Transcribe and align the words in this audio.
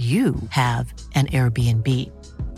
you 0.00 0.34
have 0.48 0.94
an 1.14 1.26
Airbnb. 1.26 1.86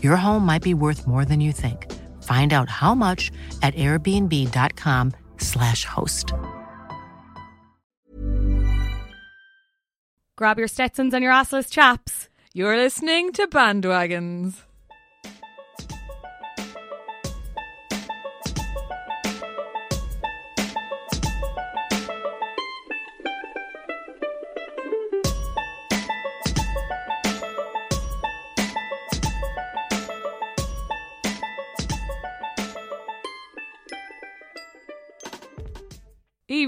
Your 0.01 0.15
home 0.15 0.45
might 0.45 0.61
be 0.61 0.73
worth 0.73 1.05
more 1.05 1.25
than 1.25 1.41
you 1.41 1.51
think. 1.51 1.91
Find 2.23 2.53
out 2.53 2.69
how 2.69 2.95
much 2.95 3.33
at 3.61 3.75
airbnb.com/slash 3.75 5.83
host. 5.83 6.31
Grab 10.37 10.57
your 10.57 10.69
Stetsons 10.69 11.13
and 11.13 11.21
your 11.21 11.33
assless 11.33 11.69
chaps. 11.69 12.29
You're 12.53 12.77
listening 12.77 13.33
to 13.33 13.45
Bandwagons. 13.47 14.61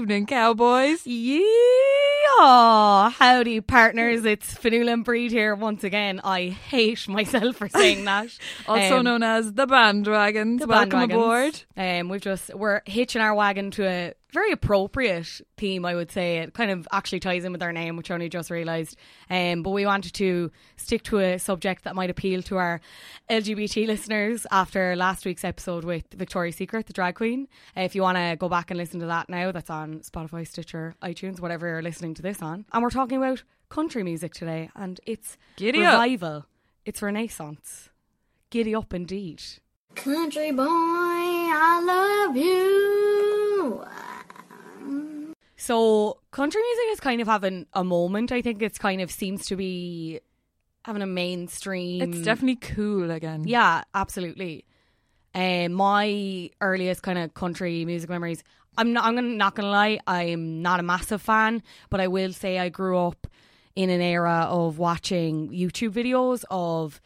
Evening, 0.06 0.26
cowboys. 0.26 1.04
Yeah, 1.04 1.42
howdy 2.34 3.60
partners. 3.60 4.24
It's 4.24 4.54
Fionnuala 4.54 4.92
and 4.92 5.04
Bríd 5.06 5.30
here 5.30 5.54
once 5.54 5.84
again. 5.84 6.20
I 6.24 6.48
hate 6.48 7.06
myself 7.08 7.56
for 7.56 7.68
saying 7.68 8.04
that. 8.06 8.28
Also 8.66 8.98
Um, 8.98 9.04
known 9.04 9.22
as 9.22 9.52
the 9.52 9.66
Bandwagons. 9.66 10.60
the 10.60 10.66
Welcome 10.66 11.08
bandwagons. 11.10 11.12
aboard. 11.12 11.62
Um, 11.76 12.08
we've 12.08 12.20
just 12.20 12.54
we're 12.54 12.82
hitching 12.86 13.22
our 13.22 13.34
wagon 13.34 13.70
to 13.72 13.86
a 13.86 14.12
very 14.32 14.52
appropriate 14.52 15.40
theme, 15.56 15.86
I 15.86 15.94
would 15.94 16.10
say. 16.10 16.38
It 16.38 16.52
kind 16.52 16.70
of 16.70 16.86
actually 16.92 17.20
ties 17.20 17.44
in 17.44 17.52
with 17.52 17.62
our 17.62 17.72
name, 17.72 17.96
which 17.96 18.10
I 18.10 18.14
only 18.14 18.28
just 18.28 18.50
realised. 18.50 18.96
Um, 19.30 19.62
but 19.62 19.70
we 19.70 19.86
wanted 19.86 20.12
to 20.14 20.50
stick 20.76 21.04
to 21.04 21.20
a 21.20 21.38
subject 21.38 21.84
that 21.84 21.94
might 21.94 22.10
appeal 22.10 22.42
to 22.42 22.56
our 22.58 22.80
LGBT 23.30 23.86
listeners 23.86 24.46
after 24.50 24.94
last 24.94 25.24
week's 25.24 25.44
episode 25.44 25.84
with 25.84 26.04
Victoria's 26.12 26.56
Secret, 26.56 26.86
the 26.86 26.92
drag 26.92 27.14
queen. 27.14 27.48
Uh, 27.76 27.82
if 27.82 27.94
you 27.94 28.02
want 28.02 28.18
to 28.18 28.36
go 28.38 28.48
back 28.48 28.70
and 28.70 28.76
listen 28.76 29.00
to 29.00 29.06
that 29.06 29.30
now, 29.30 29.52
that's 29.52 29.70
on 29.70 30.00
Spotify, 30.00 30.46
Stitcher, 30.46 30.94
iTunes, 31.02 31.40
whatever 31.40 31.66
you're 31.66 31.80
listening 31.82 32.12
to 32.16 32.22
this 32.22 32.42
on. 32.42 32.66
And 32.72 32.82
we're 32.82 32.90
talking 32.90 33.16
about 33.18 33.42
country 33.68 34.02
music 34.02 34.34
today, 34.34 34.70
and 34.74 35.00
it's 35.06 35.36
Giddy 35.56 35.84
up. 35.84 35.92
revival. 36.00 36.46
It's 36.84 37.02
renaissance. 37.02 37.90
Giddy 38.50 38.74
up 38.74 38.92
indeed. 38.94 39.42
Country 39.94 40.52
boy, 40.52 40.64
I 40.64 42.24
love 42.26 42.36
you. 42.36 43.84
So 45.56 46.18
country 46.30 46.60
music 46.62 46.84
is 46.92 47.00
kind 47.00 47.20
of 47.20 47.26
having 47.26 47.66
a 47.72 47.82
moment. 47.82 48.30
I 48.30 48.42
think 48.42 48.62
it's 48.62 48.78
kind 48.78 49.00
of 49.00 49.10
seems 49.10 49.46
to 49.46 49.56
be 49.56 50.20
having 50.84 51.02
a 51.02 51.06
mainstream. 51.06 52.02
It's 52.02 52.22
definitely 52.22 52.56
cool 52.56 53.10
again. 53.10 53.44
yeah, 53.46 53.82
absolutely. 53.94 54.64
Um, 55.34 55.72
my 55.72 56.50
earliest 56.60 57.02
kind 57.02 57.18
of 57.18 57.34
country 57.34 57.84
music 57.84 58.08
memories. 58.08 58.44
I'm 58.76 58.92
not. 58.92 59.04
I'm 59.04 59.14
gonna, 59.14 59.28
not 59.28 59.54
gonna 59.54 59.70
lie. 59.70 60.00
I'm 60.06 60.62
not 60.62 60.80
a 60.80 60.82
massive 60.82 61.22
fan, 61.22 61.62
but 61.90 62.00
I 62.00 62.08
will 62.08 62.32
say 62.32 62.58
I 62.58 62.68
grew 62.68 62.98
up 62.98 63.26
in 63.74 63.90
an 63.90 64.00
era 64.00 64.46
of 64.48 64.78
watching 64.78 65.48
YouTube 65.50 65.90
videos 65.90 66.44
of. 66.50 67.00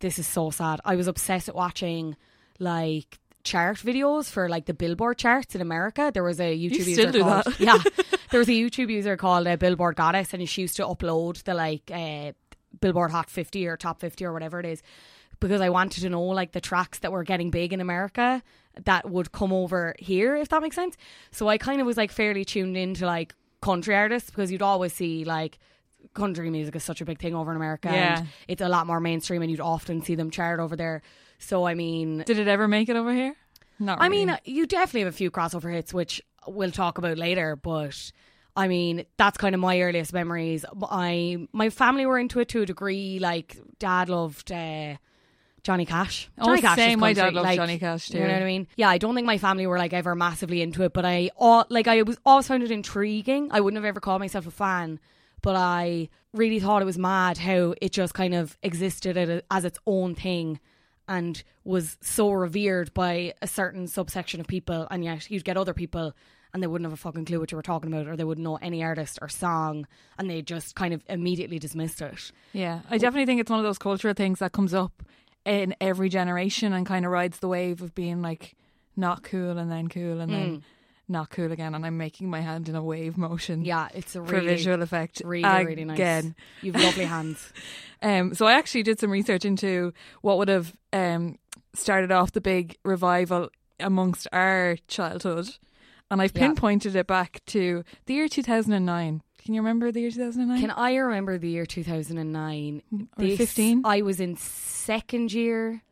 This 0.00 0.18
is 0.18 0.26
so 0.26 0.50
sad. 0.50 0.80
I 0.84 0.94
was 0.94 1.06
obsessed 1.06 1.46
with 1.46 1.56
watching 1.56 2.16
like 2.58 3.18
chart 3.44 3.78
videos 3.78 4.28
for 4.28 4.48
like 4.48 4.66
the 4.66 4.74
Billboard 4.74 5.16
charts 5.16 5.54
in 5.54 5.62
America. 5.62 6.10
There 6.12 6.22
was 6.22 6.38
a 6.38 6.56
YouTube 6.56 6.92
still 6.92 7.06
user 7.06 7.20
called 7.20 7.60
yeah. 7.60 7.78
There 8.30 8.40
was 8.40 8.48
a 8.48 8.52
YouTube 8.52 8.90
user 8.90 9.16
called 9.16 9.46
uh, 9.46 9.56
Billboard 9.56 9.96
Goddess, 9.96 10.34
and 10.34 10.46
she 10.48 10.62
used 10.62 10.76
to 10.76 10.82
upload 10.82 11.42
the 11.44 11.54
like 11.54 11.90
uh, 11.92 12.32
Billboard 12.80 13.12
Hot 13.12 13.30
50 13.30 13.66
or 13.68 13.76
Top 13.76 14.00
50 14.00 14.24
or 14.24 14.32
whatever 14.32 14.60
it 14.60 14.66
is 14.66 14.82
because 15.40 15.60
I 15.60 15.68
wanted 15.70 16.00
to 16.02 16.08
know 16.08 16.22
like 16.22 16.52
the 16.52 16.60
tracks 16.60 16.98
that 17.00 17.12
were 17.12 17.22
getting 17.22 17.50
big 17.50 17.72
in 17.72 17.80
America 17.80 18.42
that 18.84 19.10
would 19.10 19.32
come 19.32 19.52
over 19.52 19.94
here, 19.98 20.36
if 20.36 20.48
that 20.50 20.62
makes 20.62 20.76
sense. 20.76 20.96
So 21.30 21.48
I 21.48 21.58
kind 21.58 21.80
of 21.80 21.86
was 21.86 21.96
like 21.96 22.10
fairly 22.12 22.44
tuned 22.44 22.76
into 22.76 23.06
like 23.06 23.34
country 23.62 23.94
artists 23.94 24.30
because 24.30 24.52
you'd 24.52 24.62
always 24.62 24.92
see 24.92 25.24
like 25.24 25.58
country 26.14 26.50
music 26.50 26.76
is 26.76 26.84
such 26.84 27.00
a 27.00 27.04
big 27.04 27.18
thing 27.18 27.34
over 27.34 27.50
in 27.50 27.56
America 27.56 27.88
Yeah. 27.92 28.18
and 28.18 28.28
it's 28.48 28.62
a 28.62 28.68
lot 28.68 28.86
more 28.86 29.00
mainstream 29.00 29.42
and 29.42 29.50
you'd 29.50 29.60
often 29.60 30.02
see 30.02 30.14
them 30.14 30.30
chart 30.30 30.60
over 30.60 30.76
there. 30.76 31.02
So 31.38 31.66
I 31.66 31.74
mean 31.74 32.22
Did 32.26 32.38
it 32.38 32.48
ever 32.48 32.68
make 32.68 32.88
it 32.88 32.96
over 32.96 33.12
here? 33.12 33.34
Not 33.78 34.00
I 34.00 34.08
mean, 34.08 34.34
you 34.44 34.66
definitely 34.66 35.00
have 35.00 35.12
a 35.12 35.16
few 35.16 35.30
crossover 35.30 35.70
hits, 35.72 35.92
which 35.92 36.22
we'll 36.46 36.70
talk 36.70 36.96
about 36.98 37.18
later. 37.18 37.56
But 37.56 38.12
I 38.56 38.68
mean, 38.68 39.04
that's 39.18 39.36
kind 39.36 39.54
of 39.54 39.60
my 39.60 39.80
earliest 39.82 40.14
memories. 40.14 40.64
I 40.90 41.46
my 41.52 41.68
family 41.68 42.06
were 42.06 42.18
into 42.18 42.40
it 42.40 42.48
to 42.50 42.62
a 42.62 42.66
degree. 42.66 43.18
Like, 43.18 43.58
dad 43.78 44.08
loved 44.08 44.50
uh, 44.50 44.96
Johnny 45.66 45.84
Cash. 45.84 46.30
Oh, 46.38 46.46
Johnny 46.46 46.60
Cash 46.60 46.76
same. 46.76 47.00
My 47.00 47.12
dad 47.12 47.34
loved 47.34 47.44
like, 47.44 47.56
Johnny 47.56 47.80
Cash 47.80 48.10
too. 48.10 48.18
You 48.18 48.24
know 48.28 48.34
what 48.34 48.42
I 48.42 48.46
mean? 48.46 48.68
Yeah, 48.76 48.88
I 48.88 48.98
don't 48.98 49.16
think 49.16 49.26
my 49.26 49.36
family 49.36 49.66
were 49.66 49.78
like 49.78 49.92
ever 49.92 50.14
massively 50.14 50.62
into 50.62 50.84
it, 50.84 50.92
but 50.92 51.04
I 51.04 51.30
all 51.36 51.66
like 51.70 51.88
I 51.88 52.02
was 52.02 52.18
always 52.24 52.46
found 52.46 52.62
it 52.62 52.70
intriguing. 52.70 53.48
I 53.50 53.60
wouldn't 53.60 53.76
have 53.76 53.84
ever 53.84 53.98
called 53.98 54.20
myself 54.20 54.46
a 54.46 54.52
fan, 54.52 55.00
but 55.42 55.56
I 55.56 56.08
really 56.32 56.60
thought 56.60 56.82
it 56.82 56.84
was 56.84 56.98
mad 56.98 57.38
how 57.38 57.74
it 57.82 57.90
just 57.90 58.14
kind 58.14 58.32
of 58.32 58.56
existed 58.62 59.42
as 59.50 59.64
its 59.64 59.78
own 59.88 60.14
thing 60.14 60.60
and 61.08 61.42
was 61.64 61.98
so 62.00 62.30
revered 62.30 62.94
by 62.94 63.34
a 63.42 63.48
certain 63.48 63.88
subsection 63.88 64.38
of 64.40 64.46
people, 64.46 64.86
and 64.88 65.04
yet 65.04 65.28
you'd 65.32 65.44
get 65.44 65.56
other 65.56 65.74
people 65.74 66.14
and 66.54 66.62
they 66.62 66.68
wouldn't 66.68 66.86
have 66.86 66.92
a 66.92 66.96
fucking 66.96 67.24
clue 67.24 67.40
what 67.40 67.50
you 67.50 67.56
were 67.56 67.62
talking 67.62 67.92
about, 67.92 68.06
or 68.06 68.16
they 68.16 68.22
wouldn't 68.22 68.44
know 68.44 68.56
any 68.62 68.84
artist 68.84 69.18
or 69.20 69.28
song, 69.28 69.84
and 70.16 70.30
they 70.30 70.42
just 70.42 70.76
kind 70.76 70.94
of 70.94 71.02
immediately 71.08 71.58
dismissed 71.58 72.00
it. 72.00 72.30
Yeah, 72.52 72.82
I 72.88 72.98
definitely 72.98 73.26
think 73.26 73.40
it's 73.40 73.50
one 73.50 73.58
of 73.58 73.64
those 73.64 73.78
cultural 73.78 74.14
things 74.14 74.38
that 74.38 74.52
comes 74.52 74.72
up 74.72 75.02
in 75.46 75.74
every 75.80 76.08
generation 76.10 76.72
and 76.74 76.84
kind 76.84 77.06
of 77.06 77.12
rides 77.12 77.38
the 77.38 77.48
wave 77.48 77.80
of 77.80 77.94
being 77.94 78.20
like 78.20 78.54
not 78.96 79.22
cool 79.22 79.56
and 79.56 79.70
then 79.70 79.88
cool 79.88 80.20
and 80.20 80.32
then 80.32 80.62
not 81.08 81.30
cool 81.30 81.52
again. 81.52 81.74
And 81.74 81.86
I'm 81.86 81.96
making 81.96 82.28
my 82.28 82.40
hand 82.40 82.68
in 82.68 82.74
a 82.74 82.82
wave 82.82 83.16
motion. 83.16 83.64
Yeah, 83.64 83.88
it's 83.94 84.16
a 84.16 84.24
for 84.24 84.40
visual 84.40 84.82
effect. 84.82 85.22
really, 85.24 85.64
really 85.64 85.84
nice. 85.84 85.94
Again. 85.96 86.34
You've 86.62 86.76
lovely 86.76 87.04
hands. 87.06 87.52
Um, 88.02 88.34
so 88.34 88.44
I 88.44 88.52
actually 88.52 88.82
did 88.82 89.00
some 89.00 89.10
research 89.10 89.46
into 89.46 89.92
what 90.20 90.36
would 90.36 90.48
have 90.48 90.74
um, 90.92 91.38
started 91.74 92.12
off 92.12 92.32
the 92.32 92.42
big 92.42 92.76
revival 92.84 93.48
amongst 93.80 94.28
our 94.32 94.76
childhood. 94.86 95.56
and 96.10 96.20
I've 96.20 96.32
Yeah. 96.36 96.48
pinpointed 96.48 96.94
it 96.94 97.06
back 97.06 97.40
to 97.46 97.84
the 98.04 98.14
year 98.14 98.28
2009. 98.28 99.22
Can 99.46 99.54
you 99.54 99.60
remember 99.60 99.92
the 99.92 100.00
year 100.00 100.10
2009? 100.10 100.60
Can 100.60 100.70
I 100.72 100.96
remember 100.96 101.38
the 101.38 101.48
year 101.48 101.66
2009? 101.66 102.82
Or 103.16 103.24
15? 103.36 103.82
I 103.84 104.02
was 104.02 104.18
in 104.18 104.36
second 104.36 105.32
year. 105.32 105.82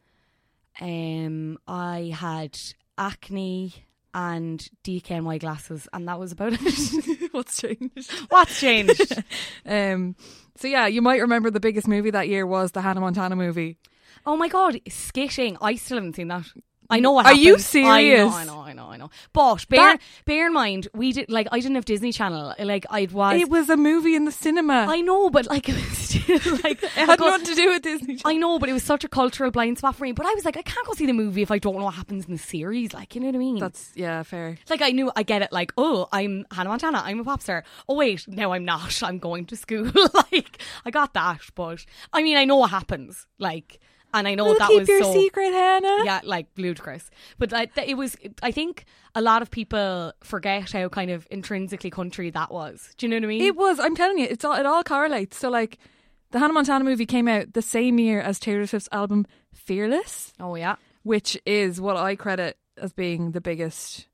Um, 0.81 1.59
I 1.69 2.12
had 2.12 2.59
acne 2.99 3.73
and 4.12 4.69
DKNY 4.83 5.39
glasses, 5.39 5.87
and 5.93 6.09
that 6.09 6.19
was 6.19 6.33
about 6.33 6.55
it. 6.55 7.29
What's 7.33 7.61
changed? 7.61 8.11
What's 8.29 8.59
changed? 8.59 9.23
Um, 9.67 10.17
so 10.56 10.67
yeah, 10.67 10.89
you 10.89 11.01
might 11.01 11.21
remember 11.21 11.49
the 11.51 11.61
biggest 11.61 11.87
movie 11.87 12.11
that 12.11 12.29
year 12.29 12.47
was 12.49 12.73
the 12.73 12.83
Hannah 12.83 13.01
Montana 13.01 13.37
movie. 13.37 13.79
oh 14.27 14.37
my 14.37 14.49
god, 14.49 14.81
skitting! 14.89 15.56
I 15.62 15.77
still 15.77 15.99
haven't 15.99 16.17
seen 16.17 16.27
that. 16.29 16.47
I 16.90 17.00
know 17.00 17.12
what 17.12 17.26
Are 17.26 17.34
you 17.34 17.58
serious? 17.58 18.32
I 18.32 18.44
know, 18.44 18.60
I 18.60 18.60
know, 18.60 18.60
I 18.60 18.72
know, 18.72 18.86
I 18.90 18.96
know. 18.96 19.10
But 19.32 19.69
bear 19.69 19.94
That- 19.94 20.00
bear 20.25 20.46
in 20.46 20.52
mind, 20.52 20.88
we 20.94 21.12
did 21.12 21.31
like 21.31 21.48
I 21.50 21.60
didn't 21.60 21.76
have 21.76 21.84
Disney 21.84 22.12
Channel. 22.12 22.54
Like 22.58 22.86
I 22.90 23.08
was. 23.10 23.40
It 23.40 23.48
was 23.48 23.70
a 23.70 23.76
movie 23.76 24.14
in 24.14 24.25
the 24.25 24.32
cinema. 24.32 24.86
I 24.88 25.00
know, 25.00 25.31
but 25.31 25.46
like 25.46 25.69
it 25.69 25.75
was 25.75 25.98
still 25.98 26.56
like 26.62 26.82
it 26.82 26.90
had 26.90 27.19
nothing 27.19 27.46
to 27.46 27.54
do 27.54 27.70
with 27.70 27.82
Disney. 27.82 28.19
I 28.25 28.36
know, 28.36 28.58
but 28.58 28.69
it 28.69 28.72
was 28.72 28.82
such 28.82 29.04
a 29.04 29.08
cultural 29.08 29.50
blind 29.50 29.78
spot 29.78 29.96
for 29.96 30.04
me. 30.04 30.12
But 30.12 30.26
I 30.26 30.34
was 30.34 30.44
like, 30.44 30.56
I 30.56 30.62
can't 30.62 30.86
go 30.86 30.92
see 30.92 31.06
the 31.06 31.12
movie 31.12 31.42
if 31.42 31.50
I 31.50 31.58
don't 31.58 31.76
know 31.76 31.84
what 31.84 31.94
happens 31.94 32.26
in 32.26 32.32
the 32.32 32.38
series. 32.38 32.92
Like, 32.92 33.14
you 33.14 33.20
know 33.20 33.28
what 33.28 33.36
I 33.36 33.38
mean? 33.38 33.58
That's 33.58 33.92
yeah, 33.94 34.22
fair. 34.22 34.58
like 34.69 34.82
I 34.82 34.90
knew 34.90 35.10
I 35.16 35.22
get 35.22 35.42
it. 35.42 35.52
Like, 35.52 35.72
oh, 35.78 36.08
I'm 36.12 36.44
Hannah 36.50 36.69
Montana. 36.69 37.02
I'm 37.04 37.20
a 37.20 37.25
pop 37.25 37.42
star. 37.42 37.64
Oh 37.88 37.94
wait, 37.94 38.26
no, 38.28 38.52
I'm 38.52 38.64
not. 38.64 39.02
I'm 39.02 39.19
going 39.19 39.46
to 39.46 39.56
school. 39.56 39.90
like, 40.32 40.58
I 40.84 40.90
got 40.90 41.14
that, 41.14 41.40
but 41.54 41.84
I 42.12 42.22
mean, 42.22 42.36
I 42.36 42.44
know 42.44 42.56
what 42.56 42.70
happens. 42.70 43.26
Like, 43.38 43.81
and 44.14 44.26
I 44.26 44.34
know 44.34 44.44
We'll 44.44 44.58
that 44.58 44.69
keep 44.69 44.81
was 44.81 44.88
your 44.88 45.02
so 45.02 45.12
secret, 45.12 45.52
Hannah. 45.52 46.05
yeah, 46.05 46.20
like 46.25 46.46
ludicrous. 46.56 47.11
But 47.38 47.52
like, 47.52 47.76
it 47.76 47.96
was. 47.96 48.16
I 48.43 48.52
think 48.52 48.84
a 49.14 49.20
lot 49.20 49.43
of 49.43 49.50
people 49.50 50.12
forget 50.22 50.72
how 50.72 50.88
kind 50.88 51.11
of 51.11 51.26
intrinsically 51.31 51.90
country 51.90 52.31
that 52.31 52.50
was. 52.50 52.94
Do 52.96 53.06
you 53.06 53.11
know 53.11 53.16
what 53.16 53.25
I 53.25 53.26
mean? 53.26 53.43
It 53.43 53.56
was. 53.56 53.78
I'm 53.81 53.94
telling 53.96 54.19
you, 54.19 54.26
it's 54.31 54.44
all 54.44 54.55
it 54.55 54.64
all 54.64 54.82
correlates. 54.84 55.37
So 55.37 55.50
like, 55.50 55.78
the 56.31 56.38
Hannah 56.38 56.52
Montana 56.55 56.84
movie 56.84 57.06
came 57.06 57.28
out 57.28 57.52
the 57.52 57.62
same 57.62 57.99
year 57.99 58.20
as 58.20 58.38
Taylor 58.38 58.66
Swift's 58.66 58.88
album 58.93 59.26
Fearless, 59.52 60.32
oh 60.40 60.55
yeah. 60.55 60.76
which 61.02 61.38
is 61.44 61.81
what 61.81 61.96
I 61.96 62.17
credit 62.17 62.56
as 62.76 62.93
being 62.93 63.32
the 63.32 63.40
biggest, 63.40 64.06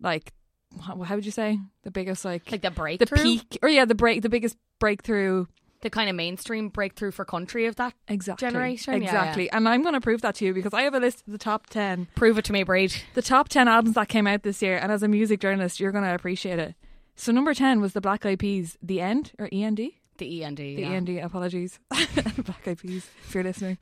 like, 0.00 0.32
how, 0.80 0.94
would 0.94 1.24
you 1.24 1.32
say 1.32 1.58
the 1.82 1.90
biggest 1.90 2.24
like 2.24 2.50
Like 2.50 2.62
the 2.62 2.70
the 2.70 2.74
breakthrough, 2.74 3.22
peak 3.22 3.58
or 3.62 3.68
yeah 3.68 3.84
the 3.84 3.94
break 3.94 4.22
the 4.22 4.28
biggest 4.28 4.56
breakthrough 4.78 5.46
the 5.80 5.90
kind 5.90 6.10
of 6.10 6.16
mainstream 6.16 6.68
breakthrough 6.68 7.10
for 7.12 7.24
country 7.24 7.66
of 7.66 7.76
that 7.76 7.94
exactly 8.08 8.48
generation. 8.48 8.94
Exactly. 8.94 9.44
yeah. 9.46 9.56
And 9.56 9.68
I'm 9.68 9.82
going 9.82 9.94
to 9.94 10.00
prove 10.00 10.22
that 10.22 10.34
to 10.36 10.44
you 10.44 10.52
because 10.54 10.74
I 10.74 10.82
have 10.82 10.94
a 10.94 10.98
list 11.00 11.22
of 11.26 11.32
the 11.32 11.38
top 11.38 11.66
ten 11.68 12.08
Prove 12.14 12.36
it 12.38 12.44
to 12.46 12.52
me, 12.52 12.64
Bríd. 12.64 13.00
the 13.14 13.22
top 13.22 13.48
10 13.48 13.68
albums 13.68 13.94
that 13.94 14.08
came 14.08 14.26
out 14.26 14.42
this 14.42 14.60
year 14.62 14.76
and 14.76 14.90
as 14.90 15.02
a 15.02 15.08
music 15.08 15.40
journalist 15.40 15.78
you're 15.80 15.92
going 15.92 16.04
to 16.04 16.14
appreciate 16.14 16.58
it 16.58 16.74
so 17.14 17.30
number 17.32 17.54
10 17.54 17.80
was 17.80 17.92
the 17.92 18.00
black 18.00 18.24
eyed 18.26 18.38
peas 18.38 18.76
the 18.82 19.00
end 19.00 19.32
or 19.38 19.48
end 19.52 19.80
the 20.18 20.42
END. 20.44 20.56
The 20.56 20.64
yeah. 20.72 20.88
end 20.88 21.08
apologies 21.10 21.78
black 21.90 22.66
eyed 22.66 22.78
peas 22.78 23.08
if 23.26 23.34
you're 23.34 23.44
listening 23.44 23.78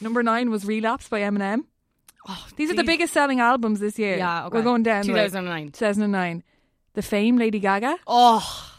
number 0.00 0.22
9 0.22 0.50
was 0.50 0.64
relapse 0.64 1.08
by 1.08 1.20
eminem 1.20 1.64
Oh, 2.28 2.46
these 2.56 2.70
are 2.70 2.74
the 2.74 2.82
biggest 2.82 3.12
selling 3.12 3.38
albums 3.40 3.78
this 3.78 3.98
year 3.98 4.16
Yeah, 4.16 4.46
okay. 4.46 4.56
we're 4.58 4.64
going 4.64 4.82
down 4.82 5.04
2009. 5.04 5.66
2009 5.72 6.42
the 6.94 7.02
fame 7.02 7.36
lady 7.36 7.60
gaga 7.60 7.98
Oh, 8.06 8.72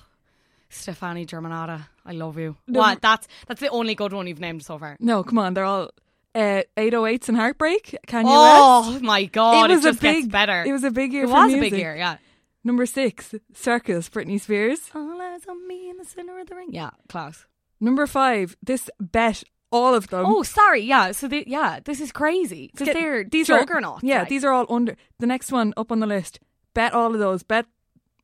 Stefani 0.69 1.25
Germanotta, 1.25 1.87
I 2.07 2.13
love 2.13 2.37
you. 2.37 2.55
No. 2.67 2.79
What? 2.79 3.01
That's 3.01 3.27
that's 3.47 3.59
the 3.61 3.69
only 3.69 3.93
good 3.95 4.13
one 4.13 4.27
you've 4.27 4.39
named 4.39 4.63
so 4.63 4.79
far. 4.79 4.97
no 4.99 5.23
come 5.23 5.37
on 5.37 5.53
they're 5.53 5.65
all 5.65 5.91
uh, 6.35 6.61
808s 6.77 7.29
and 7.29 7.37
heartbreak 7.37 7.97
Kanye 8.07 8.23
West. 8.23 8.33
oh 8.35 8.91
West 8.91 9.03
my 9.03 9.25
god, 9.25 9.69
it, 9.69 9.75
was 9.75 9.85
a 9.85 9.89
just 9.89 10.01
gets 10.01 10.21
big 10.23 10.31
better. 10.31 10.63
it 10.65 10.71
was 10.71 10.83
a 10.83 10.91
big 10.91 11.11
year 11.13 11.23
It 11.23 11.27
for 11.27 11.33
was 11.33 11.53
a 11.53 11.59
big 11.59 11.73
year, 11.73 11.95
yeah. 11.95 12.17
number 12.63 12.85
6 12.85 13.35
circus 13.53 14.09
britney 14.09 14.39
spears 14.39 14.89
All 14.95 15.21
eyes 15.21 15.41
on 15.49 15.67
me 15.67 15.89
in 15.89 15.97
the 15.97 16.05
center 16.05 16.39
of 16.39 16.47
the 16.47 16.55
ring. 16.55 16.69
Yeah, 16.71 16.91
class. 17.09 17.45
number 17.81 18.05
5 18.07 18.55
this 18.63 18.89
bet 18.99 19.43
all 19.71 19.93
of 19.95 20.07
them 20.07 20.25
Oh, 20.25 20.43
sorry. 20.43 20.81
Yeah. 20.83 21.11
So 21.11 21.27
the, 21.27 21.43
yeah, 21.45 21.79
this 21.83 21.99
is 21.99 22.11
crazy 22.13 22.69
because 22.71 22.93
they're 22.93 23.23
these 23.25 23.47
juggernauts. 23.47 24.01
Are, 24.03 24.07
yeah, 24.07 24.19
like. 24.19 24.29
these 24.29 24.45
are 24.45 24.51
all 24.53 24.65
under 24.69 24.95
the 25.19 25.27
next 25.27 25.51
one 25.51 25.73
up 25.75 25.91
on 25.91 25.99
the 25.99 26.07
list. 26.07 26.39
Bet 26.73 26.93
all 26.93 27.13
of 27.13 27.19
those. 27.19 27.43
Bet 27.43 27.65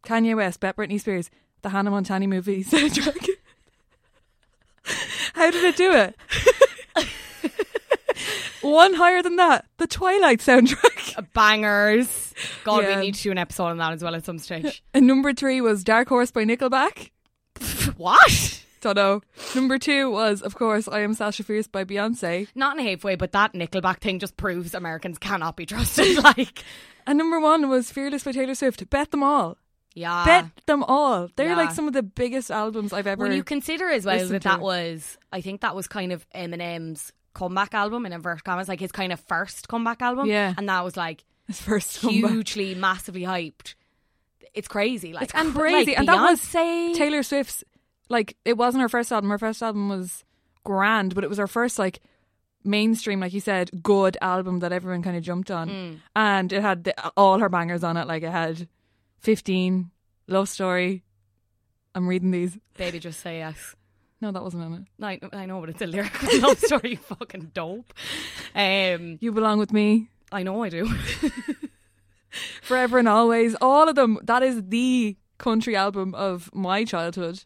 Kanye 0.06 0.36
West. 0.36 0.60
Bet 0.62 0.78
Britney 0.78 1.00
Spears. 1.02 1.30
The 1.62 1.70
Hannah 1.70 1.92
Montana 1.92 2.28
movie 2.28 2.64
soundtrack. 2.64 3.28
How 5.34 5.52
did 5.52 5.64
it 5.64 5.76
do 5.76 5.92
it? 5.94 6.16
one 8.62 8.94
higher 8.94 9.22
than 9.22 9.36
that. 9.38 9.66
The 9.78 9.88
Twilight 9.88 10.40
soundtrack. 10.40 11.28
bangers. 11.34 12.34
God, 12.64 12.84
Yeah. 12.84 12.96
we 13.00 13.02
need 13.08 13.16
to 13.16 13.24
do 13.24 13.32
an 13.32 13.38
episode 13.38 13.66
on 13.66 13.78
that 13.78 13.94
as 13.94 14.04
well 14.04 14.16
at 14.16 14.26
some 14.26 14.40
stage. 14.40 14.84
And 14.94 15.08
number 15.08 15.34
three 15.34 15.62
was 15.62 15.84
Dark 15.84 16.10
Horse 16.10 16.32
by 16.32 16.44
Nickelback. 16.46 17.10
what? 17.98 18.64
Don't 18.82 18.96
know. 18.96 19.22
Number 19.56 19.78
two 19.80 20.12
was, 20.12 20.42
of 20.42 20.56
course, 20.56 20.88
I 20.88 21.00
Am 21.00 21.14
Sasha 21.14 21.44
Fierce 21.44 21.68
by 21.68 21.86
Beyonce. 21.86 22.48
Not 22.54 22.78
in 22.78 22.86
a 22.86 22.90
halfway, 22.90 23.16
but 23.16 23.32
that 23.32 23.54
Nickelback 23.54 24.00
thing 24.00 24.20
just 24.20 24.36
proves 24.38 24.74
Americans 24.74 25.18
cannot 25.18 25.56
be 25.56 25.66
trusted. 25.66 26.22
like, 26.24 26.64
And 27.08 27.18
number 27.18 27.40
one 27.40 27.70
was 27.70 27.92
Fearless 27.92 28.24
by 28.24 28.34
Taylor 28.34 28.56
Swift. 28.56 28.90
Bet 28.90 29.12
them 29.12 29.24
all. 29.24 29.58
Yeah. 29.94 30.26
Bet 30.26 30.46
them 30.66 30.84
all. 30.84 31.30
They're 31.36 31.50
yeah. 31.50 31.56
like 31.56 31.72
some 31.72 31.88
of 31.88 31.94
the 31.94 32.04
biggest 32.04 32.50
albums 32.52 32.94
I've 32.94 33.08
ever. 33.08 33.24
When 33.24 33.34
you 33.34 33.44
consider 33.44 33.90
as 33.90 34.06
well 34.06 34.28
that 34.28 34.44
that 34.44 34.60
was, 34.62 35.18
I 35.32 35.42
think 35.42 35.62
that 35.62 35.76
was 35.76 35.88
kind 35.88 36.12
of 36.12 36.28
Eminem's 36.32 37.12
comeback 37.34 37.74
album 37.74 38.06
in 38.06 38.14
inverted 38.14 38.44
commas, 38.44 38.68
like 38.68 38.80
his 38.80 38.92
kind 38.92 39.12
of 39.14 39.20
first 39.20 39.68
comeback 39.68 40.02
album. 40.02 40.28
Yeah. 40.28 40.54
and 40.58 40.68
that 40.70 40.84
was 40.84 40.96
like 40.98 41.24
his 41.48 41.62
first 41.62 42.02
comeback. 42.02 42.32
hugely, 42.32 42.76
massively 42.76 43.22
hyped. 43.24 43.76
It's 44.54 44.68
crazy, 44.68 45.14
like 45.14 45.24
It's 45.24 45.34
and 45.36 45.54
crazy, 45.54 45.92
like, 45.92 46.00
and 46.00 46.08
that 46.08 46.22
was 46.30 46.52
Taylor 46.52 47.24
Swift's 47.24 47.64
like 48.10 48.36
it 48.46 48.56
wasn't 48.58 48.82
her 48.84 48.90
first 48.90 49.12
album. 49.12 49.30
Her 49.32 49.40
first 49.40 49.64
album 49.64 49.90
was 49.90 50.24
grand, 50.64 51.16
but 51.16 51.24
it 51.24 51.30
was 51.30 51.40
her 51.40 51.48
first 51.48 51.80
like 51.80 52.00
mainstream, 52.64 53.20
like 53.20 53.34
you 53.34 53.40
said, 53.40 53.70
good 53.84 54.18
album 54.22 54.60
that 54.60 54.72
everyone 54.72 55.02
kind 55.04 55.18
of 55.18 55.24
jumped 55.24 55.52
on, 55.52 55.70
Mm. 55.70 56.00
and 56.16 56.54
it 56.54 56.62
had 56.62 56.84
the, 56.86 57.12
all 57.18 57.40
her 57.40 57.50
bangers 57.50 57.84
on 57.84 57.98
it. 57.98 58.08
Like 58.08 58.24
it 58.24 58.32
had 58.32 58.68
fifteen, 59.24 59.90
Love 60.28 60.48
Story. 60.50 61.04
I'm 61.96 62.08
reading 62.08 62.32
these. 62.32 62.58
Baby, 62.78 63.00
just 63.00 63.20
say 63.22 63.38
yes. 63.40 63.76
No, 64.22 64.32
that 64.32 64.42
wasn't 64.44 64.64
on 64.64 64.88
it. 65.02 65.04
I, 65.34 65.38
I 65.38 65.46
know, 65.46 65.60
but 65.60 65.70
it's 65.70 65.82
a 65.82 65.86
lyrical 65.88 66.40
love 66.40 66.58
story. 66.60 66.96
Fucking 66.96 67.52
dope. 67.54 67.94
Um, 68.56 69.18
You 69.22 69.32
belong 69.32 69.60
with 69.60 69.74
me 69.74 70.08
I 70.32 70.44
know 70.44 70.64
I 70.64 70.70
do. 70.70 70.88
forever 72.62 72.98
and 72.98 73.08
always. 73.08 73.56
All 73.62 73.88
of 73.90 73.96
them. 73.96 74.18
That 74.24 74.42
is 74.44 74.64
the 74.70 75.18
country 75.38 75.76
album 75.76 76.16
of 76.16 76.50
my 76.54 76.84
childhood. 76.86 77.44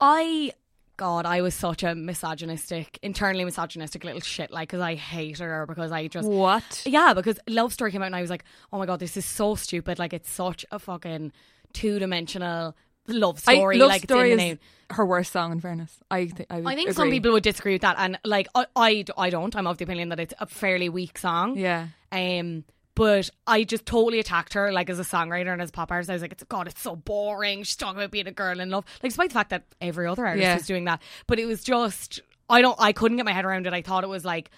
I, 0.00 0.52
God, 0.98 1.24
I 1.24 1.40
was 1.40 1.54
such 1.54 1.82
a 1.82 1.94
misogynistic, 1.94 2.98
internally 3.02 3.44
misogynistic 3.44 4.04
little 4.04 4.20
shit. 4.20 4.50
Like, 4.50 4.68
because 4.68 4.80
I 4.80 4.94
hate 4.96 5.38
her 5.38 5.64
because 5.66 5.90
I 5.92 6.08
just 6.08 6.28
What? 6.28 6.82
Yeah, 6.84 7.14
because 7.14 7.38
Love 7.48 7.72
Story 7.72 7.90
came 7.90 8.02
out 8.02 8.06
and 8.06 8.16
I 8.16 8.20
was 8.20 8.28
like, 8.30 8.44
oh 8.72 8.78
my 8.78 8.84
god, 8.84 9.00
this 9.00 9.16
is 9.16 9.24
so 9.24 9.54
stupid. 9.54 9.98
Like 9.98 10.12
it's 10.12 10.30
such 10.30 10.66
a 10.70 10.78
fucking 10.78 11.32
two 11.72 11.98
dimensional 11.98 12.76
love 13.06 13.38
story. 13.38 13.76
I, 13.76 13.80
Love 13.80 13.88
like 13.88 14.02
Story 14.02 14.32
it's 14.32 14.32
in 14.32 14.38
the 14.38 14.44
is 14.44 14.48
name. 14.50 14.58
her 14.90 15.06
worst 15.06 15.32
song. 15.32 15.52
In 15.52 15.60
fairness, 15.60 15.98
I 16.10 16.26
th- 16.26 16.46
I, 16.50 16.58
I 16.58 16.74
think 16.74 16.90
agree. 16.90 16.92
some 16.92 17.10
people 17.10 17.32
would 17.32 17.42
disagree 17.42 17.74
with 17.74 17.82
that, 17.82 17.96
and 17.98 18.18
like 18.24 18.48
I, 18.54 18.66
I, 18.76 19.04
I 19.16 19.30
don't. 19.30 19.54
I'm 19.56 19.66
of 19.66 19.78
the 19.78 19.84
opinion 19.84 20.10
that 20.10 20.20
it's 20.20 20.34
a 20.38 20.46
fairly 20.46 20.88
weak 20.88 21.16
song. 21.16 21.56
Yeah. 21.56 21.88
Um, 22.12 22.64
but 22.98 23.30
I 23.46 23.62
just 23.64 23.86
totally 23.86 24.18
attacked 24.18 24.54
her, 24.54 24.72
like 24.72 24.90
as 24.90 24.98
a 24.98 25.04
songwriter 25.04 25.52
and 25.52 25.62
as 25.62 25.68
a 25.70 25.72
pop 25.72 25.90
artist. 25.92 26.10
I 26.10 26.14
was 26.14 26.22
like, 26.22 26.32
"It's 26.32 26.42
God, 26.44 26.66
it's 26.66 26.82
so 26.82 26.96
boring." 26.96 27.62
She's 27.62 27.76
talking 27.76 27.98
about 27.98 28.10
being 28.10 28.26
a 28.26 28.32
girl 28.32 28.58
in 28.60 28.70
love, 28.70 28.84
like 29.02 29.10
despite 29.10 29.30
the 29.30 29.34
fact 29.34 29.50
that 29.50 29.62
every 29.80 30.06
other 30.06 30.26
artist 30.26 30.42
Yeah. 30.42 30.54
was 30.54 30.66
doing 30.66 30.84
that. 30.86 31.00
But 31.28 31.38
it 31.38 31.46
was 31.46 31.62
just, 31.62 32.20
I 32.50 32.60
don't, 32.60 32.76
I 32.80 32.92
couldn't 32.92 33.16
get 33.16 33.24
my 33.24 33.32
head 33.32 33.44
around 33.44 33.66
it. 33.66 33.72
I 33.72 33.82
thought 33.82 34.02
it 34.04 34.08
was 34.08 34.24
like 34.24 34.50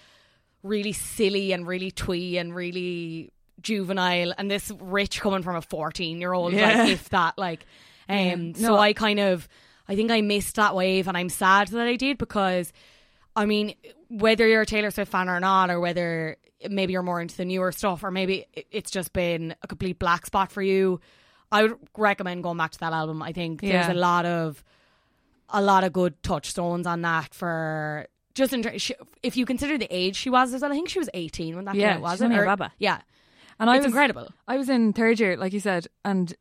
really 0.63 0.91
silly 0.93 1.51
and 1.53 1.67
really 1.67 1.91
twee 1.91 2.37
and 2.37 2.53
really 2.55 3.31
juvenile, 3.61 4.33
and 4.37 4.49
this 4.49 4.71
rich 4.79 5.21
coming 5.21 5.43
from 5.43 5.55
a 5.55 5.61
14 5.61 6.19
year 6.19 6.33
old, 6.33 6.53
Yeah. 6.53 6.79
like 6.83 6.89
if 6.89 7.09
that, 7.09 7.37
like, 7.37 7.65
um. 8.09 8.55
So 8.55 8.69
No. 8.69 8.77
I 8.77 8.93
kind 8.93 9.19
of, 9.19 9.47
I 9.87 9.95
think 9.95 10.09
I 10.09 10.21
missed 10.21 10.55
that 10.55 10.75
wave, 10.75 11.07
and 11.07 11.15
I'm 11.15 11.29
sad 11.29 11.67
that 11.69 11.87
I 11.87 11.95
did 11.95 12.17
because. 12.17 12.73
I 13.33 13.45
mean, 13.45 13.75
whether 14.09 14.45
you're 14.45 14.63
a 14.63 14.65
Taylor 14.65 14.91
Swift 14.91 15.09
fan 15.09 15.29
or 15.29 15.39
not, 15.39 15.69
or 15.69 15.79
whether 15.79 16.35
maybe 16.69 16.93
you're 16.93 17.03
more 17.03 17.21
into 17.21 17.35
the 17.37 17.45
newer 17.45 17.71
stuff, 17.71 18.03
or 18.03 18.11
maybe 18.11 18.45
it's 18.71 18.91
just 18.91 19.13
been 19.13 19.55
a 19.61 19.67
complete 19.67 19.99
black 19.99 20.25
spot 20.25 20.51
for 20.51 20.61
you, 20.61 20.99
I 21.51 21.63
would 21.63 21.75
recommend 21.97 22.43
going 22.43 22.57
back 22.57 22.71
to 22.71 22.79
that 22.79 22.93
album. 22.93 23.21
I 23.21 23.31
think 23.33 23.61
there's 23.61 23.87
a 23.87 23.93
lot 23.93 24.25
of 24.25 24.63
a 25.49 25.61
lot 25.61 25.83
of 25.83 25.91
good 25.91 26.21
touchstones 26.23 26.87
on 26.87 27.01
that 27.01 27.33
for 27.33 28.07
just 28.33 28.53
in, 28.53 28.63
if 29.21 29.35
you 29.35 29.45
consider 29.45 29.77
the 29.77 29.87
age 29.89 30.15
she 30.15 30.29
was 30.29 30.53
as 30.53 30.61
well. 30.61 30.71
I 30.71 30.75
think 30.75 30.87
she 30.87 30.99
was 30.99 31.09
18 31.13 31.55
when 31.57 31.65
that 31.65 31.75
Yeah, 31.75 31.89
came 31.95 31.97
out, 31.97 32.01
was 32.03 32.11
she's 32.19 32.21
it? 32.21 32.31
Or- 32.37 32.45
baba. 32.45 32.71
Yeah, 32.79 33.01
And 33.59 33.69
I 33.69 33.75
it's 33.75 33.83
was 33.83 33.91
incredible. 33.93 34.29
I 34.47 34.55
was 34.57 34.69
in 34.69 34.93
third 34.93 35.19
year, 35.19 35.35
like 35.35 35.51
you 35.51 35.59
said, 35.59 35.87
and 36.05 36.33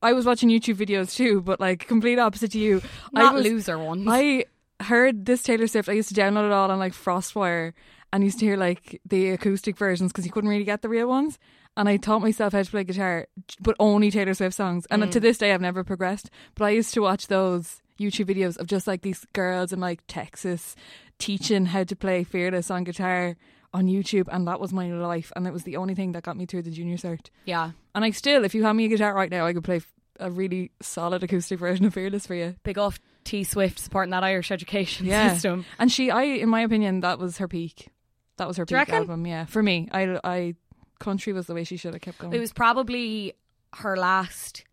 I 0.00 0.12
was 0.12 0.24
watching 0.24 0.48
YouTube 0.50 0.76
videos 0.76 1.14
too, 1.16 1.40
but 1.40 1.58
like 1.58 1.88
complete 1.88 2.20
opposite 2.20 2.52
to 2.52 2.58
you. 2.60 2.80
Not 3.12 3.32
I 3.32 3.34
was, 3.36 3.44
loser 3.44 3.76
ones. 3.78 4.06
I 4.08 4.44
heard 4.80 5.24
this 5.26 5.42
Taylor 5.42 5.66
Swift. 5.66 5.88
I 5.88 5.92
used 5.92 6.10
to 6.10 6.14
download 6.14 6.46
it 6.46 6.52
all 6.52 6.70
on 6.70 6.78
like 6.78 6.92
FrostWire 6.92 7.72
and 8.14 8.22
used 8.22 8.38
to 8.38 8.46
hear 8.46 8.56
like 8.56 9.00
the 9.04 9.30
acoustic 9.30 9.76
versions 9.76 10.12
because 10.12 10.24
you 10.24 10.30
couldn't 10.30 10.48
really 10.48 10.62
get 10.62 10.82
the 10.82 10.88
real 10.88 11.08
ones. 11.08 11.36
And 11.76 11.88
I 11.88 11.96
taught 11.96 12.22
myself 12.22 12.52
how 12.52 12.62
to 12.62 12.70
play 12.70 12.84
guitar, 12.84 13.26
but 13.60 13.74
only 13.80 14.12
Taylor 14.12 14.34
Swift 14.34 14.54
songs. 14.54 14.86
And 14.88 15.10
to 15.10 15.18
mm. 15.18 15.22
this 15.22 15.38
day, 15.38 15.52
I've 15.52 15.60
never 15.60 15.82
progressed. 15.82 16.30
But 16.54 16.66
I 16.66 16.70
used 16.70 16.94
to 16.94 17.00
watch 17.00 17.26
those 17.26 17.82
YouTube 17.98 18.26
videos 18.26 18.56
of 18.56 18.68
just 18.68 18.86
like 18.86 19.02
these 19.02 19.26
girls 19.32 19.72
in 19.72 19.80
like 19.80 20.00
Texas 20.06 20.76
teaching 21.18 21.66
how 21.66 21.82
to 21.82 21.96
play 21.96 22.22
Fearless 22.22 22.70
on 22.70 22.84
guitar 22.84 23.36
on 23.72 23.88
YouTube, 23.88 24.28
and 24.30 24.46
that 24.46 24.60
was 24.60 24.72
my 24.72 24.92
life. 24.92 25.32
And 25.34 25.48
it 25.48 25.52
was 25.52 25.64
the 25.64 25.76
only 25.76 25.96
thing 25.96 26.12
that 26.12 26.22
got 26.22 26.36
me 26.36 26.46
through 26.46 26.62
the 26.62 26.70
junior 26.70 26.96
cert. 26.96 27.30
Yeah. 27.46 27.72
And 27.96 28.04
I 28.04 28.12
still, 28.12 28.44
if 28.44 28.54
you 28.54 28.62
hand 28.62 28.78
me 28.78 28.84
a 28.84 28.88
guitar 28.88 29.12
right 29.12 29.30
now, 29.30 29.44
I 29.44 29.52
could 29.52 29.64
play 29.64 29.80
a 30.20 30.30
really 30.30 30.70
solid 30.80 31.24
acoustic 31.24 31.58
version 31.58 31.84
of 31.84 31.94
Fearless 31.94 32.28
for 32.28 32.36
you. 32.36 32.54
Big 32.62 32.78
off 32.78 33.00
T 33.24 33.42
Swift 33.42 33.80
supporting 33.80 34.12
that 34.12 34.22
Irish 34.22 34.52
education 34.52 35.06
Yeah. 35.06 35.32
system. 35.32 35.64
And 35.80 35.90
she, 35.90 36.12
I, 36.12 36.22
in 36.22 36.48
my 36.48 36.60
opinion, 36.60 37.00
that 37.00 37.18
was 37.18 37.38
her 37.38 37.48
peak. 37.48 37.88
That 38.36 38.48
was 38.48 38.56
her 38.56 38.66
peak 38.66 38.88
album. 38.88 39.26
Yeah, 39.26 39.44
for 39.44 39.62
me, 39.62 39.88
I, 39.92 40.18
I, 40.24 40.54
country 40.98 41.32
was 41.32 41.46
the 41.46 41.54
way 41.54 41.64
she 41.64 41.76
should 41.76 41.94
have 41.94 42.02
kept 42.02 42.18
going. 42.18 42.32
It 42.32 42.40
was 42.40 42.52
probably 42.52 43.34
her 43.74 43.96
last 43.96 44.64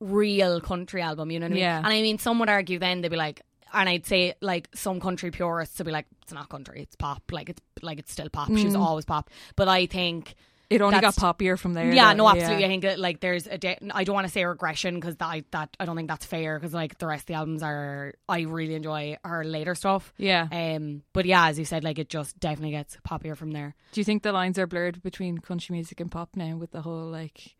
real 0.00 0.60
country 0.60 1.02
album, 1.02 1.30
you 1.30 1.38
know 1.38 1.46
what 1.46 1.52
I 1.52 1.54
mean? 1.54 1.62
Yeah. 1.62 1.78
And 1.78 1.86
I 1.86 2.02
mean, 2.02 2.18
some 2.18 2.38
would 2.38 2.48
argue 2.48 2.78
then 2.78 3.00
they'd 3.00 3.10
be 3.10 3.16
like, 3.16 3.42
and 3.72 3.88
I'd 3.88 4.06
say 4.06 4.34
like 4.40 4.68
some 4.74 5.00
country 5.00 5.30
purists 5.30 5.78
would 5.78 5.86
be 5.86 5.92
like, 5.92 6.06
it's 6.22 6.32
not 6.32 6.48
country, 6.48 6.82
it's 6.82 6.96
pop. 6.96 7.22
Like 7.30 7.48
it's 7.48 7.60
like 7.80 7.98
it's 7.98 8.12
still 8.12 8.28
pop. 8.28 8.48
She 8.48 8.64
was 8.64 8.74
mm. 8.74 8.80
always 8.80 9.04
pop. 9.04 9.30
But 9.56 9.68
I 9.68 9.86
think 9.86 10.34
it 10.72 10.82
only 10.82 11.00
got 11.00 11.14
poppier 11.14 11.58
from 11.58 11.74
there. 11.74 11.92
Yeah, 11.92 12.12
though. 12.12 12.24
no, 12.24 12.28
absolutely. 12.28 12.64
I 12.64 12.68
think 12.68 12.82
that, 12.82 12.98
like 12.98 13.20
there's 13.20 13.46
a 13.46 13.58
de- 13.58 13.78
I 13.92 14.04
don't 14.04 14.14
want 14.14 14.26
to 14.26 14.32
say 14.32 14.44
regression 14.44 14.94
because 14.94 15.16
that, 15.16 15.26
I, 15.26 15.44
that 15.50 15.76
I 15.78 15.84
don't 15.84 15.96
think 15.96 16.08
that's 16.08 16.24
fair 16.24 16.58
because 16.58 16.74
like 16.74 16.98
the 16.98 17.06
rest 17.06 17.22
of 17.22 17.26
the 17.26 17.34
albums 17.34 17.62
are 17.62 18.14
I 18.28 18.40
really 18.40 18.74
enjoy 18.74 19.18
her 19.24 19.44
later 19.44 19.74
stuff. 19.74 20.12
Yeah. 20.16 20.48
Um, 20.50 21.02
but 21.12 21.24
yeah, 21.26 21.48
as 21.48 21.58
you 21.58 21.64
said, 21.64 21.84
like 21.84 21.98
it 21.98 22.08
just 22.08 22.38
definitely 22.40 22.72
gets 22.72 22.96
poppier 23.06 23.36
from 23.36 23.52
there. 23.52 23.74
Do 23.92 24.00
you 24.00 24.04
think 24.04 24.22
the 24.22 24.32
lines 24.32 24.58
are 24.58 24.66
blurred 24.66 25.02
between 25.02 25.38
country 25.38 25.74
music 25.74 26.00
and 26.00 26.10
pop 26.10 26.30
now 26.36 26.56
with 26.56 26.72
the 26.72 26.82
whole 26.82 27.06
like 27.06 27.54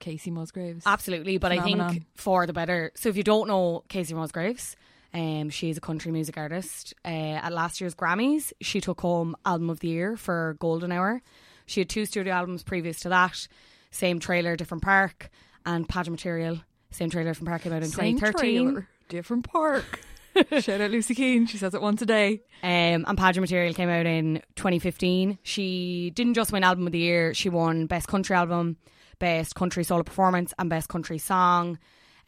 Kacey 0.00 0.30
Musgraves? 0.30 0.84
Absolutely, 0.86 1.38
but 1.38 1.52
I 1.52 1.60
think 1.60 2.04
for 2.14 2.46
the 2.46 2.52
better. 2.52 2.92
So 2.94 3.08
if 3.08 3.16
you 3.16 3.22
don't 3.22 3.48
know 3.48 3.84
Kacey 3.88 4.14
Musgraves, 4.14 4.76
um, 5.14 5.50
she's 5.50 5.76
a 5.76 5.80
country 5.80 6.10
music 6.10 6.38
artist. 6.38 6.94
Uh, 7.04 7.08
at 7.08 7.52
last 7.52 7.80
year's 7.80 7.94
Grammys, 7.94 8.52
she 8.60 8.80
took 8.80 9.00
home 9.00 9.36
Album 9.44 9.70
of 9.70 9.80
the 9.80 9.88
Year 9.88 10.16
for 10.16 10.56
Golden 10.58 10.90
Hour. 10.90 11.22
She 11.72 11.80
had 11.80 11.88
two 11.88 12.04
studio 12.04 12.34
albums 12.34 12.62
previous 12.62 13.00
to 13.00 13.08
that. 13.08 13.48
Same 13.90 14.20
trailer, 14.20 14.56
different 14.56 14.82
park, 14.82 15.30
and 15.64 15.88
Pageant 15.88 16.12
Material. 16.12 16.60
Same 16.90 17.08
trailer, 17.08 17.32
from 17.32 17.46
park 17.46 17.62
came 17.62 17.72
out 17.72 17.82
in 17.82 17.88
Same 17.88 18.16
2013. 18.18 18.64
trailer, 18.66 18.88
different 19.08 19.48
park. 19.48 20.00
Shout 20.60 20.82
out 20.82 20.90
Lucy 20.90 21.14
Keane. 21.14 21.46
She 21.46 21.56
says 21.56 21.74
it 21.74 21.80
once 21.80 22.02
a 22.02 22.06
day. 22.06 22.42
Um, 22.62 23.04
and 23.08 23.16
Pageant 23.16 23.42
Material 23.42 23.72
came 23.72 23.88
out 23.88 24.04
in 24.04 24.42
2015. 24.56 25.38
She 25.42 26.10
didn't 26.14 26.34
just 26.34 26.52
win 26.52 26.62
Album 26.62 26.86
of 26.86 26.92
the 26.92 26.98
Year, 26.98 27.32
she 27.32 27.48
won 27.48 27.86
Best 27.86 28.06
Country 28.06 28.36
Album, 28.36 28.76
Best 29.18 29.54
Country 29.54 29.82
Solo 29.82 30.02
Performance, 30.02 30.52
and 30.58 30.68
Best 30.68 30.90
Country 30.90 31.16
Song. 31.16 31.78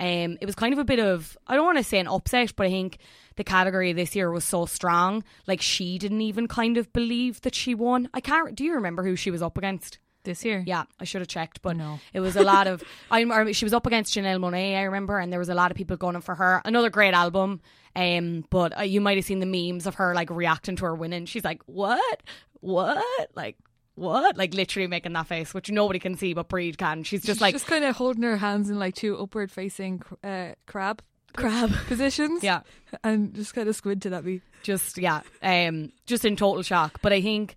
Um, 0.00 0.38
it 0.40 0.46
was 0.46 0.54
kind 0.54 0.72
of 0.72 0.78
a 0.78 0.84
bit 0.84 0.98
of, 0.98 1.36
I 1.46 1.54
don't 1.54 1.64
want 1.64 1.78
to 1.78 1.84
say 1.84 1.98
an 1.98 2.08
upset, 2.08 2.54
but 2.56 2.66
I 2.66 2.70
think 2.70 2.98
the 3.36 3.44
category 3.44 3.92
this 3.92 4.14
year 4.16 4.30
was 4.30 4.44
so 4.44 4.66
strong. 4.66 5.22
Like, 5.46 5.60
she 5.62 5.98
didn't 5.98 6.20
even 6.22 6.48
kind 6.48 6.76
of 6.76 6.92
believe 6.92 7.40
that 7.42 7.54
she 7.54 7.74
won. 7.74 8.08
I 8.12 8.20
can't, 8.20 8.54
do 8.54 8.64
you 8.64 8.74
remember 8.74 9.04
who 9.04 9.16
she 9.16 9.30
was 9.30 9.42
up 9.42 9.56
against? 9.58 9.98
This 10.24 10.42
year. 10.42 10.64
Yeah, 10.66 10.84
I 10.98 11.04
should 11.04 11.20
have 11.20 11.28
checked, 11.28 11.60
but 11.60 11.76
No. 11.76 12.00
it 12.14 12.20
was 12.20 12.34
a 12.34 12.40
lot 12.42 12.66
of. 12.66 12.82
I 13.10 13.52
she 13.52 13.66
was 13.66 13.74
up 13.74 13.86
against 13.86 14.14
Janelle 14.14 14.38
Monáe, 14.40 14.74
I 14.74 14.84
remember, 14.84 15.18
and 15.18 15.30
there 15.30 15.38
was 15.38 15.50
a 15.50 15.54
lot 15.54 15.70
of 15.70 15.76
people 15.76 15.98
going 15.98 16.18
for 16.22 16.34
her. 16.34 16.62
Another 16.64 16.88
great 16.88 17.12
album, 17.12 17.60
um, 17.94 18.42
but 18.48 18.78
uh, 18.78 18.82
you 18.84 19.02
might 19.02 19.18
have 19.18 19.26
seen 19.26 19.40
the 19.40 19.44
memes 19.44 19.86
of 19.86 19.96
her 19.96 20.14
like 20.14 20.30
reacting 20.30 20.76
to 20.76 20.86
her 20.86 20.94
winning. 20.94 21.26
She's 21.26 21.44
like, 21.44 21.60
"What? 21.66 22.22
What? 22.60 23.04
Like 23.34 23.58
what? 23.94 24.36
Like 24.36 24.54
literally 24.54 24.86
making 24.86 25.12
that 25.12 25.26
face, 25.26 25.54
which 25.54 25.70
nobody 25.70 25.98
can 25.98 26.16
see 26.16 26.34
but 26.34 26.48
Bríd 26.48 26.76
can." 26.76 27.02
She's 27.04 27.20
just 27.22 27.36
She's 27.36 27.40
like 27.40 27.54
just 27.54 27.66
kind 27.66 27.84
of 27.84 27.96
holding 27.96 28.22
her 28.22 28.36
hands 28.36 28.70
in 28.70 28.78
like 28.78 28.94
two 28.94 29.16
upward 29.18 29.50
facing 29.50 30.02
uh, 30.22 30.52
crab 30.66 31.02
crab. 31.36 31.70
positions. 31.86 32.42
Yeah. 32.42 32.60
And 33.02 33.34
just 33.34 33.54
kind 33.54 33.68
of 33.68 33.76
squinted 33.76 34.12
at 34.12 34.24
me. 34.24 34.40
just 34.62 34.98
yeah, 34.98 35.20
um, 35.42 35.92
just 36.06 36.24
in 36.24 36.36
total 36.36 36.62
shock. 36.62 37.00
But 37.02 37.12
I 37.12 37.20
think 37.20 37.56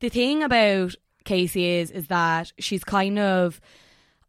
the 0.00 0.08
thing 0.08 0.42
about 0.42 0.94
Kacey 1.24 1.80
is 1.80 1.90
is 1.90 2.08
that 2.08 2.52
she's 2.58 2.84
kind 2.84 3.18
of. 3.18 3.60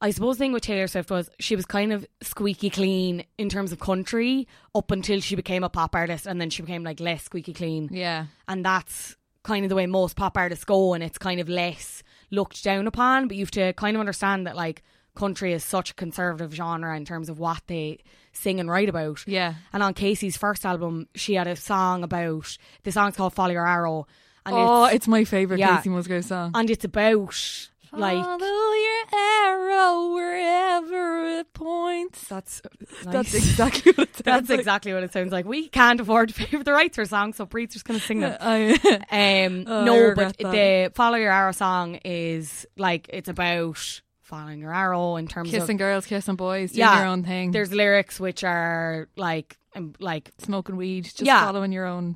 I 0.04 0.10
suppose 0.10 0.38
the 0.38 0.46
thing 0.46 0.52
with 0.52 0.64
Taylor 0.64 0.88
Swift 0.88 1.12
was 1.12 1.30
she 1.40 1.56
was 1.56 1.68
kind 1.68 1.94
of 1.94 2.08
squeaky 2.24 2.72
clean 2.72 3.24
in 3.38 3.50
terms 3.50 3.72
of 3.72 3.80
country 3.80 4.48
up 4.74 4.90
until 4.90 5.20
she 5.20 5.36
became 5.36 5.64
a 5.64 5.70
pop 5.70 5.94
artist 5.94 6.26
and 6.26 6.42
then 6.42 6.50
she 6.50 6.64
became 6.64 6.84
like 6.84 7.00
less 7.00 7.24
squeaky 7.24 7.54
clean. 7.54 7.88
Yeah. 7.92 8.26
And 8.48 8.66
that's 8.66 9.16
kind 9.44 9.66
of 9.66 9.70
the 9.70 9.76
way 9.76 9.86
most 9.86 10.16
pop 10.16 10.38
artists 10.38 10.66
go 10.66 10.94
and 10.94 11.04
it's 11.04 11.18
kind 11.18 11.40
of 11.40 11.50
less 11.50 12.04
looked 12.30 12.64
down 12.64 12.88
upon. 12.88 13.28
But 13.28 13.38
you 13.38 13.44
have 13.44 13.52
to 13.52 13.74
kind 13.74 13.96
of 13.96 14.00
understand 14.00 14.48
that 14.48 14.56
like 14.56 14.84
country 15.16 15.54
is 15.54 15.64
such 15.64 15.92
a 15.92 15.96
conservative 15.96 16.54
genre 16.54 16.96
in 16.96 17.06
terms 17.06 17.30
of 17.30 17.40
what 17.40 17.62
they 17.68 18.00
sing 18.34 18.60
and 18.60 18.70
write 18.70 18.90
about. 18.90 19.26
Yeah. 19.28 19.56
And 19.74 19.84
on 19.84 19.94
Kacey's 19.94 20.38
first 20.38 20.66
album, 20.66 21.08
she 21.16 21.36
had 21.36 21.48
a 21.48 21.56
song 21.56 22.04
about 22.04 22.58
the 22.84 22.92
song's 22.92 23.16
called 23.16 23.34
Follow 23.34 23.52
Your 23.52 23.68
Arrow. 23.68 24.08
And 24.46 24.56
oh, 24.56 24.86
it's, 24.86 24.96
it's 24.96 25.08
my 25.08 25.24
favorite 25.24 25.60
yeah. 25.60 25.78
Kacey 25.78 25.92
Musgrave 25.92 26.26
song. 26.26 26.52
and 26.56 26.70
it's 26.70 26.86
about 26.86 27.70
like 27.94 28.24
Follow 28.24 28.74
your 28.74 29.20
arrow 29.20 30.14
wherever 30.14 31.40
it 31.40 31.54
points. 31.54 32.28
that's 32.28 32.62
That's 33.04 33.34
exactly 33.34 33.92
what 33.94 34.08
it 34.10 34.16
sounds 34.16 34.24
That's 34.24 34.50
like. 34.50 34.60
exactly 34.60 34.94
what 34.94 35.04
it 35.04 35.14
sounds 35.14 35.32
like. 35.32 35.46
We 35.46 35.68
can't 35.68 36.00
afford 36.00 36.30
to 36.30 36.36
pay 36.36 36.58
for 36.58 36.64
the 36.64 36.72
rights 36.74 36.96
for 36.96 37.06
songs, 37.06 37.36
so 37.38 37.46
just 37.74 37.86
to 38.00 38.06
sing 38.06 38.20
them. 38.22 38.38
Um, 38.42 39.66
Oh, 39.68 39.84
no, 39.86 40.14
but 40.16 40.38
that. 40.38 40.52
the 40.52 40.92
Follow 40.96 41.18
Your 41.18 41.32
Arrow 41.32 41.52
song 41.52 41.96
is 42.06 42.66
like 42.78 43.10
it's 43.12 43.30
about 43.30 44.02
following 44.22 44.60
your 44.60 44.74
arrow 44.74 45.18
in 45.18 45.28
terms 45.28 45.48
kissing 45.50 45.62
of 45.62 45.64
kissing 45.64 45.78
girls, 45.78 46.06
kissing 46.06 46.36
boys, 46.38 46.72
doing 46.72 46.80
yeah, 46.80 47.00
your 47.00 47.08
own 47.08 47.24
thing. 47.24 47.52
There's 47.52 47.74
lyrics 47.74 48.20
which 48.20 48.44
are 48.46 49.10
like 49.18 49.58
um, 49.76 49.94
like 50.00 50.32
smoking 50.38 50.78
weed, 50.78 51.04
just 51.04 51.22
Yeah. 51.22 51.44
following 51.44 51.72
your 51.74 51.86
own. 51.86 52.16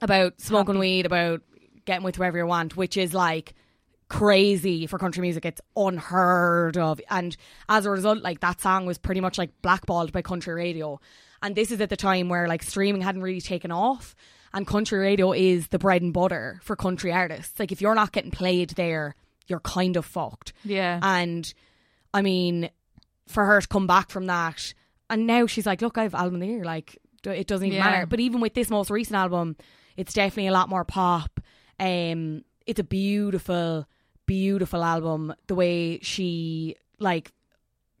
about 0.00 0.40
smoking 0.40 0.74
Happy. 0.74 0.80
weed, 0.80 1.06
about 1.06 1.40
getting 1.84 2.04
with 2.04 2.16
whoever 2.16 2.38
you 2.38 2.46
want, 2.46 2.76
which 2.76 2.96
is 2.96 3.12
like 3.12 3.54
crazy 4.12 4.86
for 4.86 4.98
country 4.98 5.22
music. 5.22 5.44
It's 5.46 5.60
unheard 5.76 6.76
of. 6.76 7.00
And 7.10 7.36
as 7.68 7.86
a 7.86 7.90
result, 7.90 8.22
like 8.22 8.40
that 8.40 8.60
song 8.60 8.84
was 8.86 8.98
pretty 8.98 9.20
much 9.20 9.38
like 9.38 9.50
blackballed 9.62 10.12
by 10.12 10.22
country 10.22 10.54
radio. 10.54 11.00
And 11.42 11.54
this 11.56 11.70
is 11.70 11.80
at 11.80 11.88
the 11.88 11.96
time 11.96 12.28
where 12.28 12.46
like 12.46 12.62
streaming 12.62 13.02
hadn't 13.02 13.22
really 13.22 13.40
taken 13.40 13.72
off. 13.72 14.14
And 14.54 14.66
country 14.66 14.98
radio 14.98 15.32
is 15.32 15.68
the 15.68 15.78
bread 15.78 16.02
and 16.02 16.12
butter 16.12 16.60
for 16.62 16.76
country 16.76 17.10
artists. 17.10 17.58
Like 17.58 17.72
if 17.72 17.80
you're 17.80 17.94
not 17.94 18.12
getting 18.12 18.30
played 18.30 18.70
there, 18.70 19.14
you're 19.46 19.60
kind 19.60 19.96
of 19.96 20.04
fucked. 20.04 20.52
Yeah. 20.62 21.00
And 21.02 21.52
I 22.12 22.20
mean, 22.20 22.68
for 23.28 23.46
her 23.46 23.60
to 23.62 23.66
come 23.66 23.86
back 23.86 24.10
from 24.10 24.26
that, 24.26 24.74
and 25.08 25.26
now 25.26 25.46
she's 25.46 25.64
like, 25.66 25.80
look, 25.80 25.96
I 25.96 26.02
have 26.02 26.14
album 26.14 26.34
of 26.34 26.40
the 26.42 26.46
year. 26.48 26.64
Like, 26.64 26.98
it 27.24 27.46
doesn't 27.46 27.66
even 27.66 27.78
Yeah. 27.78 27.84
matter. 27.84 28.06
But 28.06 28.20
even 28.20 28.40
with 28.40 28.52
this 28.54 28.68
most 28.68 28.90
recent 28.90 29.16
album, 29.16 29.56
it's 29.96 30.12
definitely 30.12 30.48
a 30.48 30.52
lot 30.52 30.68
more 30.68 30.84
pop. 30.84 31.40
Um, 31.80 32.44
it's 32.66 32.78
a 32.80 32.84
beautiful, 32.84 33.86
beautiful 34.26 34.82
album. 34.84 35.34
The 35.46 35.54
way 35.54 35.98
she 36.00 36.76
like 36.98 37.32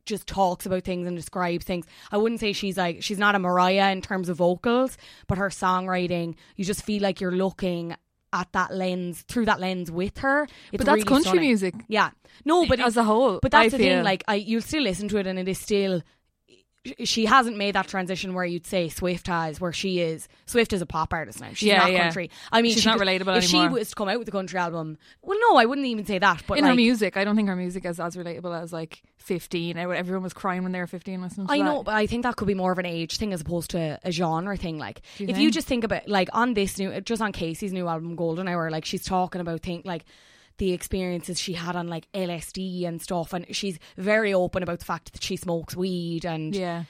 just 0.04 0.26
talks 0.26 0.66
about 0.66 0.84
things 0.84 1.06
and 1.06 1.16
describes 1.16 1.64
things. 1.64 1.86
I 2.10 2.16
wouldn't 2.16 2.40
say 2.40 2.52
she's 2.52 2.76
like 2.76 3.02
she's 3.02 3.18
not 3.18 3.34
a 3.34 3.38
Mariah 3.38 3.90
in 3.92 4.02
terms 4.02 4.28
of 4.28 4.36
vocals, 4.38 4.96
but 5.28 5.38
her 5.38 5.48
songwriting, 5.48 6.34
you 6.56 6.64
just 6.64 6.84
feel 6.84 7.02
like 7.02 7.20
you're 7.20 7.30
looking 7.32 7.94
at 8.32 8.50
that 8.52 8.74
lens 8.74 9.22
through 9.22 9.44
that 9.44 9.60
lens 9.60 9.90
with 9.90 10.18
her. 10.18 10.44
It's 10.44 10.78
but 10.78 10.86
that's 10.86 10.96
really 10.96 11.02
country 11.04 11.22
stunning. 11.22 11.40
music. 11.42 11.74
Yeah. 11.88 12.10
No, 12.44 12.66
but 12.66 12.80
as 12.80 12.96
a 12.96 13.04
whole. 13.04 13.38
but 13.42 13.52
that's 13.52 13.66
I 13.66 13.76
the 13.76 13.78
feel. 13.78 13.96
thing. 13.96 14.04
Like, 14.04 14.24
I 14.26 14.36
you'll 14.36 14.62
still 14.62 14.82
listen 14.82 15.08
to 15.08 15.18
it, 15.18 15.26
and 15.26 15.38
it 15.38 15.48
is 15.48 15.58
still. 15.58 16.02
She 17.04 17.26
hasn't 17.26 17.56
made 17.56 17.76
that 17.76 17.86
transition 17.86 18.34
where 18.34 18.44
you'd 18.44 18.66
say 18.66 18.88
Swift 18.88 19.28
has, 19.28 19.60
where 19.60 19.72
she 19.72 20.00
is. 20.00 20.26
Swift 20.46 20.72
is 20.72 20.82
a 20.82 20.86
pop 20.86 21.12
artist 21.12 21.40
now. 21.40 21.50
She's 21.52 21.62
Yeah, 21.68 21.78
not 21.78 21.92
yeah. 21.92 22.02
country. 22.02 22.28
I 22.50 22.60
mean, 22.60 22.72
She's 22.74 22.82
she 22.82 22.88
not 22.88 22.98
could- 22.98 23.06
relatable 23.06 23.36
If 23.38 23.44
she 23.44 23.68
was 23.68 23.90
to 23.90 23.94
come 23.94 24.08
out 24.08 24.18
with 24.18 24.26
a 24.26 24.32
country 24.32 24.58
album, 24.58 24.98
well, 25.22 25.38
no, 25.40 25.56
I 25.56 25.64
wouldn't 25.64 25.86
even 25.86 26.04
say 26.06 26.18
that. 26.18 26.42
But 26.46 26.58
in 26.58 26.64
like, 26.64 26.70
her 26.70 26.74
music, 26.74 27.16
I 27.16 27.22
don't 27.22 27.36
think 27.36 27.48
her 27.48 27.54
music 27.54 27.84
is 27.84 28.00
as 28.00 28.16
relatable 28.16 28.60
as 28.60 28.72
like 28.72 29.00
15. 29.18 29.78
Everyone 29.78 30.24
was 30.24 30.32
crying 30.32 30.64
when 30.64 30.72
they 30.72 30.80
were 30.80 30.88
15 30.88 31.22
listening 31.22 31.46
to 31.46 31.52
I 31.52 31.58
that. 31.58 31.64
know, 31.64 31.82
but 31.84 31.94
I 31.94 32.08
think 32.08 32.24
that 32.24 32.34
could 32.34 32.48
be 32.48 32.54
more 32.54 32.72
of 32.72 32.78
an 32.80 32.86
age 32.86 33.16
thing 33.16 33.32
as 33.32 33.42
opposed 33.42 33.70
to 33.70 34.00
a 34.02 34.10
genre 34.10 34.56
thing. 34.56 34.78
Like, 34.78 35.02
you 35.18 35.28
if 35.28 35.38
you 35.38 35.52
just 35.52 35.68
think 35.68 35.84
about 35.84 36.08
like 36.08 36.30
on 36.32 36.54
this 36.54 36.80
new, 36.80 37.00
just 37.02 37.22
on 37.22 37.32
Kacey's 37.32 37.72
new 37.72 37.86
album 37.86 38.16
Golden 38.16 38.48
Hour, 38.48 38.70
like 38.72 38.84
she's 38.84 39.04
talking 39.04 39.40
about 39.40 39.60
think 39.60 39.86
like 39.86 40.04
the 40.62 40.72
experiences 40.72 41.40
she 41.40 41.54
had 41.54 41.74
on 41.74 41.88
like 41.88 42.06
LSD 42.12 42.86
and 42.86 43.02
stuff, 43.02 43.32
and 43.32 43.44
she's 43.50 43.80
very 43.96 44.32
open 44.32 44.62
about 44.62 44.78
the 44.78 44.84
fact 44.84 45.12
that 45.12 45.20
she 45.22 45.34
smokes 45.36 45.74
weed 45.74 46.24
and 46.24 46.54
Yeah. 46.54 46.84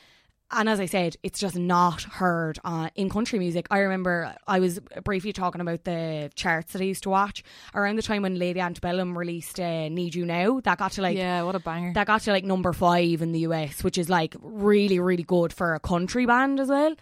and 0.50 0.68
as 0.68 0.78
I 0.78 0.84
said, 0.84 1.16
it's 1.22 1.40
just 1.40 1.56
not 1.56 2.02
heard 2.02 2.58
uh, 2.66 2.90
in 2.94 3.08
country 3.08 3.38
music. 3.38 3.66
I 3.70 3.78
remember 3.78 4.34
I 4.46 4.60
was 4.60 4.78
briefly 5.02 5.32
talking 5.32 5.62
about 5.62 5.84
the 5.84 6.30
charts 6.34 6.72
that 6.74 6.82
I 6.82 6.84
used 6.84 7.04
to 7.04 7.08
watch 7.10 7.42
around 7.74 7.96
the 7.96 8.02
time 8.02 8.20
when 8.20 8.38
Lady 8.38 8.60
Antebellum 8.60 9.16
released 9.16 9.58
uh, 9.58 9.88
"Need 9.88 10.14
You 10.14 10.26
Now." 10.26 10.60
That 10.60 10.76
got 10.76 10.92
to 10.92 11.02
like 11.02 11.16
yeah, 11.16 11.40
what 11.42 11.54
a 11.54 11.58
banger. 11.60 11.94
that 11.94 12.06
got 12.06 12.20
to 12.22 12.32
like 12.32 12.44
number 12.44 12.74
five 12.74 13.22
in 13.22 13.32
the 13.32 13.40
US, 13.48 13.82
which 13.82 13.96
is 13.96 14.10
like 14.10 14.36
really 14.42 14.98
really 14.98 15.22
good 15.24 15.50
for 15.54 15.72
a 15.72 15.80
country 15.80 16.26
band 16.26 16.60
as 16.60 16.68
well. 16.68 16.94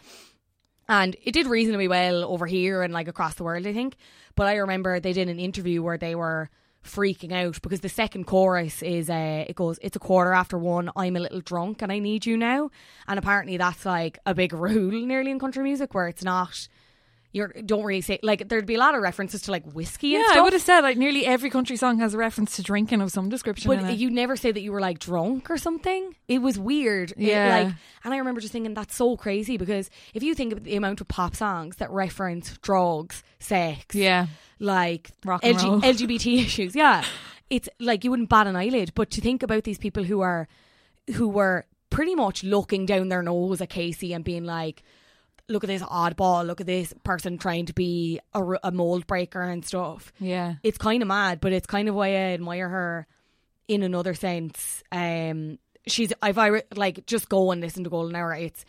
And 0.91 1.17
it 1.23 1.31
did 1.31 1.47
reasonably 1.47 1.87
well 1.87 2.25
over 2.25 2.47
here 2.47 2.83
and 2.83 2.93
like 2.93 3.07
across 3.07 3.37
the 3.37 3.45
world, 3.45 3.65
I 3.65 3.73
think. 3.73 3.95
But 4.35 4.49
I 4.49 4.57
remember 4.57 4.99
they 4.99 5.13
did 5.13 5.29
an 5.29 5.39
interview 5.39 5.85
where 5.85 5.97
they 5.97 6.17
were 6.17 6.51
freaking 6.85 7.31
out 7.33 7.63
because 7.63 7.79
the 7.81 7.89
second 7.89 8.25
chorus 8.25 8.83
is 8.83 9.11
uh 9.11 9.45
it 9.47 9.55
goes 9.55 9.79
it's 9.83 9.97
a 9.97 9.99
quarter 9.99 10.33
after 10.33 10.57
one 10.57 10.91
i'm 10.97 11.15
a 11.15 11.21
little 11.21 11.43
drunk 11.43 11.83
and 11.83 11.93
i 11.93 11.99
need 11.99 12.25
you 12.25 12.39
now 12.39 12.71
and 13.07 13.19
apparently 13.19 13.59
that's 13.59 13.85
like 13.85 14.19
a 14.25 14.35
big 14.35 14.51
rule 14.55 14.91
nearly 15.07 15.31
in 15.31 15.39
country 15.39 15.63
music 15.63 15.93
where 15.93 16.09
it's 16.09 16.25
not 16.25 16.69
you 17.33 17.47
don't 17.65 17.85
really 17.85 18.01
say 18.01 18.19
like 18.23 18.49
there'd 18.49 18.67
be 18.67 18.75
a 18.75 18.79
lot 18.79 18.95
of 18.95 19.03
references 19.03 19.43
to 19.43 19.51
like 19.53 19.65
whiskey 19.73 20.17
and 20.17 20.25
Yeah, 20.29 20.39
I 20.39 20.41
would 20.41 20.53
have 20.53 20.63
said 20.63 20.81
like 20.81 20.97
nearly 20.97 21.25
every 21.27 21.49
country 21.49 21.77
song 21.77 21.99
has 22.01 22.13
a 22.15 22.19
reference 22.19 22.57
to 22.57 22.63
drinking 22.63 23.01
of 23.01 23.13
some 23.13 23.29
description. 23.29 23.71
but 23.71 23.85
it. 23.91 23.99
you 23.99 24.11
never 24.11 24.37
say 24.37 24.51
that 24.51 24.61
you 24.61 24.73
were 24.73 24.81
like 24.81 24.99
drunk 24.99 25.49
or 25.51 25.57
something. 25.57 26.15
It 26.27 26.39
was 26.43 26.59
weird. 26.59 27.13
It, 27.13 27.19
Yeah. 27.29 27.65
like, 27.65 27.75
and 28.05 28.15
I 28.15 28.17
remember 28.19 28.41
just 28.41 28.53
thinking 28.53 28.75
that's 28.75 28.97
so 28.97 29.17
crazy 29.17 29.57
because 29.57 29.91
if 30.13 30.23
you 30.23 30.35
think 30.35 30.53
of 30.53 30.65
the 30.65 30.75
amount 30.77 31.01
of 31.01 31.07
pop 31.09 31.37
songs 31.37 31.77
that 31.77 31.91
reference 31.91 32.59
drugs, 32.59 33.23
sex, 33.39 33.95
yeah, 33.95 34.27
like 34.59 35.11
Rock 35.25 35.41
and 35.45 35.63
roll. 35.63 35.81
LGBT 35.83 36.43
issues, 36.43 36.75
yeah, 36.75 37.05
it's 37.49 37.69
like 37.79 38.03
you 38.03 38.11
wouldn't 38.11 38.29
bat 38.29 38.47
an 38.49 38.57
eyelid. 38.57 38.93
But 38.95 39.11
to 39.11 39.21
think 39.21 39.43
about 39.45 39.63
these 39.65 39.79
people 39.79 40.03
who 40.05 40.21
are 40.21 40.49
who 41.15 41.29
were 41.29 41.67
pretty 41.91 42.15
much 42.15 42.43
looking 42.45 42.87
down 42.87 43.09
their 43.09 43.23
nose 43.23 43.61
at 43.61 43.71
Kacey 43.71 44.15
and 44.15 44.25
being 44.25 44.45
like. 44.45 44.83
Look 45.51 45.65
at 45.65 45.69
this 45.69 45.83
oddball. 45.83 46.47
Look 46.47 46.61
at 46.61 46.67
this 46.67 46.95
person 47.05 47.39
trying 47.39 47.67
to 47.67 47.75
be 47.75 48.21
a 48.33 48.71
mold 48.71 49.07
breaker 49.07 49.43
and 49.43 49.65
stuff 49.65 50.13
yeah. 50.21 50.55
it's 50.63 50.79
kind 50.79 51.03
of 51.03 51.09
mad, 51.09 51.41
but 51.41 51.53
it's 51.53 51.67
kind 51.67 51.89
of 51.89 51.95
why 51.95 52.09
I 52.09 52.35
admire 52.35 52.69
her 52.69 53.07
in 53.69 53.83
another 53.83 54.15
sense. 54.15 54.83
Um, 54.91 55.59
she's 55.87 56.13
if 56.23 56.39
I 56.39 56.63
like 56.75 57.07
just 57.07 57.29
go 57.29 57.51
and 57.51 57.61
listen 57.61 57.85
to 57.85 57.91
Golden 57.91 58.17
Hour, 58.17 58.35
it's 58.35 58.65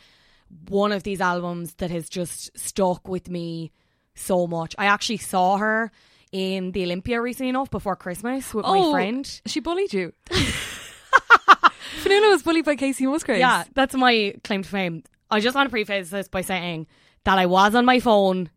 one 0.70 0.92
of 0.92 1.04
these 1.04 1.22
albums 1.22 1.76
that 1.76 1.92
has 1.92 2.10
just 2.10 2.58
stuck 2.58 3.08
with 3.08 3.30
me 3.30 3.72
so 4.16 4.48
much. 4.48 4.76
I 4.78 4.86
actually 4.86 5.18
saw 5.18 5.58
her 5.58 5.92
in 6.32 6.72
the 6.72 6.84
Olympia 6.84 7.22
recently 7.22 7.50
enough 7.50 7.70
before 7.70 7.96
Christmas 7.96 8.54
with 8.54 8.66
my 8.66 8.78
Oh, 8.78 8.92
friend. 8.92 9.42
She 9.46 9.60
bullied 9.60 9.94
you. 9.94 10.14
Fionnuala 10.32 12.32
was 12.32 12.44
bullied 12.44 12.66
by 12.66 12.76
Kacey 12.76 13.06
Musgraves. 13.06 13.40
Yeah, 13.40 13.64
that's 13.74 13.96
my 13.96 14.36
claim 14.44 14.64
to 14.64 14.70
fame. 14.70 15.04
I 15.32 15.40
just 15.40 15.56
want 15.56 15.68
to 15.68 15.72
preface 15.72 16.10
this 16.10 16.28
by 16.28 16.42
saying 16.42 16.88
that 17.24 17.38
I 17.38 17.46
was 17.46 17.74
on 17.76 17.86
my 17.86 18.00
phone 18.00 18.50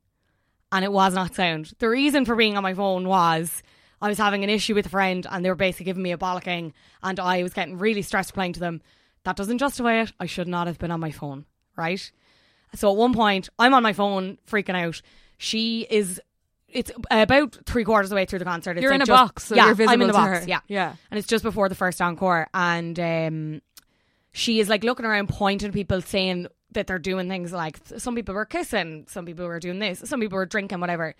and 0.72 0.84
it 0.84 0.92
was 0.92 1.14
not 1.14 1.34
sound. 1.34 1.72
The 1.78 1.88
reason 1.88 2.24
for 2.24 2.34
being 2.34 2.56
on 2.56 2.62
my 2.62 2.74
phone 2.74 3.06
was 3.06 3.62
I 4.02 4.08
was 4.08 4.18
having 4.18 4.42
an 4.44 4.50
issue 4.50 4.74
with 4.74 4.86
a 4.86 4.90
friend 4.90 5.26
and 5.30 5.44
they 5.44 5.48
were 5.48 5.54
basically 5.54 5.84
giving 5.86 6.02
me 6.02 6.12
a 6.12 6.18
bollocking 6.18 6.72
and 7.02 7.20
I 7.20 7.42
was 7.42 7.52
getting 7.54 7.78
really 7.78 8.02
stressed 8.02 8.34
playing 8.34 8.54
to 8.54 8.60
them. 8.60 8.82
That 9.22 9.36
doesn't 9.36 9.58
justify 9.58 10.00
it. 10.02 10.12
I 10.20 10.26
should 10.26 10.48
not 10.48 10.66
have 10.66 10.78
been 10.78 10.90
on 10.90 11.00
my 11.00 11.10
phone, 11.12 11.46
right? 11.76 12.10
So 12.74 12.90
at 12.90 12.96
one 12.96 13.14
point, 13.14 13.48
I'm 13.58 13.72
on 13.72 13.82
my 13.82 13.92
phone 13.92 14.38
freaking 14.50 14.74
out. 14.74 15.00
She 15.38 15.86
is. 15.88 16.20
It's 16.68 16.90
about 17.08 17.56
three 17.66 17.84
quarters 17.84 18.06
of 18.06 18.10
the 18.10 18.16
way 18.16 18.24
through 18.24 18.40
the 18.40 18.44
concert. 18.44 18.72
It's 18.76 18.82
You're 18.82 18.90
like 18.90 18.96
in 18.96 19.02
a 19.02 19.06
just- 19.06 19.16
box, 19.22 19.44
so 19.44 19.54
yeah, 19.54 19.72
I'm 19.78 20.00
in 20.02 20.08
the 20.08 20.12
box. 20.12 20.40
her. 20.40 20.44
Yeah, 20.48 20.58
Yeah. 20.66 20.96
and 21.08 21.18
it's 21.18 21.28
just 21.28 21.44
before 21.44 21.68
the 21.68 21.76
first 21.76 22.02
encore, 22.02 22.48
and 22.52 22.98
um, 22.98 23.62
she 24.32 24.58
is 24.58 24.68
like 24.68 24.82
looking 24.82 25.06
around, 25.06 25.28
pointing 25.28 25.68
at 25.68 25.72
people, 25.72 26.00
saying 26.02 26.48
that 26.74 26.86
they're 26.86 26.98
doing 26.98 27.28
things 27.28 27.52
like 27.52 27.78
some 27.96 28.14
people 28.14 28.34
were 28.34 28.44
kissing, 28.44 29.06
some 29.08 29.24
people 29.26 29.46
were 29.46 29.60
doing 29.60 29.78
this, 29.78 30.00
some 30.04 30.20
people 30.20 30.36
were 30.36 30.46
drinking, 30.46 30.80
whatever. 30.80 31.14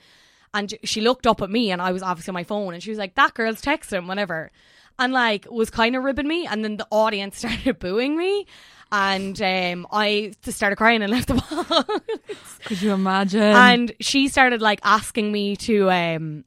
And 0.52 0.72
she 0.84 1.00
looked 1.00 1.26
up 1.26 1.42
at 1.42 1.50
me, 1.50 1.72
and 1.72 1.82
I 1.82 1.90
was 1.90 2.02
obviously 2.02 2.30
on 2.30 2.34
my 2.34 2.44
phone, 2.44 2.74
and 2.74 2.82
she 2.82 2.90
was 2.90 2.98
like, 2.98 3.16
"That 3.16 3.34
girl's 3.34 3.60
texting, 3.60 4.06
whatever," 4.06 4.52
and 5.00 5.12
like 5.12 5.46
was 5.50 5.68
kind 5.70 5.96
of 5.96 6.04
ribbing 6.04 6.28
me, 6.28 6.46
and 6.46 6.62
then 6.62 6.76
the 6.76 6.86
audience 6.90 7.38
started 7.38 7.78
booing 7.80 8.16
me. 8.16 8.46
And 8.92 9.40
um, 9.42 9.88
I 9.90 10.34
just 10.42 10.56
started 10.56 10.76
crying 10.76 11.02
and 11.02 11.10
left 11.10 11.26
the 11.26 11.34
box. 12.28 12.58
Could 12.66 12.80
you 12.82 12.92
imagine? 12.92 13.40
and 13.42 13.92
she 13.98 14.28
started 14.28 14.62
like 14.62 14.78
asking 14.84 15.32
me 15.32 15.56
to 15.56 15.90
um 15.90 16.44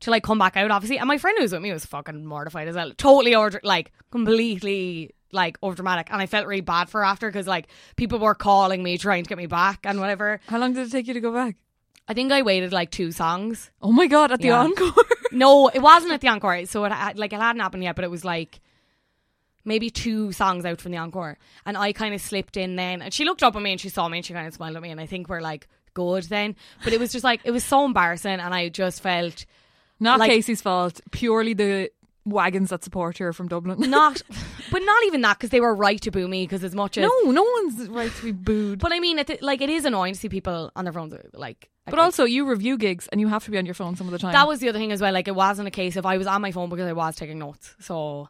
to 0.00 0.10
like 0.10 0.22
come 0.22 0.38
back 0.38 0.56
out 0.56 0.70
obviously 0.70 0.96
and 0.96 1.08
my 1.08 1.18
friend 1.18 1.36
who 1.36 1.42
was 1.42 1.52
with 1.52 1.60
me 1.60 1.72
was 1.72 1.84
fucking 1.84 2.24
mortified 2.24 2.68
as 2.68 2.76
well 2.76 2.92
totally 2.96 3.34
over 3.34 3.60
like 3.64 3.90
completely 4.12 5.12
like 5.32 5.58
over 5.62 5.74
dramatic 5.74 6.08
and 6.10 6.20
I 6.22 6.26
felt 6.26 6.46
really 6.46 6.60
bad 6.62 6.88
for 6.88 7.00
her 7.00 7.04
after 7.04 7.28
because 7.28 7.46
like 7.46 7.68
people 7.96 8.18
were 8.18 8.34
calling 8.34 8.82
me 8.82 8.96
trying 8.98 9.24
to 9.24 9.28
get 9.28 9.38
me 9.38 9.46
back 9.46 9.80
and 9.84 10.00
whatever 10.00 10.40
How 10.48 10.58
long 10.58 10.72
did 10.72 10.86
it 10.86 10.90
take 10.90 11.06
you 11.06 11.14
to 11.14 11.20
go 11.20 11.32
back? 11.32 11.56
I 12.08 12.14
think 12.14 12.32
I 12.32 12.40
waited 12.42 12.72
like 12.72 12.90
two 12.90 13.12
songs 13.12 13.70
Oh 13.82 13.92
my 13.92 14.06
god! 14.06 14.32
At 14.32 14.40
the 14.40 14.48
Yeah. 14.48 14.60
encore. 14.62 14.92
no 15.32 15.68
it 15.68 15.80
wasn't 15.80 16.12
at 16.12 16.20
the 16.22 16.28
encore 16.28 16.64
so 16.66 16.84
it 16.86 16.92
had, 16.92 17.18
like 17.18 17.32
it 17.34 17.40
hadn't 17.40 17.60
happened 17.60 17.82
yet 17.84 17.94
but 17.96 18.04
it 18.04 18.10
was 18.10 18.24
like 18.24 18.60
maybe 19.64 19.90
two 19.90 20.32
songs 20.32 20.64
out 20.64 20.80
from 20.80 20.92
the 20.92 20.98
encore 20.98 21.36
and 21.66 21.76
I 21.76 21.92
kind 21.92 22.14
of 22.14 22.20
slipped 22.22 22.56
in 22.56 22.76
then 22.76 23.02
and 23.02 23.12
she 23.12 23.24
looked 23.26 23.42
up 23.42 23.54
at 23.54 23.60
me 23.62 23.72
and 23.72 23.80
she 23.80 23.90
saw 23.90 24.08
me 24.08 24.18
and 24.18 24.24
she 24.24 24.32
kind 24.32 24.46
of 24.48 24.54
smiled 24.54 24.76
at 24.76 24.82
me 24.82 24.90
and 24.90 25.00
I 25.00 25.06
think 25.06 25.28
we're 25.28 25.40
like 25.42 25.68
good 25.92 26.24
then 26.24 26.56
but 26.84 26.92
it 26.94 27.00
was 27.00 27.12
just 27.12 27.24
like 27.24 27.40
it 27.44 27.50
was 27.50 27.64
so 27.64 27.84
embarrassing 27.84 28.40
and 28.40 28.54
I 28.54 28.70
just 28.70 29.02
felt 29.02 29.44
Not 30.00 30.20
Like- 30.20 30.30
Kacey's 30.30 30.62
fault. 30.62 31.00
Purely 31.10 31.52
the 31.54 31.90
wagons 32.30 32.70
that 32.70 32.84
support 32.84 33.18
her 33.18 33.32
from 33.32 33.48
Dublin. 33.48 33.78
not 33.90 34.22
but 34.70 34.82
not 34.82 35.02
even 35.06 35.20
that 35.22 35.38
because 35.38 35.50
they 35.50 35.60
were 35.60 35.74
right 35.74 36.00
to 36.00 36.10
boo 36.10 36.28
me 36.28 36.44
because 36.44 36.62
as 36.64 36.74
much 36.74 36.98
as 36.98 37.02
no, 37.24 37.30
no 37.30 37.42
one's 37.42 37.88
right 37.88 38.12
to 38.12 38.22
be 38.24 38.32
booed. 38.32 38.78
but 38.80 38.92
I 38.92 39.00
mean 39.00 39.18
it, 39.18 39.42
like 39.42 39.60
it 39.60 39.70
is 39.70 39.84
annoying 39.84 40.14
to 40.14 40.20
see 40.20 40.28
people 40.28 40.70
on 40.76 40.84
their 40.84 40.92
phones 40.92 41.14
like 41.34 41.70
But 41.86 41.98
also, 41.98 42.24
you 42.24 42.48
review 42.48 42.76
gigs 42.76 43.08
and 43.10 43.20
you 43.20 43.28
have 43.28 43.44
to 43.46 43.50
be 43.50 43.58
on 43.58 43.64
your 43.66 43.74
phone 43.74 43.96
some 43.96 44.06
of 44.06 44.12
the 44.12 44.18
time. 44.18 44.32
that 44.32 44.46
was 44.46 44.60
the 44.60 44.68
other 44.68 44.78
thing 44.78 44.92
as 44.92 45.00
well 45.00 45.12
like 45.12 45.28
it 45.28 45.34
wasn't 45.34 45.68
a 45.68 45.70
case 45.70 45.96
of 45.96 46.04
I 46.06 46.18
was 46.18 46.26
on 46.26 46.42
my 46.42 46.52
phone 46.52 46.68
because 46.68 46.86
I 46.86 46.92
was 46.92 47.16
taking 47.16 47.38
notes 47.38 47.74
so 47.80 48.28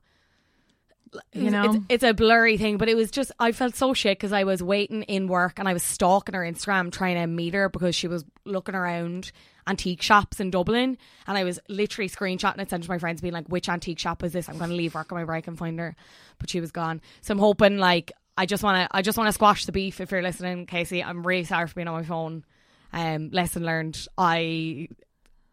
You 1.33 1.51
know? 1.51 1.65
it's, 1.65 1.85
it's 1.89 2.05
a 2.05 2.15
blurry 2.15 2.57
thing, 2.57 2.77
but 2.77 2.89
it 2.89 2.95
was 2.95 3.11
just 3.11 3.33
I 3.39 3.53
felt 3.53 3.77
so 3.77 3.95
shit 3.95 4.19
because 4.19 4.33
I 4.33 4.45
was 4.45 4.63
waiting 4.63 5.03
in 5.05 5.29
work 5.29 5.59
and 5.59 5.69
I 5.69 5.73
was 5.73 5.83
stalking 5.83 6.35
her 6.35 6.43
Instagram 6.43 6.93
trying 6.93 7.17
to 7.17 7.27
meet 7.27 7.55
her 7.55 7.69
because 7.69 7.95
she 7.95 8.09
was 8.09 8.25
looking 8.45 8.75
around 8.75 9.33
antique 9.67 10.03
shops 10.03 10.41
in 10.41 10.51
Dublin, 10.51 10.97
and 11.27 11.39
I 11.39 11.45
was 11.45 11.61
literally 11.69 12.09
screenshotting 12.09 12.61
it, 12.61 12.71
sent 12.71 12.85
to 12.85 12.91
my 12.91 12.99
friends, 12.99 13.21
being 13.21 13.35
like, 13.35 13.49
"Which 13.49 13.69
antique 13.69 13.99
shop 13.99 14.25
is 14.25 14.33
this? 14.33 14.49
I'm 14.49 14.59
going 14.59 14.71
to 14.71 14.77
leave 14.77 14.95
work 14.95 15.13
on 15.13 15.19
my 15.19 15.25
break 15.25 15.47
and 15.47 15.59
find 15.59 15.79
her," 15.79 15.95
but 16.39 16.51
she 16.51 16.61
was 16.61 16.73
gone. 16.73 17.01
So 17.21 17.33
I'm 17.33 17.39
hoping 17.39 17.79
like 17.79 18.13
I 18.37 18.47
just 18.47 18.63
want 18.63 18.89
to 18.89 18.97
I 18.97 19.03
just 19.03 19.19
want 19.19 19.29
to 19.29 19.33
squash 19.33 19.67
the 19.67 19.73
beef. 19.73 20.01
If 20.01 20.11
you're 20.11 20.23
listening, 20.23 20.67
Kacey, 20.67 21.05
I'm 21.05 21.27
really 21.27 21.45
sorry 21.45 21.67
for 21.67 21.75
being 21.75 21.89
on 21.89 21.95
my 21.95 22.05
phone. 22.05 22.45
Um, 22.93 23.31
lesson 23.31 23.65
learned. 23.65 24.07
I 24.17 24.89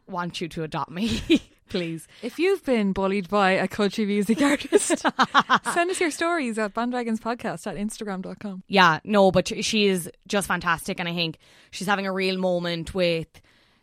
want 0.07 0.39
you 0.39 0.47
to 0.49 0.63
adopt 0.63 0.91
me, 0.91 1.21
please. 1.69 2.07
If 2.21 2.39
you've 2.39 2.63
been 2.63 2.93
bullied 2.93 3.29
by 3.29 3.51
a 3.51 3.67
country 3.67 4.05
music 4.05 4.41
artist, 4.41 4.87
send 5.73 5.91
us 5.91 5.99
your 5.99 6.11
stories 6.11 6.57
at 6.57 6.73
bandwagonspodcast 6.73 7.67
at 7.67 7.75
instagram.com. 7.77 8.63
yeah, 8.67 8.99
no, 9.03 9.31
but 9.31 9.47
she- 9.63 9.87
is 9.87 10.09
just 10.27 10.47
fantastic, 10.47 10.99
and 10.99 11.07
I 11.09 11.13
think 11.13 11.37
she's 11.71 11.87
having 11.87 12.07
a 12.07 12.11
real 12.13 12.37
moment 12.37 12.93
with 12.93 13.27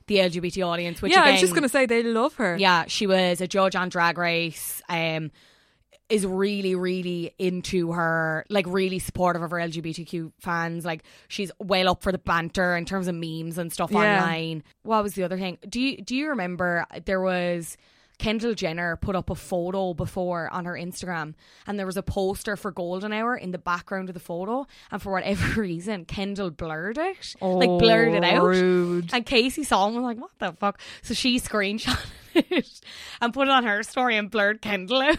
the 0.08 0.16
LGBT 0.16 0.66
audience. 0.66 1.00
Which 1.00 1.12
yeah, 1.12 1.20
I 1.20 1.22
again, 1.24 1.32
was 1.34 1.40
just 1.42 1.52
going 1.52 1.62
to 1.62 1.68
say 1.68 1.86
they 1.86 2.02
love 2.02 2.34
her. 2.34 2.56
yeah, 2.58 2.84
she 2.88 3.06
was 3.06 3.40
a 3.40 3.46
judge 3.46 3.76
on 3.76 3.88
Drag 3.88 4.18
Race. 4.18 4.82
Um, 4.88 5.30
is 6.12 6.26
really, 6.26 6.74
really 6.74 7.32
into 7.38 7.92
her, 7.92 8.44
like 8.50 8.66
really 8.68 8.98
supportive 8.98 9.40
of 9.40 9.50
her 9.50 9.56
LGBTQ 9.56 10.30
fans. 10.40 10.84
Like 10.84 11.04
she's 11.28 11.50
well 11.58 11.88
up 11.88 12.02
for 12.02 12.12
the 12.12 12.18
banter 12.18 12.76
in 12.76 12.84
terms 12.84 13.08
of 13.08 13.14
memes 13.14 13.56
and 13.56 13.72
stuff 13.72 13.90
Yeah. 13.90 14.20
online. 14.22 14.62
What 14.82 15.02
was 15.02 15.14
the 15.14 15.22
other 15.24 15.38
thing? 15.38 15.56
Do 15.66 15.80
you 15.80 16.02
do 16.02 16.14
you 16.14 16.28
remember 16.28 16.84
there 17.06 17.20
was 17.22 17.78
Kendall 18.22 18.54
Jenner 18.54 18.96
put 18.96 19.16
up 19.16 19.30
a 19.30 19.34
photo 19.34 19.94
before 19.94 20.48
on 20.52 20.64
her 20.64 20.74
Instagram 20.74 21.34
and 21.66 21.76
there 21.78 21.86
was 21.86 21.96
a 21.96 22.02
poster 22.04 22.56
for 22.56 22.70
Golden 22.70 23.12
Hour 23.12 23.36
in 23.36 23.50
the 23.50 23.58
background 23.58 24.08
of 24.08 24.14
the 24.14 24.20
photo 24.20 24.64
and 24.92 25.02
for 25.02 25.10
whatever 25.12 25.60
reason 25.60 26.04
Kendall 26.04 26.50
blurred 26.50 26.98
it. 26.98 27.34
like 27.40 27.68
blurred 27.68 28.14
it 28.14 28.22
Oh, 28.24 28.26
out. 28.36 28.42
rude. 28.44 29.10
And 29.12 29.26
Kacey 29.26 29.64
saw 29.66 29.88
him 29.88 29.96
and 29.96 30.04
was 30.04 30.14
like, 30.16 30.20
what 30.20 30.30
the 30.38 30.52
fuck? 30.58 30.80
So 31.02 31.14
she 31.14 31.40
screenshot 31.40 31.98
it 32.34 32.80
and 33.20 33.34
put 33.34 33.48
it 33.48 33.50
on 33.50 33.64
her 33.64 33.82
story 33.82 34.16
and 34.16 34.30
blurred 34.30 34.62
Kendall 34.62 35.00
out. 35.02 35.18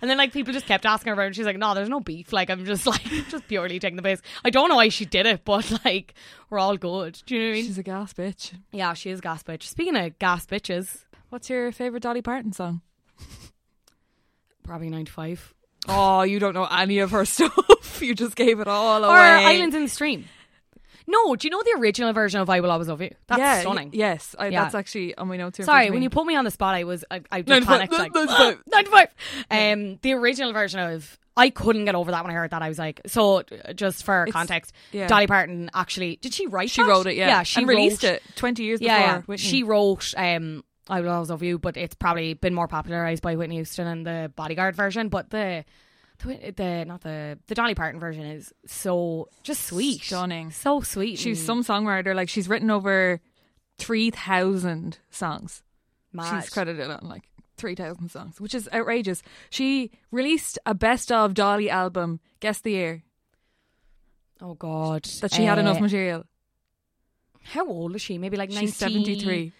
and 0.00 0.08
then 0.08 0.16
like 0.16 0.32
people 0.32 0.52
just 0.52 0.66
kept 0.66 0.86
asking 0.86 1.08
her 1.08 1.14
about 1.14 1.22
it 1.24 1.26
and 1.26 1.36
she's 1.36 1.44
like, 1.46 1.58
no, 1.58 1.74
there's 1.74 1.88
no 1.88 1.98
beef. 2.00 2.32
Like 2.32 2.50
I'm 2.50 2.64
just 2.64 2.86
like 2.86 3.02
just 3.30 3.48
purely 3.48 3.80
taking 3.80 3.96
the 3.96 4.02
piss. 4.02 4.22
I 4.44 4.50
don't 4.50 4.68
know 4.68 4.76
why 4.76 4.90
she 4.90 5.04
did 5.06 5.26
it, 5.26 5.44
but 5.44 5.70
like 5.84 6.14
we're 6.50 6.60
all 6.60 6.76
good. 6.76 7.20
Do 7.26 7.34
you 7.34 7.40
know 7.40 7.46
what 7.48 7.50
I 7.50 7.54
mean? 7.56 7.64
She's 7.66 7.78
a 7.78 7.82
gas 7.82 8.12
bitch. 8.12 8.52
yeah, 8.70 8.94
she 8.94 9.10
is 9.10 9.18
a 9.18 9.22
gas 9.22 9.42
bitch. 9.42 9.64
Speaking 9.64 9.96
of 9.96 10.18
gas 10.20 10.46
bitches, 10.46 11.04
What's 11.30 11.50
your 11.50 11.72
favourite 11.72 12.02
Dolly 12.02 12.22
Parton 12.22 12.52
song? 12.52 12.80
probably 14.62 14.88
95. 14.90 15.54
Oh, 15.88 16.22
you 16.22 16.38
don't 16.38 16.54
know 16.54 16.66
any 16.70 16.98
of 16.98 17.10
her 17.12 17.24
stuff. 17.26 17.98
you 18.00 18.14
just 18.14 18.36
gave 18.36 18.60
it 18.60 18.68
all 18.68 19.04
away. 19.04 19.14
Or 19.14 19.18
Islands 19.18 19.74
in 19.74 19.82
the 19.82 19.88
Stream. 19.88 20.24
No, 21.06 21.34
do 21.36 21.46
you 21.46 21.50
know 21.50 21.62
the 21.62 21.80
original 21.80 22.12
version 22.12 22.38
of 22.40 22.50
I 22.50 22.60
Will 22.60 22.70
Always 22.70 22.88
Love 22.88 23.00
You? 23.00 23.10
That's 23.28 23.38
yeah, 23.38 23.60
stunning. 23.60 23.88
y- 23.88 23.92
yes, 23.94 24.34
I, 24.38 24.48
Yeah. 24.48 24.62
that's 24.64 24.74
actually 24.74 25.16
on 25.16 25.28
my 25.28 25.38
notes 25.38 25.56
here. 25.56 25.64
Sorry, 25.64 25.90
when 25.90 26.02
you 26.02 26.10
put 26.10 26.26
me 26.26 26.36
on 26.36 26.44
the 26.44 26.50
spot, 26.50 26.74
I 26.74 26.84
was 26.84 27.02
I, 27.10 27.22
I 27.30 27.40
just 27.40 27.48
95, 27.66 27.66
panicked 27.88 27.92
like 27.94 28.14
95. 28.14 28.62
95. 28.70 29.08
Um, 29.50 29.98
the 30.02 30.12
original 30.12 30.52
version 30.52 30.80
of 30.80 31.18
I 31.34 31.48
couldn't 31.48 31.86
get 31.86 31.94
over 31.94 32.10
that 32.10 32.24
when 32.24 32.30
I 32.30 32.34
heard 32.34 32.50
that. 32.50 32.60
I 32.60 32.68
was 32.68 32.78
like, 32.78 33.00
so 33.06 33.38
uh, 33.38 33.72
just 33.72 34.04
for 34.04 34.24
It's- 34.24 34.32
context, 34.34 34.74
yeah. 34.92 35.06
Dolly 35.06 35.26
Parton 35.26 35.70
actually 35.72 36.16
did 36.16 36.34
she 36.34 36.46
write? 36.46 36.68
she 36.68 36.82
that? 36.82 36.88
wrote 36.88 37.06
it, 37.06 37.14
yeah, 37.16 37.28
yeah, 37.28 37.42
she 37.42 37.64
released 37.64 38.04
it 38.04 38.22
twenty 38.36 38.64
years 38.64 38.82
Yeah, 38.82 38.98
before. 38.98 39.08
yeah. 39.14 39.22
Whitney. 39.22 39.46
she 39.46 39.62
wrote. 39.62 40.12
Um, 40.14 40.62
I 40.88 41.00
will 41.00 41.10
always 41.10 41.30
love 41.30 41.42
you, 41.42 41.58
but 41.58 41.76
it's 41.76 41.94
probably 41.94 42.34
been 42.34 42.54
more 42.54 42.68
popularized 42.68 43.22
by 43.22 43.36
Whitney 43.36 43.56
Houston 43.56 43.86
and 43.86 44.06
the 44.06 44.32
Bodyguard 44.34 44.74
version. 44.74 45.08
But 45.08 45.30
the 45.30 45.64
the, 46.24 46.52
the 46.56 46.84
not 46.86 47.02
the 47.02 47.38
the 47.46 47.54
Dolly 47.54 47.74
Parton 47.74 48.00
version 48.00 48.24
is 48.24 48.52
so 48.66 49.28
just 49.42 49.66
sweet, 49.66 50.02
Stunning. 50.02 50.50
so 50.50 50.80
sweet. 50.80 51.18
She's 51.18 51.44
some 51.44 51.62
songwriter. 51.62 52.14
Like 52.14 52.28
she's 52.28 52.48
written 52.48 52.70
over 52.70 53.20
three 53.78 54.10
thousand 54.10 54.98
songs. 55.10 55.62
mad. 56.12 56.42
She's 56.42 56.50
credited 56.50 56.90
on 56.90 57.00
like 57.08 57.24
three 57.56 57.74
thousand 57.74 58.10
songs, 58.10 58.40
which 58.40 58.54
is 58.54 58.68
outrageous. 58.72 59.22
She 59.50 59.90
released 60.10 60.58
a 60.64 60.74
best 60.74 61.12
of 61.12 61.34
Dolly 61.34 61.68
album. 61.70 62.20
Guess 62.40 62.60
the 62.60 62.70
year 62.72 63.02
oh 64.40 64.54
God, 64.54 65.04
that 65.20 65.32
she 65.32 65.44
had 65.44 65.58
Uh, 65.58 65.62
enough 65.62 65.80
material. 65.80 66.24
How 67.42 67.66
old 67.66 67.94
is 67.96 68.02
she? 68.02 68.18
Maybe 68.18 68.36
like 68.36 68.50
She's 68.50 68.76
seventy 68.76 69.18
three. 69.20 69.52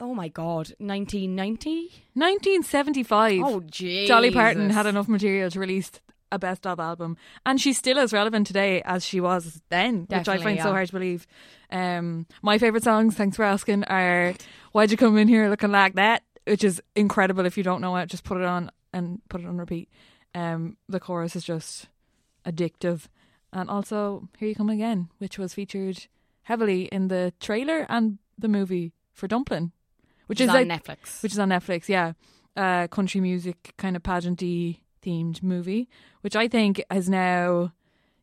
Oh 0.00 0.14
my 0.14 0.28
God, 0.28 0.72
nineteen 0.78 1.34
ninety. 1.34 1.90
1975. 2.14 3.42
Oh 3.42 3.60
jeez, 3.60 4.06
Dolly 4.06 4.30
Parton 4.30 4.70
had 4.70 4.86
enough 4.86 5.08
material 5.08 5.50
to 5.50 5.58
release 5.60 5.90
a 6.30 6.38
best 6.38 6.66
of 6.66 6.78
album, 6.78 7.16
and 7.46 7.60
she's 7.60 7.78
still 7.78 7.98
as 7.98 8.12
relevant 8.12 8.46
today 8.46 8.82
as 8.82 9.04
she 9.04 9.20
was 9.20 9.60
then, 9.70 10.02
which 10.02 10.12
I 10.12 10.18
Definitely, 10.18 10.44
find 10.44 10.60
so 10.60 10.70
hard 10.70 10.86
to 10.86 10.92
believe. 10.92 11.26
Um, 11.70 12.26
my 12.42 12.58
favorite 12.58 12.84
songs, 12.84 13.14
thanks 13.14 13.36
for 13.36 13.44
asking, 13.44 13.84
are 13.84 14.34
"Why'd 14.72 14.90
You 14.90 14.96
Come 14.96 15.16
In 15.18 15.26
Here 15.28 15.48
Looking 15.48 15.72
Like 15.72 15.94
That," 15.94 16.22
which 16.46 16.62
is 16.62 16.82
incredible. 16.94 17.44
If 17.46 17.56
you 17.56 17.64
don't 17.64 17.80
know 17.80 17.96
it, 17.96 18.08
just 18.08 18.24
put 18.24 18.38
it 18.38 18.44
on 18.44 18.70
and 18.92 19.20
put 19.28 19.40
it 19.40 19.46
on 19.46 19.56
repeat. 19.58 19.88
Um, 20.34 20.76
the 20.88 21.00
chorus 21.00 21.34
is 21.34 21.44
just 21.44 21.88
addictive, 22.44 23.06
and 23.52 23.68
also 23.68 24.28
"Here 24.38 24.48
You 24.50 24.54
Come 24.54 24.70
Again," 24.70 25.08
which 25.18 25.38
was 25.38 25.54
featured 25.54 26.06
heavily 26.42 26.84
in 26.84 27.08
the 27.08 27.32
trailer 27.40 27.84
and 27.88 28.18
the 28.38 28.48
movie 28.48 28.92
for 29.12 29.26
Dumplin', 29.26 29.72
which 30.28 30.38
Which 30.38 30.40
is 30.40 30.48
is 30.48 30.54
on 30.54 30.68
like 30.68 30.84
Netflix. 30.84 31.22
which 31.22 31.32
is 31.32 31.38
on 31.38 31.48
Netflix. 31.48 31.88
Yeah, 31.88 32.12
uh, 32.56 32.86
country 32.88 33.20
music 33.20 33.74
kind 33.76 33.96
of 33.96 34.02
pageanty 34.02 34.80
themed 35.04 35.42
movie, 35.42 35.88
which 36.20 36.36
I 36.36 36.48
think 36.48 36.82
has 36.90 37.08
now 37.08 37.72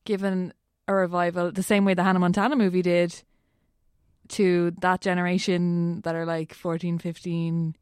given 0.06 0.54
a 0.88 0.94
revival 0.94 1.52
the 1.52 1.64
same 1.64 1.84
way 1.84 1.94
the 1.94 2.04
Hannah 2.04 2.20
Montana 2.20 2.56
movie 2.56 2.82
did 2.82 3.24
to 4.30 4.72
that 4.82 5.02
generation 5.02 6.02
that 6.02 6.16
are 6.16 6.26
like 6.26 6.54
14, 6.54 6.98
15 7.00 7.76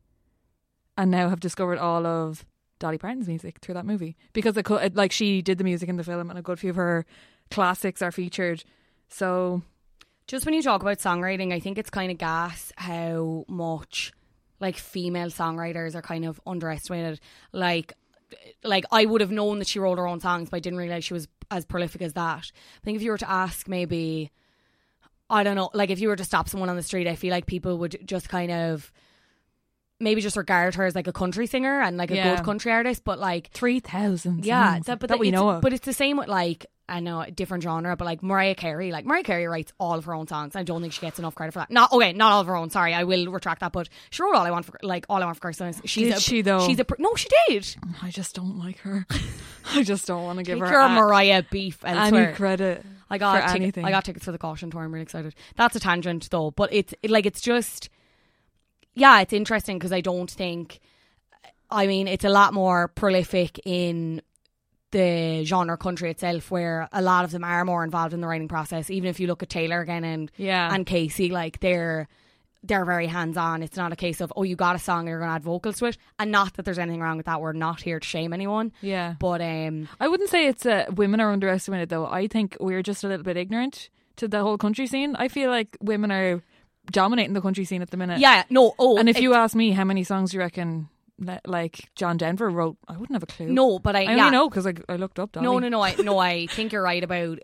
and 0.97 1.11
now 1.11 1.29
have 1.29 1.39
discovered 1.39 1.77
all 1.79 2.05
of 2.05 2.45
Dolly 2.79 2.97
Parton's 2.97 3.27
music 3.27 3.59
through 3.61 3.75
that 3.75 3.85
movie 3.85 4.15
because 4.33 4.55
it, 4.57 4.69
it, 4.69 4.95
like 4.95 5.11
she 5.11 5.41
did 5.41 5.57
the 5.57 5.63
music 5.63 5.89
in 5.89 5.95
the 5.97 6.03
film 6.03 6.29
and 6.29 6.37
a 6.37 6.41
good 6.41 6.59
few 6.59 6.69
of 6.69 6.75
her 6.75 7.05
classics 7.49 8.01
are 8.01 8.11
featured. 8.11 8.63
So 9.07 9.63
just 10.27 10.45
when 10.45 10.53
you 10.55 10.61
talk 10.61 10.81
about 10.81 10.99
songwriting, 10.99 11.51
I 11.53 11.59
think 11.59 11.77
it's 11.77 11.89
kind 11.89 12.11
of 12.11 12.17
gas 12.17 12.71
how 12.77 13.45
much 13.47 14.11
like 14.59 14.77
female 14.77 15.27
songwriters 15.27 15.95
are 15.95 16.01
kind 16.01 16.25
of 16.25 16.39
underestimated. 16.47 17.19
Like, 17.51 17.93
like 18.63 18.85
I 18.91 19.05
would 19.05 19.21
have 19.21 19.31
known 19.31 19.59
that 19.59 19.67
she 19.67 19.79
wrote 19.79 19.97
her 19.97 20.07
own 20.07 20.19
songs, 20.21 20.49
but 20.49 20.57
I 20.57 20.59
didn't 20.61 20.79
realize 20.79 21.03
she 21.03 21.13
was 21.13 21.27
as 21.51 21.65
prolific 21.65 22.01
as 22.01 22.13
that. 22.13 22.51
I 22.51 22.79
think 22.85 22.95
if 22.95 23.01
you 23.03 23.11
were 23.11 23.17
to 23.17 23.29
ask, 23.29 23.67
maybe 23.67 24.31
I 25.29 25.43
don't 25.43 25.55
know, 25.55 25.69
like 25.73 25.89
if 25.89 25.99
you 25.99 26.07
were 26.07 26.15
to 26.15 26.23
stop 26.23 26.47
someone 26.49 26.69
on 26.69 26.75
the 26.75 26.83
street, 26.83 27.07
I 27.07 27.15
feel 27.15 27.31
like 27.31 27.45
people 27.45 27.77
would 27.79 27.97
just 28.05 28.29
kind 28.29 28.51
of 28.51 28.91
maybe 29.99 30.21
just 30.21 30.35
regard 30.37 30.75
her 30.75 30.85
as 30.85 30.95
like 30.95 31.07
a 31.07 31.13
country 31.13 31.47
singer 31.47 31.81
and 31.81 31.97
like 31.97 32.11
a 32.11 32.15
Yeah. 32.15 32.35
good 32.35 32.45
country 32.45 32.71
artist, 32.71 33.03
but 33.03 33.19
like 33.19 33.49
3,000 33.51 34.45
yeah, 34.45 34.73
songs 34.75 34.85
that, 34.87 34.99
but 34.99 35.09
that 35.09 35.19
we 35.19 35.31
know 35.31 35.49
of. 35.49 35.61
But 35.61 35.73
it's 35.73 35.85
the 35.85 35.93
same 35.93 36.17
with 36.17 36.27
like 36.27 36.65
I 36.87 36.99
know 36.99 37.21
a 37.21 37.31
different 37.31 37.63
genre, 37.63 37.95
but 37.95 38.03
like 38.03 38.21
Mariah 38.21 38.55
Carey, 38.55 38.91
like 38.91 39.05
Mariah 39.05 39.23
Carey 39.23 39.47
writes 39.47 39.71
all 39.79 39.93
of 39.93 40.05
her 40.05 40.13
own 40.13 40.27
songs. 40.27 40.55
I 40.55 40.63
don't 40.63 40.81
think 40.81 40.91
she 40.91 40.99
gets 40.99 41.17
enough 41.17 41.33
credit 41.33 41.53
for 41.53 41.59
that. 41.59 41.71
Not 41.71 41.93
okay, 41.93 42.11
not 42.11 42.33
all 42.33 42.41
of 42.41 42.47
her 42.47 42.55
own. 42.55 42.69
Sorry, 42.69 42.93
I 42.93 43.05
will 43.05 43.31
retract 43.31 43.61
that. 43.61 43.71
But 43.71 43.87
she 44.09 44.21
wrote 44.21 44.35
all 44.35 44.45
I 44.45 44.51
want 44.51 44.65
for 44.65 44.77
like 44.83 45.05
all 45.07 45.21
I 45.21 45.25
want 45.25 45.37
for 45.37 45.41
Christmas. 45.41 45.81
She's 45.85 46.09
Did 46.09 46.17
a, 46.17 46.19
she, 46.19 46.41
though? 46.41 46.67
She's 46.67 46.79
a 46.79 46.85
no, 46.99 47.15
she 47.15 47.29
did. 47.47 47.75
I 48.01 48.09
just 48.09 48.35
don't 48.35 48.59
like 48.59 48.79
her. 48.79 49.05
I 49.73 49.83
just 49.83 50.07
don't 50.07 50.23
want 50.23 50.39
to 50.39 50.43
give 50.43 50.59
her 50.59 50.69
your 50.69 50.81
a- 50.81 50.89
Mariah 50.89 51.43
beef 51.49 51.79
elsewhere. 51.85 52.27
any 52.27 52.35
credit. 52.35 52.85
I 53.09 53.17
got 53.17 53.43
for 53.43 53.47
tic- 53.53 53.61
anything. 53.61 53.85
I 53.85 53.91
got 53.91 54.03
tickets 54.03 54.25
for 54.25 54.31
the 54.33 54.37
caution 54.37 54.69
tour. 54.69 54.81
I'm 54.81 54.91
really 54.91 55.03
excited. 55.03 55.35
That's 55.55 55.75
a 55.75 55.79
tangent 55.79 56.29
though, 56.31 56.51
but 56.51 56.73
it's 56.73 56.93
it, 57.01 57.09
like 57.09 57.25
it's 57.25 57.41
just 57.41 57.89
yeah, 58.93 59.21
it's 59.21 59.33
interesting 59.33 59.77
because 59.77 59.93
I 59.93 60.01
don't 60.01 60.29
think. 60.29 60.79
I 61.71 61.87
mean, 61.87 62.07
it's 62.07 62.25
a 62.25 62.29
lot 62.29 62.53
more 62.53 62.89
prolific 62.89 63.59
in 63.65 64.21
the 64.93 65.43
genre 65.43 65.75
country 65.77 66.09
itself, 66.09 66.49
where 66.49 66.87
a 66.93 67.01
lot 67.01 67.25
of 67.25 67.31
them 67.31 67.43
are 67.43 67.65
more 67.65 67.83
involved 67.83 68.13
in 68.13 68.21
the 68.21 68.27
writing 68.27 68.47
process. 68.47 68.89
Even 68.89 69.09
if 69.09 69.19
you 69.19 69.27
look 69.27 69.43
at 69.43 69.49
Taylor 69.49 69.81
again 69.81 70.03
and 70.05 70.31
Yeah. 70.37 70.73
and 70.73 70.85
Kacey, 70.85 71.29
like 71.31 71.59
they're 71.59 72.07
they're 72.65 72.85
very 72.85 73.07
hands 73.07 73.35
on. 73.35 73.61
It's 73.61 73.75
not 73.75 73.91
a 73.91 73.95
case 73.97 74.21
of 74.21 74.31
oh, 74.37 74.43
you 74.43 74.55
got 74.55 74.77
a 74.77 74.79
song 74.79 74.99
and 75.01 75.09
you're 75.09 75.19
going 75.19 75.29
to 75.31 75.35
add 75.35 75.43
vocals 75.43 75.77
to 75.79 75.85
it, 75.87 75.97
and 76.17 76.31
not 76.31 76.53
that 76.53 76.63
there's 76.63 76.79
anything 76.79 77.01
wrong 77.01 77.17
with 77.17 77.25
that. 77.25 77.41
We're 77.41 77.51
not 77.51 77.81
here 77.81 77.99
to 77.99 78.07
shame 78.07 78.31
anyone, 78.31 78.71
Yeah. 78.81 79.15
but 79.19 79.41
um, 79.41 79.89
I 79.99 80.07
wouldn't 80.07 80.29
say 80.29 80.47
it's 80.47 80.65
uh, 80.65 80.85
women 80.95 81.19
are 81.19 81.31
underestimated 81.33 81.89
though. 81.89 82.05
I 82.05 82.27
think 82.27 82.55
we're 82.61 82.81
just 82.81 83.03
a 83.03 83.09
little 83.09 83.25
bit 83.25 83.35
ignorant 83.35 83.89
to 84.15 84.29
the 84.29 84.41
whole 84.43 84.57
country 84.57 84.87
scene. 84.87 85.15
I 85.17 85.27
feel 85.27 85.49
like 85.49 85.75
women 85.81 86.09
are 86.11 86.41
dominating 86.91 87.33
the 87.33 87.41
country 87.41 87.65
scene 87.65 87.81
at 87.81 87.89
the 87.91 87.97
minute. 87.97 88.19
yeah, 88.19 88.43
no, 88.49 88.73
oh, 88.79 88.97
And 88.97 89.09
if 89.09 89.19
you 89.19 89.33
ask 89.33 89.55
me, 89.55 89.71
how 89.71 89.83
many 89.83 90.03
songs 90.03 90.31
do 90.31 90.37
you 90.37 90.41
reckon 90.41 90.87
like 91.45 91.89
John 91.95 92.17
Denver 92.17 92.49
wrote? 92.49 92.77
I 92.87 92.93
wouldn't 92.97 93.15
have 93.15 93.23
a 93.23 93.27
clue. 93.27 93.47
no, 93.47 93.79
but 93.79 93.95
I, 93.95 93.99
I 93.99 94.15
yeah. 94.15 94.25
only 94.25 94.31
know 94.31 94.49
because 94.49 94.67
I, 94.67 94.73
I 94.89 94.95
looked 94.95 95.19
up. 95.19 95.31
Dolly. 95.33 95.43
No, 95.45 95.59
no, 95.59 95.69
no. 95.69 95.81
I 95.81 95.95
no, 95.95 96.17
I 96.17 96.47
think 96.47 96.71
you're 96.71 96.81
right 96.83 97.03
about 97.03 97.39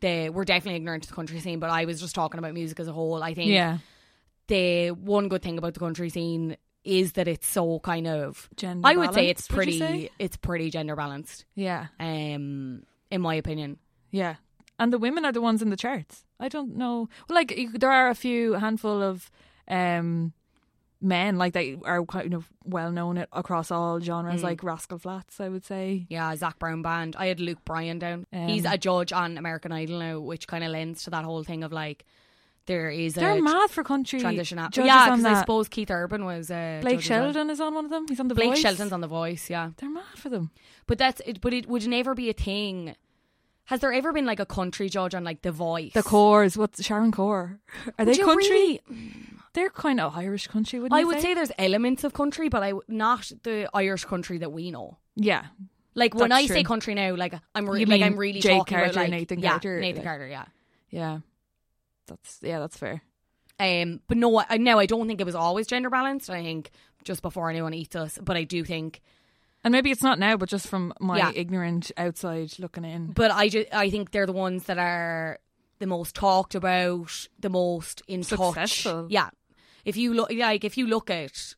the. 0.00 0.30
We're 0.30 0.44
definitely 0.44 0.76
ignorant 0.76 1.04
to 1.04 1.08
the 1.10 1.14
country 1.14 1.40
scene, 1.40 1.58
but 1.60 1.70
I 1.70 1.84
was 1.84 2.00
just 2.00 2.14
talking 2.14 2.38
about 2.38 2.54
music 2.54 2.80
as 2.80 2.88
a 2.88 2.92
whole. 2.92 3.22
I 3.22 3.34
think 3.34 3.50
Yeah, 3.50 3.78
the 4.48 4.90
one 4.90 5.28
good 5.28 5.42
thing 5.42 5.58
about 5.58 5.74
the 5.74 5.80
country 5.80 6.08
scene 6.10 6.56
is 6.82 7.12
that 7.12 7.28
it's 7.28 7.46
so 7.46 7.78
kind 7.80 8.06
of. 8.06 8.48
Gender 8.56 8.88
I 8.88 8.96
would 8.96 9.12
say 9.14 9.28
it's 9.28 9.46
balanced, 9.48 9.66
would 9.66 9.74
you 9.74 9.78
pretty. 9.80 10.06
say? 10.06 10.10
It's 10.18 10.36
pretty 10.36 10.70
gender 10.70 10.96
balanced. 10.96 11.44
yeah, 11.54 11.88
Um, 12.00 12.84
in 13.10 13.20
my 13.20 13.34
opinion. 13.34 13.78
yeah. 14.10 14.36
And 14.78 14.90
the 14.90 14.98
women 14.98 15.26
are 15.26 15.32
the 15.32 15.42
ones 15.42 15.60
in 15.60 15.68
the 15.68 15.76
charts. 15.76 16.24
I 16.40 16.48
don't 16.48 16.74
know. 16.76 17.10
Well, 17.28 17.36
like 17.36 17.54
you- 17.54 17.72
there 17.76 17.90
are 17.92 18.08
a 18.08 18.14
few 18.14 18.54
handful 18.54 19.02
of 19.02 19.30
um 19.68 20.32
men 21.00 21.38
like 21.38 21.52
they 21.54 21.76
are 21.84 22.04
kind 22.04 22.34
of 22.34 22.48
well 22.64 22.92
known 22.92 23.18
a- 23.18 23.26
across 23.32 23.70
all 23.70 24.00
genres, 24.00 24.40
Mm. 24.40 24.44
like 24.44 24.62
Rascal 24.62 24.98
Flatts. 24.98 25.40
I 25.40 25.48
would 25.48 25.64
say. 25.64 26.06
Yeah, 26.10 26.34
Zac 26.36 26.58
Brown 26.58 26.82
band. 26.82 27.16
I 27.18 27.26
had 27.26 27.40
Luke 27.40 27.64
Bryan 27.64 27.98
down. 27.98 28.26
Um, 28.32 28.48
He's 28.48 28.64
a 28.64 28.76
judge 28.76 29.12
on 29.12 29.38
American 29.38 29.72
Idol 29.72 29.98
now, 30.00 30.20
which 30.20 30.46
kind 30.46 30.62
of 30.64 30.70
lends 30.70 31.04
to 31.04 31.10
that 31.10 31.24
whole 31.24 31.42
thing 31.44 31.64
of 31.64 31.72
like 31.72 32.04
there 32.66 32.90
is 32.90 33.16
a 33.16 33.20
They're 33.20 33.36
tr- 33.38 33.42
mad 33.42 33.70
for 33.70 33.82
country 33.82 34.20
transition. 34.20 34.58
App. 34.58 34.76
Yeah, 34.76 35.06
because 35.10 35.24
I 35.24 35.40
suppose 35.40 35.68
Keith 35.68 35.90
Urban 35.90 36.24
was 36.24 36.50
uh, 36.50 36.78
Blake 36.82 36.98
as 36.98 37.08
well. 37.10 37.50
Is 37.50 37.60
on 37.60 37.74
one 37.74 37.86
of 37.86 37.90
them. 37.90 38.06
He's 38.08 38.20
on 38.20 38.28
the 38.28 38.34
Blake 38.34 38.50
Voice. 38.50 38.60
Shelton's 38.60 38.92
on 38.92 39.00
The 39.00 39.08
Voice. 39.08 39.48
Yeah. 39.50 39.70
They're 39.78 39.90
mad 39.90 40.04
for 40.16 40.28
them. 40.28 40.50
But 40.86 40.98
that's 40.98 41.20
it. 41.26 41.40
But 41.40 41.52
it 41.54 41.66
would 41.66 41.86
never 41.88 42.14
be 42.14 42.28
a 42.30 42.32
thing. 42.34 42.94
Has 43.70 43.78
there 43.80 43.92
ever 43.92 44.12
been 44.12 44.26
like 44.26 44.40
a 44.40 44.46
country 44.46 44.88
judge 44.88 45.14
on 45.14 45.22
like 45.22 45.42
The 45.42 45.52
Voice? 45.52 45.92
The 45.92 46.02
Corrs. 46.02 46.56
What's 46.56 46.82
Sharon 46.84 47.12
Corr? 47.12 47.58
Are 47.98 48.04
Would 48.04 48.08
they 48.08 48.18
you 48.18 48.24
country? 48.24 48.48
really- 48.50 48.80
They're 49.52 49.70
kind 49.70 50.00
of 50.00 50.16
Irish 50.16 50.48
country. 50.48 50.80
Wouldn't 50.80 50.96
I 50.96 51.00
you 51.00 51.06
would 51.06 51.20
say 51.20 51.34
there's 51.34 51.52
elements 51.58 52.02
of 52.04 52.12
country, 52.12 52.48
but 52.48 52.62
I 52.64 52.70
w- 52.70 52.82
not 52.88 53.30
the 53.44 53.68
Irish 53.72 54.04
country 54.04 54.38
that 54.38 54.50
we 54.52 54.70
know. 54.72 54.98
Yeah, 55.16 55.46
Like 55.94 56.14
when 56.14 56.30
That's 56.30 56.44
I 56.44 56.46
say 56.46 56.54
true. 56.62 56.64
country 56.64 56.94
now, 56.94 57.14
like 57.16 57.34
I'm 57.54 57.68
re- 57.70 57.80
You 57.80 57.86
like 57.86 58.00
mean 58.00 58.02
I'm 58.04 58.16
really 58.16 58.40
Jake 58.40 58.58
talking 58.58 58.76
about 58.76 58.84
Carter, 58.94 59.00
like 59.00 59.10
Nathan 59.10 59.38
yeah, 59.40 59.50
Carter, 59.50 59.80
Nathan 59.80 59.96
like- 59.98 60.04
Carter, 60.04 60.26
yeah. 60.28 60.44
yeah. 60.90 61.18
That's 62.06 62.38
yeah, 62.42 62.58
that's 62.58 62.76
fair. 62.76 63.02
Um, 63.60 64.00
but 64.08 64.16
no, 64.16 64.38
I, 64.48 64.56
no, 64.56 64.78
I 64.78 64.86
don't 64.86 65.06
think 65.06 65.20
it 65.20 65.24
was 65.24 65.34
always 65.36 65.66
gender 65.68 65.90
balanced. 65.90 66.28
I 66.30 66.42
think 66.42 66.70
just 67.04 67.22
before 67.22 67.50
anyone 67.50 67.74
eats 67.74 67.94
us, 67.94 68.18
but 68.20 68.36
I 68.36 68.42
do 68.44 68.64
think. 68.64 69.00
And 69.62 69.72
maybe 69.72 69.90
it's 69.90 70.02
not 70.02 70.18
now, 70.18 70.36
but 70.36 70.48
just 70.48 70.66
from 70.68 70.92
my 71.00 71.18
Yeah. 71.18 71.32
ignorant 71.34 71.92
outside 71.96 72.58
looking 72.58 72.84
in. 72.84 73.12
But 73.12 73.30
I 73.30 73.48
just 73.48 73.68
I 73.74 73.90
think 73.90 74.10
they're 74.10 74.26
the 74.26 74.32
ones 74.32 74.64
that 74.64 74.78
are 74.78 75.38
the 75.78 75.86
most 75.86 76.14
talked 76.14 76.54
about, 76.54 77.28
the 77.38 77.50
most 77.50 78.02
in 78.08 78.22
Successful. 78.22 79.02
touch. 79.04 79.12
Yeah, 79.12 79.30
if 79.84 79.96
you 79.96 80.14
look 80.14 80.30
like 80.32 80.64
if 80.64 80.76
you 80.78 80.86
look 80.86 81.10
at 81.10 81.54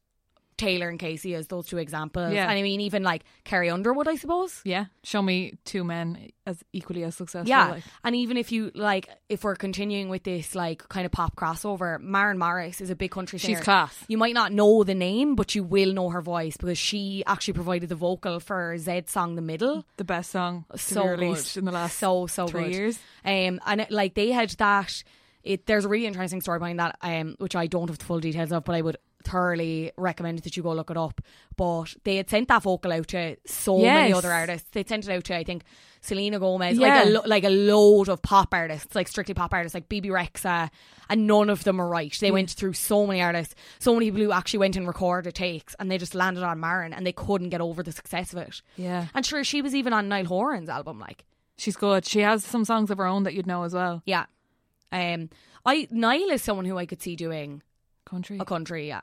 Taylor 0.62 0.88
and 0.88 0.98
Kacey 0.98 1.34
as 1.34 1.46
those 1.48 1.66
two 1.66 1.78
examples, 1.78 2.32
Yeah. 2.32 2.42
and 2.48 2.58
I 2.58 2.62
mean 2.62 2.80
even 2.80 3.02
like 3.02 3.22
Carrie 3.44 3.70
Underwood, 3.70 4.08
I 4.08 4.16
suppose. 4.16 4.60
Yeah, 4.64 4.86
show 5.04 5.20
me 5.22 5.54
two 5.64 5.84
men 5.84 6.30
as 6.46 6.62
equally 6.72 7.04
as 7.04 7.14
successful. 7.16 7.48
Yeah, 7.48 7.68
like. 7.72 7.84
and 8.04 8.16
even 8.16 8.36
if 8.36 8.50
you 8.52 8.70
like, 8.74 9.08
if 9.28 9.44
we're 9.44 9.54
continuing 9.56 10.08
with 10.08 10.24
this 10.24 10.54
like 10.54 10.88
kind 10.88 11.06
of 11.06 11.12
pop 11.12 11.36
crossover, 11.36 12.00
Maren 12.00 12.38
Morris 12.38 12.80
is 12.80 12.90
a 12.90 12.96
big 12.96 13.10
country 13.10 13.38
singer. 13.38 13.56
She's 13.58 13.64
class. 13.64 14.04
You 14.08 14.18
might 14.18 14.34
not 14.34 14.52
know 14.52 14.82
the 14.84 14.94
name, 14.94 15.34
but 15.34 15.54
you 15.54 15.62
will 15.64 15.92
know 15.92 16.10
her 16.10 16.20
voice 16.22 16.56
because 16.56 16.78
she 16.78 17.22
actually 17.26 17.54
provided 17.54 17.88
the 17.88 17.94
vocal 17.94 18.40
for 18.40 18.76
Zedd's 18.78 19.12
song 19.12 19.34
"The 19.36 19.42
Middle." 19.42 19.84
the 19.96 20.04
best 20.04 20.30
song 20.30 20.64
So 20.76 21.04
released 21.06 21.54
good. 21.54 21.60
in 21.60 21.64
the 21.66 21.72
last 21.72 21.98
so 21.98 22.26
so 22.26 22.46
three 22.46 22.64
good. 22.64 22.72
years. 22.74 22.98
Um, 23.24 23.60
and 23.66 23.80
it, 23.82 23.90
like 23.90 24.14
they 24.14 24.30
had 24.32 24.50
that. 24.58 25.02
It 25.44 25.66
there's 25.66 25.84
a 25.84 25.88
really 25.88 26.06
interesting 26.06 26.40
story 26.40 26.58
behind 26.60 26.78
that. 26.78 26.96
Um, 27.02 27.34
which 27.38 27.56
I 27.56 27.66
don't 27.66 27.88
have 27.88 27.98
the 27.98 28.04
full 28.04 28.20
details 28.20 28.52
of, 28.52 28.62
but 28.64 28.74
I 28.76 28.80
would 28.80 28.96
thoroughly 29.24 29.92
recommend 29.96 30.40
that 30.40 30.56
you 30.56 30.62
go 30.62 30.72
look 30.72 30.90
it 30.90 30.96
up. 30.96 31.20
But 31.56 31.94
they 32.04 32.16
had 32.16 32.30
sent 32.30 32.48
that 32.48 32.62
vocal 32.62 32.92
out 32.92 33.08
to 33.08 33.36
so 33.46 33.78
Yes. 33.80 33.94
many 33.94 34.12
other 34.12 34.32
artists. 34.32 34.68
They 34.72 34.84
sent 34.84 35.06
it 35.08 35.12
out 35.12 35.24
to 35.24 35.36
I 35.36 35.44
think 35.44 35.64
Selena 36.00 36.38
Gomez, 36.40 36.78
Yeah. 36.78 36.88
like 36.88 37.06
a 37.06 37.10
lo- 37.10 37.22
like 37.26 37.44
a 37.44 37.48
load 37.50 38.08
of 38.08 38.22
pop 38.22 38.52
artists, 38.52 38.94
like 38.94 39.06
strictly 39.08 39.34
pop 39.34 39.52
artists, 39.54 39.74
like 39.74 39.88
Bebe 39.88 40.08
Rexha, 40.08 40.70
and 41.08 41.26
none 41.26 41.48
of 41.50 41.62
them 41.64 41.76
were 41.78 41.86
right. 41.88 42.16
They 42.20 42.30
went 42.32 42.50
through 42.50 42.72
so 42.72 43.06
many 43.06 43.22
artists, 43.22 43.54
so 43.78 43.94
many 43.94 44.06
people 44.10 44.22
who 44.24 44.32
actually 44.32 44.58
went 44.58 44.76
and 44.76 44.86
recorded 44.86 45.34
takes, 45.34 45.74
and 45.78 45.90
they 45.90 45.98
just 45.98 46.14
landed 46.14 46.42
on 46.42 46.58
Maren, 46.58 46.92
and 46.92 47.06
they 47.06 47.12
couldn't 47.12 47.50
get 47.50 47.60
over 47.60 47.82
the 47.82 47.92
success 47.92 48.32
of 48.32 48.38
it. 48.40 48.62
Yeah. 48.76 49.06
And 49.14 49.24
sure, 49.24 49.44
she 49.44 49.62
was 49.62 49.74
even 49.74 49.92
on 49.92 50.08
Niall 50.08 50.24
Horan's 50.26 50.68
album, 50.68 50.98
like. 50.98 51.24
She's 51.56 51.76
good. 51.76 52.04
She 52.06 52.20
has 52.20 52.44
some 52.44 52.64
songs 52.64 52.90
of 52.90 52.98
her 52.98 53.06
own 53.06 53.22
that 53.24 53.34
you'd 53.34 53.46
know 53.46 53.62
as 53.62 53.72
well. 53.74 54.02
Yeah. 54.04 54.24
Um 54.90 55.28
I 55.64 55.86
Niall 55.92 56.30
is 56.30 56.42
someone 56.42 56.64
who 56.66 56.76
I 56.78 56.86
could 56.86 57.00
see 57.00 57.14
doing 57.14 57.62
Country. 58.04 58.38
a 58.40 58.44
country, 58.44 58.88
yeah. 58.88 59.02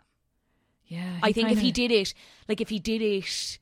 Yeah. 0.89 1.19
I 1.23 1.31
think 1.31 1.51
if 1.51 1.59
he 1.59 1.71
did 1.71 1.91
it 1.91 2.13
like 2.49 2.59
if 2.61 2.67
he 2.69 2.79
did 2.79 3.01
it 3.01 3.59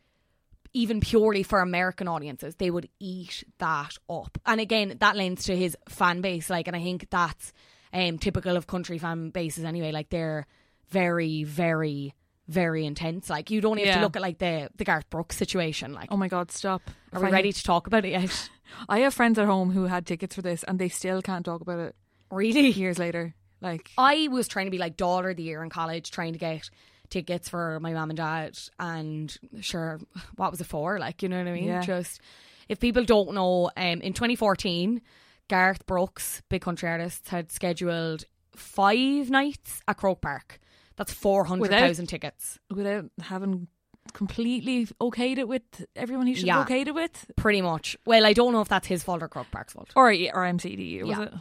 even 0.74 1.00
purely 1.00 1.44
for 1.44 1.60
American 1.62 2.08
audiences, 2.08 2.56
they 2.56 2.70
would 2.70 2.88
eat 3.00 3.44
that 3.60 3.98
up. 4.10 4.38
And 4.46 4.60
again, 4.62 4.96
that 5.00 5.16
lends 5.16 5.46
to 5.46 5.56
his 5.56 5.76
fan 5.90 6.22
base, 6.22 6.50
like 6.50 6.68
and 6.68 6.76
I 6.76 6.82
think 6.84 7.10
that's 7.10 7.54
um 7.94 8.18
typical 8.18 8.58
of 8.58 8.66
country 8.68 8.98
fan 8.98 9.30
bases 9.30 9.64
anyway. 9.64 9.92
Like 9.92 10.10
they're 10.10 10.46
very, 10.90 11.44
very, 11.44 12.14
very 12.48 12.86
intense. 12.86 13.30
Like 13.30 13.52
you 13.52 13.60
don't 13.62 13.78
have 13.80 13.96
to 13.96 14.02
look 14.02 14.16
at 14.16 14.22
like 14.22 14.38
the 14.40 14.70
the 14.76 14.84
Garth 14.86 15.10
Brooks 15.10 15.38
situation. 15.38 15.94
Like 15.94 16.10
Oh 16.12 16.18
my 16.18 16.28
God, 16.28 16.52
stop. 16.52 16.82
are 17.14 17.22
we 17.22 17.28
I- 17.28 17.32
ready 17.32 17.52
to 17.52 17.64
talk 17.64 17.88
about 17.88 18.06
it 18.06 18.10
yet? 18.12 18.50
I 18.90 19.00
have 19.00 19.14
friends 19.14 19.40
at 19.40 19.46
home 19.46 19.72
who 19.72 19.86
had 19.86 20.06
tickets 20.06 20.36
for 20.36 20.42
this 20.42 20.64
and 20.64 20.78
they 20.80 20.90
still 20.90 21.22
can't 21.22 21.46
talk 21.46 21.62
about 21.62 21.80
it 21.80 21.96
really? 22.32 22.70
years 22.72 23.00
later. 23.00 23.34
Like, 23.60 23.90
I 23.98 24.28
was 24.30 24.48
trying 24.48 24.68
to 24.68 24.72
be 24.72 24.78
like 24.78 24.98
daughter 24.98 25.32
of 25.32 25.38
the 25.38 25.44
year 25.44 25.64
in 25.64 25.70
college, 25.72 26.12
trying 26.12 26.34
to 26.34 26.40
get 26.40 26.70
tickets 27.10 27.50
for 27.50 27.80
my 27.80 27.94
mum 27.94 28.10
and 28.10 28.18
dad, 28.18 28.58
and 28.80 29.36
sure, 29.62 30.00
what 30.36 30.52
was 30.52 30.62
it 30.62 30.68
for? 30.68 31.00
Like, 31.00 31.24
you 31.24 31.30
know 31.30 31.38
what 31.40 31.48
I 31.48 31.54
mean? 31.54 31.66
Yeah. 31.66 31.82
Just 31.82 32.22
if 32.70 32.80
people 32.80 33.04
don't 33.06 33.34
know, 33.34 33.72
um, 33.78 34.02
in 34.02 34.14
2014, 34.14 35.02
Garth 35.50 35.86
Brooks, 35.86 36.42
big 36.50 36.62
country 36.62 36.90
artist, 36.90 37.30
had 37.30 37.52
scheduled 37.52 38.26
five 38.56 39.30
nights 39.30 39.82
at 39.88 39.98
Croke 39.98 40.22
Park. 40.22 40.60
That's 40.98 41.14
four 41.14 41.46
hundred 41.46 41.70
thousand 41.70 42.08
tickets, 42.08 42.58
without 42.74 43.06
having 43.22 43.68
completely 44.14 44.86
okayed 45.02 45.38
it 45.38 45.48
with 45.48 45.86
everyone 45.96 46.26
he 46.28 46.34
should 46.34 46.48
Yeah. 46.48 46.60
have 46.60 46.68
okayed 46.68 46.88
it 46.88 46.96
with? 46.96 47.26
pretty 47.36 47.62
much. 47.62 47.96
Well, 48.06 48.26
I 48.26 48.34
don't 48.34 48.52
know 48.54 48.62
if 48.62 48.68
that's 48.68 48.88
his 48.88 49.04
fault 49.04 49.22
or 49.22 49.28
Croke 49.28 49.52
Park's 49.52 49.74
fault. 49.74 49.92
Or, 49.96 50.08
or 50.08 50.12
MCD, 50.12 51.02
was 51.04 51.10
Yeah. 51.18 51.22
it? 51.24 51.34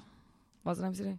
Was 0.65 0.81
it 0.81 0.85
MCD? 0.85 1.19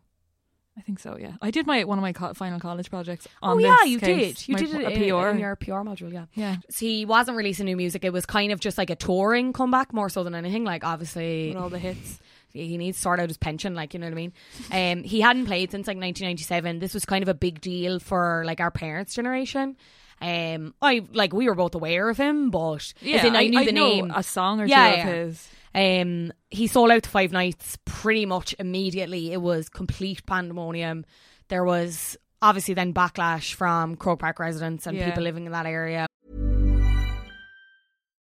I 0.77 0.81
think 0.81 0.99
so, 0.99 1.17
yeah. 1.19 1.31
I 1.41 1.49
did 1.51 1.65
my 1.65 1.83
one 1.85 1.97
of 1.97 2.01
my 2.03 2.13
co- 2.13 2.33
final 2.33 2.59
college 2.59 2.89
projects 2.89 3.27
on 3.41 3.55
oh 3.55 3.57
yeah, 3.59 3.77
this 3.81 3.89
you 3.89 3.99
case, 3.99 4.45
did. 4.45 4.47
You 4.47 4.53
my- 4.53 4.59
did 4.59 4.69
it 4.75 4.83
a 4.85 4.91
in, 4.91 5.09
PR. 5.21 5.27
in 5.29 5.39
your 5.39 5.55
PR 5.55 5.71
module, 5.81 6.13
yeah. 6.13 6.25
yeah. 6.35 6.57
So 6.69 6.85
he 6.85 7.03
wasn't 7.05 7.35
releasing 7.37 7.65
new 7.65 7.75
music. 7.75 8.05
It 8.05 8.13
was 8.13 8.25
kind 8.25 8.51
of 8.51 8.59
just 8.59 8.77
like 8.77 8.89
a 8.91 8.95
touring 8.95 9.53
comeback 9.53 9.91
more 9.93 10.07
so 10.09 10.23
than 10.23 10.35
anything. 10.35 10.63
Like 10.63 10.83
obviously 10.83 11.49
With 11.49 11.57
all 11.57 11.69
the 11.69 11.79
hits. 11.79 12.19
he 12.53 12.77
needs 12.77 12.97
to 12.97 13.01
sort 13.01 13.19
out 13.19 13.27
his 13.27 13.37
pension, 13.37 13.73
like 13.75 13.93
you 13.95 13.99
know 13.99 14.05
what 14.05 14.11
I 14.13 14.15
mean. 14.15 14.33
Um, 14.71 15.03
he 15.03 15.19
hadn't 15.21 15.47
played 15.47 15.71
since 15.71 15.87
like 15.87 15.97
1997. 15.97 16.79
This 16.79 16.93
was 16.93 17.05
kind 17.05 17.23
of 17.23 17.27
a 17.29 17.33
big 17.33 17.59
deal 17.59 17.99
for 17.99 18.43
like 18.45 18.59
our 18.59 18.71
parents' 18.71 19.15
generation. 19.15 19.77
Um, 20.21 20.73
I 20.81 21.01
like 21.13 21.31
we 21.33 21.47
were 21.47 21.53
both 21.55 21.75
aware 21.75 22.09
of 22.09 22.17
him, 22.17 22.49
but 22.49 22.93
as 23.05 23.23
in, 23.23 23.35
I, 23.35 23.47
knew 23.47 23.63
the 23.65 23.71
know 23.71 23.87
name. 23.89 24.11
a 24.15 24.23
song 24.23 24.59
or 24.61 24.65
Yeah, 24.65 24.91
two 24.91 24.97
yeah. 24.97 25.07
of 25.07 25.27
his. 25.27 25.49
Um, 25.77 26.33
he 26.49 26.65
sold 26.65 26.89
out 26.89 27.03
to 27.03 27.09
five 27.09 27.31
nights 27.31 27.77
pretty 27.85 28.25
much 28.25 28.55
immediately. 28.57 29.31
It 29.31 29.41
was 29.43 29.69
complete 29.69 30.25
pandemonium. 30.25 31.05
There 31.49 31.63
was 31.63 32.17
obviously 32.41 32.73
then 32.73 32.95
backlash 32.95 33.53
from 33.53 33.95
Croke 33.95 34.19
Park 34.19 34.39
residents 34.39 34.87
and 34.87 34.97
Yeah. 34.97 35.05
people 35.05 35.21
living 35.23 35.45
in 35.45 35.51
that 35.51 35.67
area. 35.67 36.07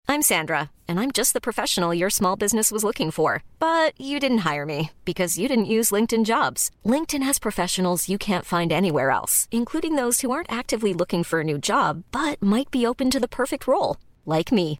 I'm 0.10 0.21
Sandra, 0.21 0.71
and 0.88 1.00
I'm 1.00 1.12
just 1.12 1.34
the 1.34 1.41
professional 1.41 1.93
your 1.93 2.10
small 2.10 2.36
business 2.38 2.71
was 2.71 2.84
looking 2.84 3.12
for. 3.12 3.43
But 3.60 4.00
you 4.02 4.19
didn't 4.19 4.39
hire 4.50 4.65
me 4.65 4.91
because 5.06 5.38
you 5.38 5.47
didn't 5.47 5.65
use 5.65 5.91
LinkedIn 5.91 6.26
jobs. 6.26 6.71
LinkedIn 6.86 7.21
has 7.23 7.38
professionals 7.38 8.10
you 8.10 8.17
can't 8.17 8.45
find 8.45 8.71
anywhere 8.71 9.12
else, 9.12 9.47
including 9.52 9.95
those 9.95 10.21
who 10.21 10.32
aren't 10.32 10.52
actively 10.52 10.93
looking 10.93 11.23
for 11.23 11.41
a 11.41 11.43
new 11.43 11.60
job 11.60 12.04
but 12.12 12.41
might 12.41 12.71
be 12.71 12.86
open 12.86 13.12
to 13.12 13.19
the 13.19 13.28
perfect 13.28 13.67
role, 13.67 13.97
like 14.26 14.52
me. 14.52 14.80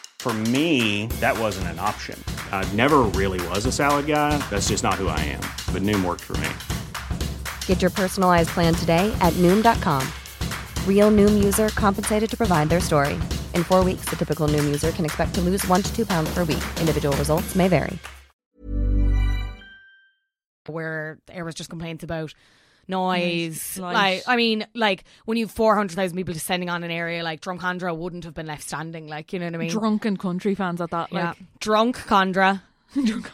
For 0.21 0.33
me, 0.53 1.07
that 1.19 1.35
wasn't 1.35 1.69
an 1.69 1.79
option. 1.79 2.23
I 2.51 2.63
never 2.73 2.99
really 3.19 3.41
was 3.47 3.65
a 3.65 3.71
salad 3.71 4.05
guy. 4.05 4.37
That's 4.51 4.67
just 4.67 4.83
not 4.83 5.01
who 5.01 5.07
I 5.07 5.19
am. 5.21 5.41
But 5.73 5.81
Noom 5.81 6.05
worked 6.05 6.21
for 6.21 6.37
me. 6.37 7.27
Get 7.65 7.81
your 7.81 7.89
personalized 7.89 8.49
plan 8.49 8.75
today 8.75 9.11
at 9.19 9.33
Noom.com. 9.41 10.07
Real 10.85 11.09
Noom 11.09 11.43
user 11.43 11.69
compensated 11.69 12.29
to 12.29 12.37
provide 12.37 12.69
their 12.69 12.79
story. 12.79 13.15
In 13.55 13.63
four 13.63 13.83
weeks, 13.83 14.05
the 14.11 14.15
typical 14.15 14.47
Noom 14.47 14.65
user 14.65 14.91
can 14.91 15.05
expect 15.05 15.33
to 15.33 15.41
lose 15.41 15.67
one 15.67 15.81
to 15.81 15.91
two 15.91 16.05
pounds 16.05 16.31
per 16.35 16.43
week. 16.43 16.63
Individual 16.79 17.17
results 17.17 17.55
may 17.55 17.67
vary. 17.67 17.97
where 20.67 21.17
there 21.25 21.43
was 21.43 21.55
just 21.55 21.69
complaints 21.69 22.03
about 22.03 22.33
noise. 22.87 23.77
Light. 23.77 23.93
Like, 23.93 24.23
I 24.27 24.35
mean, 24.35 24.65
like 24.73 25.03
when 25.25 25.37
you 25.37 25.45
have 25.45 25.51
four 25.51 25.75
hundred 25.75 25.95
thousand 25.95 26.17
people 26.17 26.33
descending 26.33 26.69
on 26.69 26.83
an 26.83 26.91
area, 26.91 27.23
like 27.23 27.41
Drumcondra 27.41 27.95
wouldn't 27.95 28.23
have 28.25 28.33
been 28.33 28.47
left 28.47 28.63
standing. 28.63 29.07
Like, 29.07 29.33
you 29.33 29.39
know 29.39 29.45
what 29.45 29.55
I 29.55 29.57
mean? 29.57 29.69
Drunken 29.69 30.17
country 30.17 30.55
fans 30.55 30.81
at 30.81 30.91
that. 30.91 31.11
yeah, 31.11 31.29
Like, 31.29 31.37
drunk 31.59 31.97
Condra. 31.97 32.61
drunk 33.05 33.31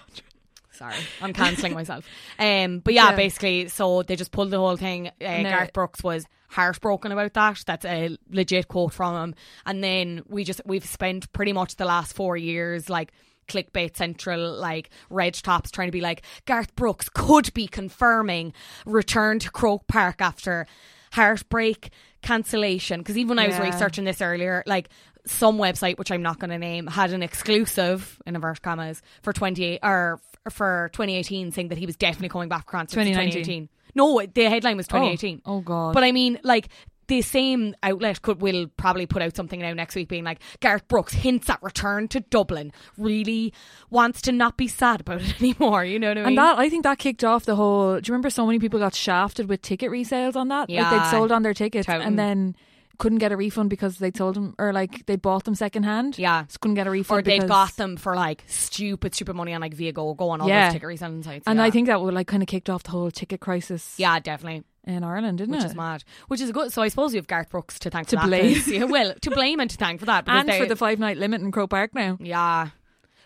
Sorry, 0.72 0.96
I'm 1.24 1.34
cancelling 1.34 1.74
myself. 1.82 2.06
Um, 2.38 2.80
but 2.80 2.94
yeah, 2.94 3.10
Yeah. 3.10 3.16
basically, 3.16 3.68
so 3.68 4.04
they 4.04 4.16
just 4.16 4.32
pulled 4.32 4.52
the 4.52 4.60
whole 4.60 4.78
thing. 4.78 5.08
Uh, 5.08 5.42
No. 5.42 5.50
Garth 5.50 5.74
Brooks 5.74 6.04
was 6.04 6.26
heartbroken 6.50 7.12
about 7.12 7.34
that. 7.34 7.64
That's 7.66 7.84
a 7.84 8.16
legit 8.30 8.68
quote 8.68 8.94
from 8.94 9.16
him. 9.16 9.36
And 9.66 9.84
then 9.84 10.22
we 10.28 10.44
just 10.44 10.62
we've 10.66 10.86
spent 10.86 11.34
pretty 11.34 11.52
much 11.52 11.78
the 11.78 11.86
last 11.86 12.14
four 12.16 12.38
years 12.38 12.90
like 12.92 13.12
clickbait 13.48 13.96
central 13.96 14.54
like 14.54 14.90
red 15.10 15.34
tops 15.34 15.72
trying 15.72 15.88
to 15.88 15.92
be 15.92 16.02
like 16.02 16.22
Garth 16.46 16.76
Brooks 16.76 17.10
could 17.10 17.54
be 17.54 17.68
confirming 17.68 18.54
return 18.86 19.40
to 19.40 19.50
Croke 19.52 19.88
Park 19.88 20.22
after 20.22 20.68
heartbreak 21.14 21.90
cancellation 22.22 23.00
because 23.00 23.18
even 23.18 23.30
when 23.30 23.40
I 23.40 23.48
was 23.48 23.58
Yeah. 23.58 23.64
researching 23.64 24.04
this 24.06 24.22
earlier 24.22 24.64
like 24.66 24.90
some 25.26 25.58
website 25.58 25.98
which 25.98 26.12
I'm 26.12 26.22
not 26.22 26.40
going 26.40 26.50
to 26.52 26.58
name 26.58 26.88
had 26.88 27.12
an 27.14 27.24
exclusive 27.24 28.22
in 28.26 28.36
inverted 28.36 28.62
commas 28.64 29.02
for 29.22 29.34
28 29.34 29.80
or 29.84 30.20
for 30.50 30.90
2018 30.94 31.52
saying 31.52 31.68
that 31.70 31.78
he 31.78 31.86
was 31.86 31.96
definitely 31.98 32.30
coming 32.30 32.50
back 32.50 32.66
for 32.66 32.72
concerts 32.72 32.94
2019. 32.94 33.68
2018 33.68 33.70
no 33.96 34.22
the 34.34 34.50
headline 34.50 34.78
was 34.78 34.88
2018 34.88 35.42
Oh, 35.46 35.56
oh 35.58 35.62
God. 35.62 35.94
but 35.94 36.04
I 36.04 36.12
mean 36.12 36.40
like 36.44 36.70
the 37.08 37.22
same 37.22 37.76
outlet 37.84 38.22
could 38.22 38.42
will 38.42 38.68
probably 38.78 39.06
put 39.06 39.22
out 39.22 39.36
something 39.36 39.60
now 39.60 39.74
next 39.74 39.96
week 39.96 40.08
being 40.10 40.24
like 40.24 40.40
Gareth 40.60 40.88
Brooks 40.88 41.14
hints 41.14 41.50
at 41.50 41.62
return 41.64 42.08
to 42.10 42.20
Dublin 42.20 42.72
really 42.98 43.54
wants 43.90 44.22
to 44.24 44.32
not 44.32 44.58
be 44.58 44.68
sad 44.68 45.02
about 45.02 45.22
it 45.22 45.36
anymore 45.42 45.84
you 45.86 46.00
know 46.00 46.10
what 46.10 46.18
I 46.18 46.22
mean 46.22 46.28
And 46.30 46.38
that 46.38 46.58
I 46.58 46.70
think 46.70 46.84
that 46.84 46.98
kicked 47.00 47.24
off 47.24 47.46
the 47.46 47.56
whole. 47.56 48.00
Do 48.00 48.10
you 48.10 48.14
remember 48.14 48.30
so 48.30 48.46
many 48.46 48.60
people 48.60 48.80
got 48.80 48.94
shafted 48.96 49.48
with 49.50 49.62
ticket 49.62 49.92
resales 49.92 50.36
on 50.36 50.50
that? 50.50 50.62
like 50.62 50.70
Yeah. 50.70 50.90
they'd 51.04 51.10
sold 51.12 51.32
on 51.32 51.44
their 51.44 51.54
tickets 51.54 51.88
and 51.88 52.18
then 52.20 52.56
couldn't 52.98 53.20
get 53.20 53.32
a 53.32 53.38
refund 53.38 53.70
because 53.70 54.00
they 54.00 54.10
told 54.10 54.34
them 54.36 54.56
or 54.58 54.74
like 54.74 55.06
they 55.06 55.16
bought 55.16 55.44
them 55.44 55.54
secondhand. 55.56 56.18
Yeah. 56.18 56.46
so 56.48 56.58
couldn't 56.60 56.76
get 56.76 56.88
a 56.88 56.90
refund. 56.90 57.20
or 57.20 57.22
they'd 57.22 57.48
got 57.48 57.76
them 57.78 57.96
for 57.96 58.16
like 58.16 58.44
stupid 58.48 59.14
stupid 59.14 59.36
money 59.36 59.54
on 59.54 59.62
like 59.62 59.76
Viagogo 59.76 60.30
on 60.30 60.42
all 60.42 60.50
Yeah. 60.50 60.66
those 60.68 60.74
ticket 60.74 60.88
reselling 60.88 61.22
sites 61.24 61.44
And 61.48 61.58
yeah. 61.60 61.66
I 61.66 61.70
think 61.72 61.88
that 61.88 62.02
would 62.02 62.14
like 62.14 62.28
kind 62.28 62.42
of 62.44 62.48
kicked 62.48 62.70
off 62.70 62.84
the 62.84 62.92
whole 62.92 63.12
ticket 63.12 63.40
crisis. 63.40 63.94
yeah 63.98 64.20
definitely 64.20 64.64
in 64.88 65.04
Ireland, 65.04 65.38
didn't 65.38 65.54
it? 65.54 65.58
which 65.58 65.66
is 65.66 65.76
mad 65.76 66.04
which 66.28 66.42
is 66.42 66.52
good 66.52 66.72
so 66.74 66.82
I 66.82 66.88
suppose 66.88 67.14
you 67.14 67.20
have 67.20 67.28
Gareth 67.28 67.50
Brooks 67.50 67.78
to 67.80 67.90
thank 67.90 68.08
To 68.08 68.16
for 68.16 68.22
that 68.22 68.28
blame. 68.28 68.62
yeah, 68.68 68.84
well 68.86 69.14
to 69.22 69.30
blame 69.32 69.60
and 69.60 69.70
to 69.70 69.78
thank 69.78 70.00
for 70.00 70.06
that 70.08 70.24
and 70.28 70.48
they- 70.50 70.60
for 70.60 70.66
the 70.66 70.76
five 70.76 70.98
night 71.00 71.18
limit 71.18 71.42
in 71.42 71.52
Croke 71.52 71.70
Park 71.70 71.94
now. 71.94 72.18
yeah 72.20 72.70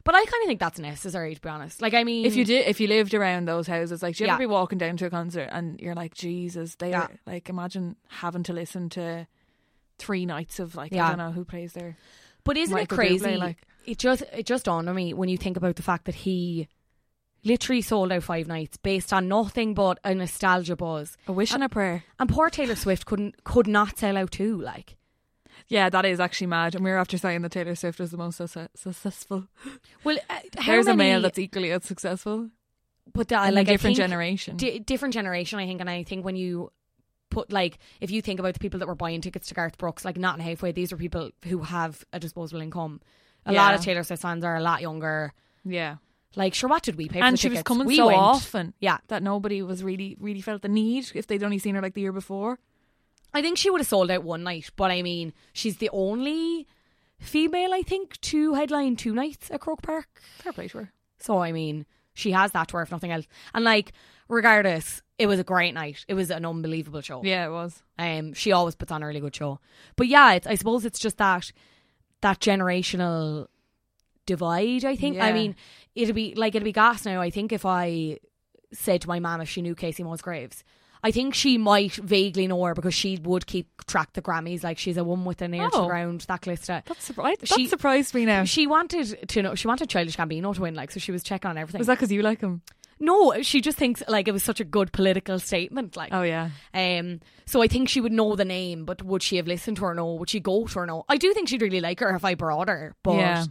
but 0.03 0.15
I 0.15 0.25
kind 0.25 0.43
of 0.43 0.47
think 0.47 0.59
that's 0.59 0.79
necessary 0.79 1.35
to 1.35 1.41
be 1.41 1.47
honest 1.49 1.79
like 1.81 1.93
I 1.93 2.03
mean 2.03 2.25
If 2.25 2.35
you 2.35 2.43
did, 2.43 2.67
if 2.67 2.79
you 2.79 2.87
lived 2.87 3.13
around 3.13 3.47
those 3.47 3.67
houses, 3.67 4.01
like, 4.01 4.15
do 4.15 4.23
you 4.23 4.27
Yeah. 4.27 4.33
ever 4.33 4.39
be 4.43 4.45
walking 4.47 4.79
down 4.79 4.97
to 4.97 5.05
a 5.05 5.09
concert 5.11 5.47
and 5.51 5.79
you're 5.79 5.93
like, 5.93 6.15
Jesus, 6.15 6.73
they 6.75 6.89
Yeah. 6.89 7.01
are 7.03 7.09
like, 7.27 7.49
imagine 7.49 7.95
having 8.07 8.41
to 8.43 8.53
listen 8.53 8.89
to 8.89 9.27
three 9.99 10.25
nights 10.25 10.59
of 10.59 10.73
like, 10.75 10.91
Yeah. 10.91 11.05
I 11.05 11.09
don't 11.09 11.19
know 11.19 11.31
who 11.31 11.45
plays 11.45 11.73
there. 11.73 11.97
But 12.43 12.57
isn't 12.57 12.73
Michael 12.73 12.95
it 12.95 12.97
crazy? 12.97 13.37
Like- 13.37 13.61
it 13.85 13.99
just 13.99 14.23
it 14.33 14.47
just 14.47 14.65
dawned 14.65 14.89
on 14.89 14.95
me 14.95 15.13
when 15.13 15.29
you 15.29 15.37
think 15.37 15.55
about 15.57 15.75
the 15.75 15.83
fact 15.83 16.05
that 16.05 16.15
he 16.15 16.67
literally 17.43 17.81
sold 17.81 18.11
out 18.11 18.23
five 18.23 18.47
nights 18.47 18.77
based 18.77 19.11
on 19.13 19.27
nothing 19.27 19.73
but 19.73 19.99
a 20.03 20.13
nostalgia 20.13 20.75
buzz. 20.75 21.17
A 21.27 21.31
wish 21.31 21.53
and 21.53 21.63
a 21.63 21.69
prayer. 21.69 22.03
And 22.19 22.29
poor 22.29 22.49
Taylor 22.49 22.75
Swift 22.75 23.05
couldn't 23.05 23.43
could 23.43 23.67
not 23.67 23.97
sell 23.97 24.17
out 24.17 24.31
too. 24.31 24.59
Like 24.61 24.97
Yeah, 25.67 25.89
that 25.89 26.05
is 26.05 26.19
actually 26.19 26.47
mad. 26.47 26.75
And 26.75 26.83
we're 26.83 26.97
after 26.97 27.17
saying 27.17 27.41
that 27.41 27.51
Taylor 27.51 27.75
Swift 27.75 27.99
was 27.99 28.11
the 28.11 28.17
most 28.17 28.37
suce- 28.37 28.67
successful. 28.75 29.47
Well, 30.03 30.17
uh, 30.29 30.39
There's 30.65 30.87
a 30.87 30.95
male 30.95 31.21
that's 31.21 31.39
equally 31.39 31.71
as 31.71 31.83
successful. 31.85 32.49
but 33.13 33.27
that, 33.29 33.47
in 33.47 33.53
a 33.53 33.55
like 33.55 33.67
I 33.67 33.71
different 33.71 33.95
generation. 33.97 34.57
di- 34.57 34.79
different 34.79 35.13
generation. 35.13 35.59
I 35.59 35.65
think, 35.65 35.81
and 35.81 35.89
I 35.89 36.03
think 36.03 36.23
when 36.25 36.35
you 36.35 36.71
put 37.29 37.51
like 37.51 37.79
if 38.01 38.11
you 38.11 38.21
think 38.21 38.39
about 38.39 38.53
the 38.53 38.59
people 38.59 38.79
that 38.79 38.87
were 38.87 38.95
buying 38.95 39.21
tickets 39.21 39.47
to 39.47 39.53
Garth 39.53 39.77
Brooks, 39.77 40.03
like 40.05 40.17
not 40.17 40.37
in 40.37 40.43
halfway, 40.43 40.71
these 40.73 40.91
are 40.93 40.97
people 40.97 41.31
who 41.45 41.59
have 41.63 42.03
a 42.13 42.19
disposable 42.19 42.61
income. 42.61 42.99
A 43.45 43.53
lot 43.53 43.73
of 43.73 43.81
Taylor 43.81 44.03
Swift 44.03 44.21
fans 44.21 44.43
are 44.43 44.55
a 44.57 44.61
lot 44.61 44.81
younger. 44.81 45.33
Yeah. 45.65 45.95
Like, 46.35 46.53
sure, 46.53 46.69
what 46.69 46.83
did 46.83 46.95
we 46.95 47.09
pay 47.09 47.19
for 47.19 47.25
and 47.25 47.39
she 47.39 47.49
was 47.49 47.63
coming 47.63 47.85
we 47.85 47.97
so 47.97 48.07
went. 48.07 48.19
often 48.19 48.73
Yeah, 48.79 48.99
that 49.07 49.21
nobody 49.21 49.61
was 49.61 49.83
really 49.83 50.15
really 50.19 50.41
felt 50.41 50.61
the 50.61 50.69
need 50.69 51.11
if 51.13 51.27
they'd 51.27 51.43
only 51.43 51.59
seen 51.59 51.75
her 51.75 51.81
like 51.81 51.93
the 51.93 52.01
year 52.01 52.13
before. 52.13 52.59
I 53.33 53.41
think 53.41 53.57
she 53.57 53.69
would 53.69 53.81
have 53.81 53.87
sold 53.87 54.11
out 54.11 54.23
one 54.23 54.43
night, 54.43 54.69
but 54.75 54.91
I 54.91 55.01
mean, 55.01 55.33
she's 55.53 55.77
the 55.77 55.89
only 55.93 56.67
female 57.19 57.73
I 57.73 57.81
think 57.81 58.19
to 58.21 58.53
headline 58.53 58.95
two 58.95 59.13
nights 59.13 59.51
at 59.51 59.61
Croke 59.61 59.81
Park. 59.81 60.21
Fair 60.39 60.53
play 60.53 60.67
to 60.69 60.79
her. 60.79 60.93
So 61.19 61.39
I 61.39 61.51
mean, 61.51 61.85
she 62.13 62.31
has 62.31 62.51
that 62.51 62.69
to 62.69 62.77
her 62.77 62.83
if 62.83 62.91
nothing 62.91 63.11
else. 63.11 63.27
And 63.53 63.63
like, 63.63 63.93
regardless, 64.27 65.01
it 65.17 65.27
was 65.27 65.39
a 65.39 65.43
great 65.43 65.73
night. 65.73 66.05
It 66.07 66.13
was 66.13 66.31
an 66.31 66.45
unbelievable 66.45 67.01
show. 67.01 67.21
Yeah, 67.23 67.47
it 67.47 67.51
was. 67.51 67.83
Um, 67.99 68.33
she 68.33 68.51
always 68.51 68.75
puts 68.75 68.91
on 68.91 69.03
a 69.03 69.07
really 69.07 69.19
good 69.19 69.35
show. 69.35 69.59
But 69.95 70.07
yeah, 70.07 70.33
it's, 70.33 70.47
I 70.47 70.55
suppose 70.55 70.85
it's 70.85 70.99
just 70.99 71.17
that 71.17 71.51
that 72.21 72.39
generational 72.39 73.47
divide. 74.35 74.85
I 74.85 74.95
think. 74.95 75.19
I 75.19 75.31
mean, 75.33 75.55
it'd 75.95 76.15
be 76.15 76.33
like 76.35 76.55
it'd 76.55 76.63
be 76.63 76.71
gas 76.71 77.05
now. 77.05 77.21
I 77.21 77.29
think 77.29 77.51
if 77.51 77.65
I 77.65 78.19
said 78.73 79.01
to 79.01 79.07
my 79.07 79.19
mum 79.19 79.41
if 79.41 79.49
she 79.49 79.61
knew 79.61 79.75
Kacey 79.75 80.03
Musgraves. 80.03 80.63
I 81.03 81.09
think 81.09 81.33
she 81.33 81.57
might 81.57 81.93
vaguely 81.95 82.45
know 82.47 82.63
her 82.63 82.75
because 82.75 82.93
she 82.93 83.17
would 83.23 83.47
keep 83.47 83.67
track 83.87 84.13
the 84.13 84.21
Grammys. 84.21 84.63
Like 84.63 84.77
she's 84.77 84.97
a 84.97 85.03
woman 85.03 85.25
with 85.25 85.41
an 85.41 85.51
ear 85.55 85.67
to 85.69 85.75
Oh. 85.77 85.81
the 85.81 85.87
ground, 85.87 86.21
that 86.27 86.41
Calista. 86.41 86.83
That's 86.85 87.03
surprised. 87.03 87.41
That 87.41 87.49
She- 87.49 87.67
surprised 87.67 88.13
me 88.13 88.25
now. 88.25 88.43
She 88.45 88.67
wanted 88.67 89.27
to 89.29 89.41
know. 89.41 89.55
She 89.55 89.67
wanted 89.67 89.89
Childish 89.89 90.15
Gambino 90.15 90.53
to 90.53 90.61
win, 90.61 90.75
like 90.75 90.91
so. 90.91 90.99
She 90.99 91.11
was 91.11 91.23
checking 91.23 91.49
on 91.49 91.57
everything. 91.57 91.79
Was 91.79 91.87
that 91.87 91.95
because 91.97 92.11
you 92.11 92.21
like 92.21 92.41
him? 92.41 92.61
No, 92.99 93.41
she 93.41 93.61
just 93.61 93.79
thinks 93.79 94.03
like 94.07 94.27
it 94.27 94.31
was 94.31 94.43
such 94.43 94.59
a 94.59 94.63
good 94.63 94.91
political 94.91 95.39
statement. 95.39 95.97
Like, 95.97 96.13
Oh 96.13 96.21
yeah. 96.21 96.51
um, 96.75 97.19
so 97.47 97.63
I 97.63 97.67
think 97.67 97.89
she 97.89 97.99
would 97.99 98.11
know 98.11 98.35
the 98.35 98.45
name, 98.45 98.85
but 98.85 99.01
would 99.01 99.23
she 99.23 99.37
have 99.37 99.47
listened 99.47 99.77
to 99.77 99.85
her? 99.85 99.95
No. 99.95 100.13
Would 100.13 100.29
she 100.29 100.39
go 100.39 100.67
to 100.67 100.79
her? 100.81 100.85
No. 100.85 101.03
I 101.09 101.17
do 101.17 101.33
think 101.33 101.49
she'd 101.49 101.63
really 101.63 101.81
like 101.81 101.99
her 102.01 102.15
if 102.15 102.23
I 102.23 102.35
brought 102.35 102.69
her, 102.69 102.95
but 103.01 103.15
Yeah. 103.17 103.45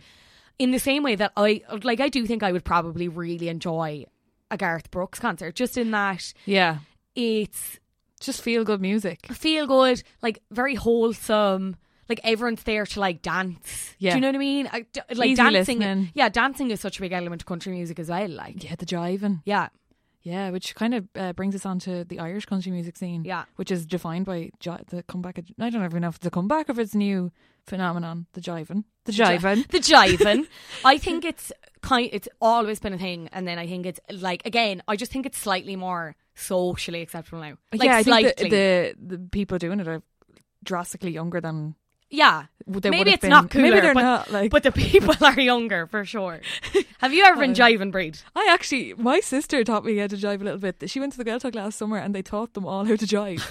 In 0.61 0.71
the 0.71 0.79
same 0.79 1.03
way 1.03 1.15
that 1.17 1.33
I 1.37 1.63
like, 1.83 2.01
I 2.01 2.09
do 2.09 2.27
think 2.27 2.43
I 2.43 2.53
would 2.53 2.65
probably 2.65 3.09
really 3.09 3.49
enjoy 3.49 4.05
a 4.51 4.57
Garth 4.57 4.91
Brooks 4.91 5.19
concert, 5.19 5.55
just 5.55 5.77
in 5.79 5.91
that 5.93 6.33
Yeah. 6.45 6.79
it's 7.15 7.79
Just 8.21 8.43
feel 8.43 8.65
good 8.65 8.81
music. 8.81 9.27
feel 9.33 9.67
good, 9.67 10.03
like 10.23 10.39
very 10.51 10.75
wholesome. 10.77 11.77
Like 12.09 12.21
everyone's 12.25 12.65
there 12.65 12.85
to 12.87 13.01
like 13.01 13.23
dance. 13.23 13.95
Yeah. 13.99 14.11
Do 14.11 14.17
you 14.17 14.21
know 14.23 14.29
what 14.29 14.35
I 14.35 14.39
mean? 14.39 14.69
I, 14.73 14.81
d- 14.93 15.01
like 15.15 15.29
Easy 15.31 15.37
dancing. 15.37 15.79
listening. 15.79 16.11
Yeah, 16.15 16.29
dancing 16.29 16.71
is 16.73 16.81
such 16.81 16.99
a 16.99 17.01
big 17.01 17.13
element 17.13 17.43
of 17.43 17.47
country 17.47 17.73
music 17.73 17.99
as 18.01 18.09
well. 18.11 18.29
Like, 18.29 18.63
Yeah, 18.65 18.75
the 18.77 18.85
jiving. 18.87 19.43
yeah, 19.45 19.69
Yeah, 20.23 20.51
which 20.51 20.75
kind 20.75 20.95
of 20.95 21.09
uh, 21.15 21.33
brings 21.35 21.55
us 21.55 21.65
on 21.65 21.79
to 21.87 22.05
the 22.05 22.19
Irish 22.19 22.47
country 22.47 22.73
music 22.73 22.97
scene. 22.97 23.25
Yeah. 23.25 23.45
which 23.57 23.71
is 23.71 23.87
defined 23.87 24.27
by 24.27 24.51
ji- 24.59 24.85
the 24.89 25.03
comeback. 25.05 25.39
Of, 25.39 25.45
I 25.61 25.71
don't 25.71 25.85
even 25.85 26.03
know 26.03 26.09
if 26.09 26.17
it's 26.17 26.27
a 26.27 26.31
comeback 26.31 26.69
or 26.69 26.73
if 26.73 26.79
it's 26.81 26.95
new 26.97 27.31
phenomenon. 27.71 28.27
The 28.35 28.41
jiving, 28.41 28.85
the 29.05 29.13
jiving. 29.13 29.67
the 29.69 29.79
jiving. 29.79 30.47
I 30.85 30.99
think 31.07 31.25
it's 31.25 31.53
kind. 31.81 32.11
It's 32.13 32.29
always 32.41 32.81
been 32.81 32.93
a 32.93 32.99
thing, 32.99 33.29
and 33.33 33.47
then 33.49 33.59
I 33.59 33.67
think 33.67 33.87
it's 33.87 34.01
like 34.11 34.45
again. 34.45 34.83
I 34.87 34.97
just 34.97 35.11
think 35.13 35.25
it's 35.25 35.39
slightly 35.39 35.77
more 35.77 36.17
socially 36.35 37.01
acceptable 37.01 37.41
now. 37.41 37.55
Like 37.73 37.85
yeah, 37.85 37.97
I 37.97 38.03
slightly. 38.03 38.33
think 38.37 38.51
the, 38.51 38.95
the 39.01 39.17
the 39.17 39.29
people 39.31 39.59
doing 39.59 39.81
it 39.81 39.89
are 39.89 40.03
drastically 40.63 41.13
younger 41.13 41.41
than 41.41 41.75
yeah. 42.11 42.47
they 42.67 42.91
maybe 42.91 42.99
would 42.99 43.09
it's 43.15 43.21
been. 43.23 43.31
not 43.31 43.51
cooler, 43.51 43.69
Maybe 43.71 43.81
they're 43.81 43.95
but, 43.95 44.03
not. 44.03 44.31
Like, 44.31 44.51
but 44.51 44.63
the 44.63 44.73
people 44.73 45.15
are 45.25 45.41
younger 45.41 45.87
for 45.87 46.05
sure. 46.05 46.41
Have 46.99 47.15
you 47.15 47.25
ever 47.25 47.41
been 47.41 47.53
Uh, 47.53 47.55
jiving, 47.55 47.93
Bríd? 47.93 48.23
I 48.35 48.49
actually, 48.51 48.95
my 48.95 49.21
sister 49.21 49.63
taught 49.65 49.85
me 49.85 49.97
how 49.97 50.09
to 50.09 50.17
jive 50.17 50.41
a 50.41 50.45
little 50.45 50.59
bit. 50.59 50.83
She 50.91 51.01
went 51.01 51.13
to 51.13 51.19
the 51.19 51.25
girl 51.25 51.39
talk 51.39 51.55
last 51.55 51.79
summer 51.79 51.97
and 51.97 52.15
they 52.15 52.23
taught 52.23 52.55
them 52.55 52.67
all 52.67 52.85
how 52.85 52.97
to 52.97 53.07
jive. 53.07 53.43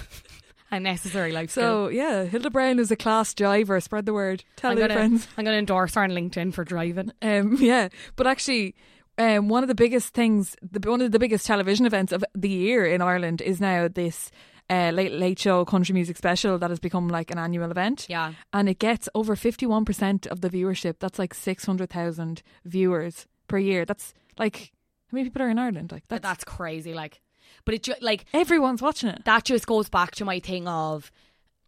A 0.72 0.78
necessary 0.78 1.32
life 1.32 1.50
skill. 1.50 1.86
so 1.86 1.88
yeah, 1.88 2.24
Hilda 2.24 2.50
Brown 2.50 2.78
is 2.78 2.90
a 2.90 2.96
class 2.96 3.34
driver. 3.34 3.80
Spread 3.80 4.06
the 4.06 4.12
word. 4.12 4.44
Tell 4.56 4.70
I'm 4.70 4.78
your 4.78 4.88
gonna, 4.88 4.98
friends. 5.00 5.28
I'm 5.36 5.44
gonna 5.44 5.56
endorse 5.56 5.94
her 5.94 6.02
on 6.02 6.10
LinkedIn 6.10 6.54
for 6.54 6.64
driving. 6.64 7.12
Um, 7.22 7.56
yeah, 7.60 7.88
but 8.16 8.26
actually, 8.26 8.74
um, 9.18 9.48
one 9.48 9.64
of 9.64 9.68
the 9.68 9.74
biggest 9.74 10.14
things, 10.14 10.56
the, 10.62 10.88
one 10.88 11.00
of 11.02 11.10
the 11.12 11.18
biggest 11.18 11.46
television 11.46 11.86
events 11.86 12.12
of 12.12 12.24
the 12.34 12.48
year 12.48 12.86
in 12.86 13.02
Ireland 13.02 13.42
is 13.42 13.60
now 13.60 13.88
this 13.88 14.30
uh, 14.70 14.90
late 14.94 15.12
late 15.12 15.38
show 15.40 15.64
country 15.64 15.92
music 15.92 16.16
special 16.16 16.56
that 16.58 16.70
has 16.70 16.78
become 16.78 17.08
like 17.08 17.30
an 17.32 17.38
annual 17.38 17.70
event. 17.70 18.06
Yeah. 18.08 18.34
and 18.52 18.68
it 18.68 18.78
gets 18.78 19.08
over 19.14 19.34
fifty 19.34 19.66
one 19.66 19.84
percent 19.84 20.26
of 20.28 20.40
the 20.40 20.48
viewership. 20.50 21.00
That's 21.00 21.18
like 21.18 21.34
six 21.34 21.66
hundred 21.66 21.90
thousand 21.90 22.42
viewers 22.64 23.26
per 23.48 23.58
year. 23.58 23.84
That's 23.84 24.14
like 24.38 24.70
how 25.10 25.16
many 25.16 25.28
people 25.28 25.42
are 25.42 25.50
in 25.50 25.58
Ireland? 25.58 25.90
Like 25.90 26.04
that's, 26.06 26.22
that's 26.22 26.44
crazy. 26.44 26.94
Like, 26.94 27.20
but 27.64 27.74
it 27.74 27.82
ju- 27.84 27.94
like 28.00 28.24
everyone's 28.32 28.82
watching 28.82 29.08
it. 29.10 29.24
that 29.24 29.44
just 29.44 29.66
goes 29.66 29.88
back 29.88 30.12
to 30.16 30.24
my 30.24 30.40
thing 30.40 30.66
of 30.68 31.10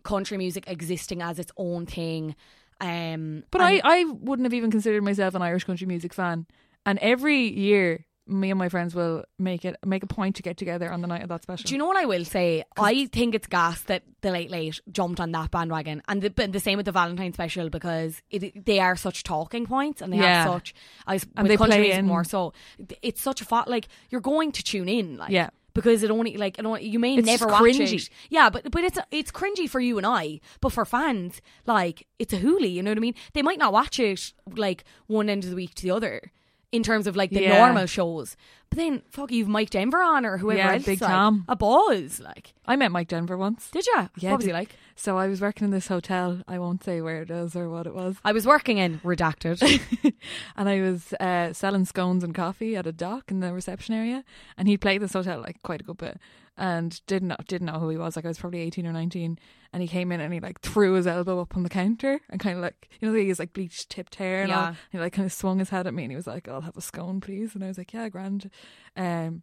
country 0.04 0.36
music 0.38 0.64
existing 0.66 1.22
as 1.22 1.38
its 1.38 1.52
own 1.56 1.86
thing. 1.86 2.34
Um, 2.80 3.44
But 3.50 3.60
I, 3.60 3.80
I 3.84 4.04
wouldn't 4.04 4.44
have 4.46 4.54
even 4.54 4.70
considered 4.70 5.02
myself 5.04 5.34
an 5.34 5.42
Irish 5.42 5.64
country 5.64 5.86
music 5.86 6.12
fan. 6.12 6.46
And 6.84 6.98
every 6.98 7.46
year, 7.46 8.04
me 8.26 8.50
and 8.50 8.58
my 8.58 8.68
friends 8.68 8.94
will 8.94 9.24
make 9.38 9.64
it 9.64 9.76
make 9.84 10.02
a 10.02 10.06
point 10.06 10.36
to 10.36 10.42
get 10.42 10.56
together 10.56 10.90
on 10.92 11.00
the 11.00 11.06
night 11.06 11.22
of 11.22 11.28
that 11.28 11.42
special. 11.42 11.64
Do 11.68 11.74
you 11.74 11.78
know 11.78 11.86
what 11.86 11.96
I 11.96 12.06
will 12.06 12.24
say? 12.24 12.64
I 12.76 13.06
think 13.06 13.34
it's 13.36 13.46
gas 13.46 13.82
that 13.82 14.02
the 14.20 14.30
Late 14.32 14.50
Late 14.50 14.80
jumped 14.90 15.20
on 15.20 15.30
that 15.32 15.50
bandwagon, 15.52 16.02
and 16.08 16.22
the, 16.22 16.48
the 16.48 16.58
same 16.60 16.76
with 16.76 16.86
the 16.86 16.92
Valentine 16.92 17.32
special 17.32 17.68
because 17.68 18.20
it, 18.30 18.64
they 18.64 18.80
are 18.80 18.96
such 18.96 19.22
talking 19.22 19.66
points, 19.66 20.00
and 20.02 20.12
they 20.12 20.16
Yeah. 20.18 20.42
have 20.44 20.52
such. 20.52 20.74
I 21.06 21.14
And 21.14 21.22
with 21.42 21.46
they 21.48 21.56
country 21.56 21.76
play 21.78 21.92
in- 21.92 22.06
more 22.06 22.24
so. 22.24 22.52
It's 23.02 23.20
such 23.20 23.40
a 23.40 23.44
fat 23.44 23.68
like 23.68 23.86
you're 24.10 24.20
going 24.20 24.50
to 24.52 24.62
tune 24.64 24.88
in, 24.88 25.16
like 25.18 25.30
Yeah. 25.30 25.50
Because 25.74 26.02
it 26.02 26.10
only 26.10 26.36
like 26.36 26.58
it 26.58 26.66
only, 26.66 26.84
you 26.86 26.98
may 26.98 27.16
It's 27.16 27.26
never 27.26 27.46
watch 27.46 27.62
cringy. 27.62 27.94
it. 27.94 28.10
Yeah, 28.30 28.50
but 28.50 28.70
but 28.70 28.84
it's 28.84 28.98
it's 29.10 29.30
cringy 29.32 29.68
for 29.68 29.80
you 29.80 29.96
and 29.98 30.06
I, 30.06 30.40
but 30.60 30.72
for 30.72 30.84
fans, 30.84 31.40
like 31.66 32.06
it's 32.18 32.32
a 32.32 32.38
hoolie. 32.38 32.72
You 32.72 32.82
know 32.82 32.90
what 32.90 32.98
I 32.98 33.00
mean? 33.00 33.14
They 33.32 33.42
might 33.42 33.58
not 33.58 33.72
watch 33.72 33.98
it 34.00 34.32
like 34.56 34.84
one 35.06 35.28
end 35.28 35.44
of 35.44 35.50
the 35.50 35.56
week 35.56 35.74
to 35.76 35.82
the 35.82 35.90
other. 35.90 36.32
In 36.72 36.82
terms 36.82 37.06
of 37.06 37.16
like 37.16 37.28
the 37.30 37.42
Yeah. 37.42 37.58
normal 37.58 37.84
shows, 37.84 38.34
but 38.74 38.78
then 38.78 39.02
fuck, 39.10 39.30
you've 39.30 39.48
Mike 39.48 39.68
Denver 39.68 40.00
on 40.02 40.24
or 40.24 40.38
whoever 40.38 40.58
Yeah, 40.58 40.72
else, 40.72 40.86
Big 40.86 41.00
like, 41.02 41.10
Tom. 41.10 41.44
a 41.46 41.54
buzz, 41.56 42.20
like 42.20 42.54
I 42.64 42.76
met 42.76 42.90
Mike 42.90 43.08
Denver 43.08 43.36
once. 43.36 43.70
did 43.70 43.84
you? 43.86 44.08
Yeah, 44.16 44.30
what 44.30 44.38
was 44.38 44.44
did- 44.46 44.50
he 44.50 44.54
like? 44.54 44.76
So 44.94 45.18
I 45.18 45.26
was 45.26 45.40
working 45.40 45.64
in 45.64 45.70
this 45.70 45.88
hotel. 45.88 46.42
I 46.46 46.58
won't 46.58 46.84
say 46.84 47.00
where 47.00 47.22
it 47.22 47.30
is 47.30 47.56
or 47.56 47.68
what 47.68 47.86
it 47.86 47.94
was. 47.94 48.16
I 48.24 48.32
was 48.32 48.46
working 48.46 48.78
in 48.78 49.00
redacted. 49.00 49.60
and 50.56 50.68
I 50.68 50.80
was 50.80 51.12
uh, 51.14 51.52
selling 51.54 51.86
scones 51.86 52.22
and 52.22 52.34
coffee 52.34 52.76
at 52.76 52.86
a 52.86 52.92
dock 52.92 53.30
in 53.30 53.40
the 53.40 53.52
reception 53.52 53.94
area. 53.94 54.22
And 54.56 54.68
he 54.68 54.76
played 54.76 55.00
this 55.02 55.14
hotel 55.14 55.40
like 55.40 55.60
quite 55.62 55.80
a 55.80 55.84
good 55.84 55.96
bit, 55.96 56.18
and 56.58 57.04
didn't 57.06 57.28
know, 57.28 57.36
didn't 57.48 57.66
know 57.66 57.78
who 57.80 57.88
he 57.88 57.96
was. 57.96 58.16
Like 58.16 58.26
I 58.26 58.28
was 58.28 58.38
probably 58.38 58.60
eighteen 58.60 58.86
or 58.86 58.92
nineteen, 58.92 59.38
and 59.72 59.80
he 59.82 59.88
came 59.88 60.12
in 60.12 60.20
and 60.20 60.32
he 60.32 60.40
like 60.40 60.60
threw 60.60 60.92
his 60.92 61.06
elbow 61.06 61.40
up 61.40 61.56
on 61.56 61.62
the 61.62 61.70
counter 61.70 62.20
and 62.28 62.38
kind 62.38 62.56
of 62.56 62.62
like 62.62 62.90
you 63.00 63.08
know 63.10 63.14
he 63.18 63.28
has 63.28 63.38
like 63.38 63.54
bleached 63.54 63.88
tipped 63.88 64.16
hair 64.16 64.42
and 64.42 64.52
all. 64.52 64.62
Yeah. 64.62 64.74
He 64.92 64.98
like 64.98 65.14
kind 65.14 65.26
of 65.26 65.32
swung 65.32 65.58
his 65.58 65.70
head 65.70 65.86
at 65.86 65.94
me 65.94 66.04
and 66.04 66.12
he 66.12 66.16
was 66.16 66.26
like, 66.26 66.48
"I'll 66.48 66.60
have 66.60 66.76
a 66.76 66.82
scone, 66.82 67.20
please." 67.22 67.54
And 67.54 67.64
I 67.64 67.68
was 67.68 67.78
like, 67.78 67.92
"Yeah, 67.94 68.08
grand." 68.10 68.50
Um, 68.96 69.42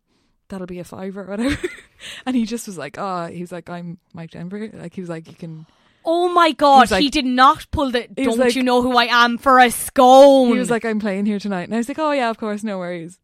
that'll 0.50 0.68
be 0.68 0.80
a 0.80 0.84
fiver 0.84 1.24
or 1.24 1.28
whatever. 1.28 1.58
and 2.26 2.36
he 2.36 2.46
just 2.46 2.68
was 2.68 2.78
like, 2.78 2.98
"Oh," 2.98 3.28
he 3.28 3.42
was 3.42 3.52
like, 3.52 3.70
"I'm 3.70 3.98
Mike 4.14 4.32
Denver." 4.32 4.70
Like 4.74 4.94
he 4.94 5.02
was 5.02 5.10
like, 5.10 5.28
"You 5.28 5.36
can." 5.36 5.66
oh 6.06 6.30
my 6.30 6.52
god, 6.52 6.88
He 6.88 6.94
was 6.94 7.00
he 7.04 7.10
did 7.10 7.26
not 7.26 7.68
pull 7.72 7.92
the. 7.92 8.08
Don't 8.08 8.38
like- 8.38 8.56
you 8.56 8.64
know 8.64 8.82
who 8.82 8.96
I 8.98 9.06
am 9.06 9.38
for 9.38 9.60
a 9.60 9.70
scone? 9.70 10.50
He 10.54 10.60
was 10.60 10.72
like, 10.72 10.86
"I'm 10.86 11.00
playing 11.00 11.26
here 11.26 11.40
tonight," 11.40 11.64
and 11.64 11.74
I 11.74 11.78
was 11.78 11.88
like, 11.88 12.00
"Oh 12.00 12.12
yeah, 12.12 12.30
of 12.30 12.38
course, 12.38 12.64
no 12.64 12.78
worries." 12.78 13.20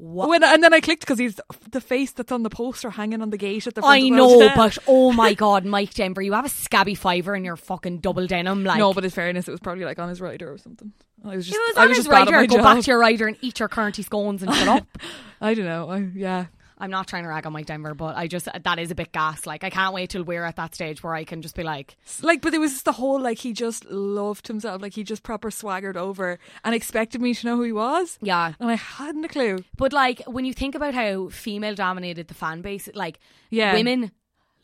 What? 0.00 0.26
Oh, 0.26 0.28
when, 0.30 0.42
and 0.42 0.62
then 0.62 0.72
I 0.72 0.80
clicked 0.80 1.02
because 1.02 1.18
he's 1.18 1.38
the 1.70 1.80
face 1.80 2.12
that's 2.12 2.32
on 2.32 2.42
the 2.42 2.48
poster 2.48 2.88
hanging 2.88 3.20
on 3.20 3.28
the 3.28 3.36
gate 3.36 3.66
at 3.66 3.74
the 3.74 3.82
front 3.82 3.92
I 3.92 3.98
of 3.98 4.04
the 4.04 4.10
know, 4.10 4.54
but 4.56 4.78
oh 4.86 5.12
my 5.12 5.34
god, 5.44 5.66
Mike 5.66 5.92
Denver, 5.92 6.22
you 6.22 6.32
have 6.32 6.46
a 6.46 6.48
scabby 6.48 6.94
fiver 6.94 7.36
in 7.36 7.44
your 7.44 7.56
fucking 7.56 7.98
double 7.98 8.26
denim. 8.26 8.64
Like 8.64 8.78
no, 8.78 8.94
but 8.94 9.04
in 9.04 9.10
fairness, 9.10 9.46
it 9.46 9.50
was 9.50 9.60
probably 9.60 9.84
like 9.84 9.98
on 9.98 10.08
his 10.08 10.22
rider 10.22 10.50
or 10.50 10.56
something. 10.56 10.92
I 11.22 11.36
was 11.36 11.46
just, 11.46 11.54
it 11.54 11.60
was 11.60 11.76
I 11.76 11.82
on 11.82 11.88
was 11.88 11.98
his 11.98 12.06
just 12.06 12.14
rider, 12.14 12.46
go 12.46 12.56
job. 12.56 12.64
back 12.64 12.82
to 12.82 12.90
your 12.90 12.98
rider 12.98 13.26
and 13.26 13.36
eat 13.42 13.58
your 13.60 13.68
currenty 13.68 14.02
scones 14.02 14.42
and 14.42 14.54
shut 14.54 14.68
up. 14.68 14.86
I 15.40 15.52
don't 15.52 15.66
know. 15.66 15.90
I, 15.90 15.98
yeah, 16.14 16.46
I'm 16.80 16.90
not 16.90 17.06
trying 17.06 17.22
to 17.24 17.28
rag 17.28 17.46
on 17.46 17.52
Mike 17.52 17.66
Denver, 17.66 17.94
but 17.94 18.16
I 18.16 18.26
just 18.26 18.48
that 18.64 18.78
is 18.78 18.90
a 18.90 18.94
bit 18.94 19.12
gas. 19.12 19.46
Like 19.46 19.62
I 19.62 19.70
can't 19.70 19.94
wait 19.94 20.10
till 20.10 20.24
we're 20.24 20.44
at 20.44 20.56
that 20.56 20.74
stage 20.74 21.02
where 21.02 21.14
I 21.14 21.24
can 21.24 21.42
just 21.42 21.54
be 21.54 21.62
like, 21.62 21.96
like, 22.22 22.40
but 22.40 22.54
it 22.54 22.58
was 22.58 22.82
the 22.82 22.92
whole 22.92 23.20
like 23.20 23.38
he 23.38 23.52
just 23.52 23.84
loved 23.90 24.48
himself. 24.48 24.80
Like 24.82 24.94
he 24.94 25.04
just 25.04 25.22
proper 25.22 25.50
swaggered 25.50 25.96
over 25.96 26.38
and 26.64 26.74
expected 26.74 27.20
me 27.20 27.34
to 27.34 27.46
know 27.46 27.56
who 27.56 27.62
he 27.62 27.72
was, 27.72 28.18
yeah. 28.22 28.54
and 28.58 28.70
I 28.70 28.74
hadn't 28.76 29.24
a 29.24 29.28
clue. 29.28 29.58
But 29.76 29.92
like 29.92 30.22
when 30.26 30.44
you 30.44 30.52
think 30.54 30.74
about 30.74 30.94
how 30.94 31.28
female 31.28 31.74
dominated 31.74 32.28
the 32.28 32.34
fan 32.34 32.62
base, 32.62 32.88
like 32.94 33.20
Yeah. 33.50 33.72
women 33.74 34.12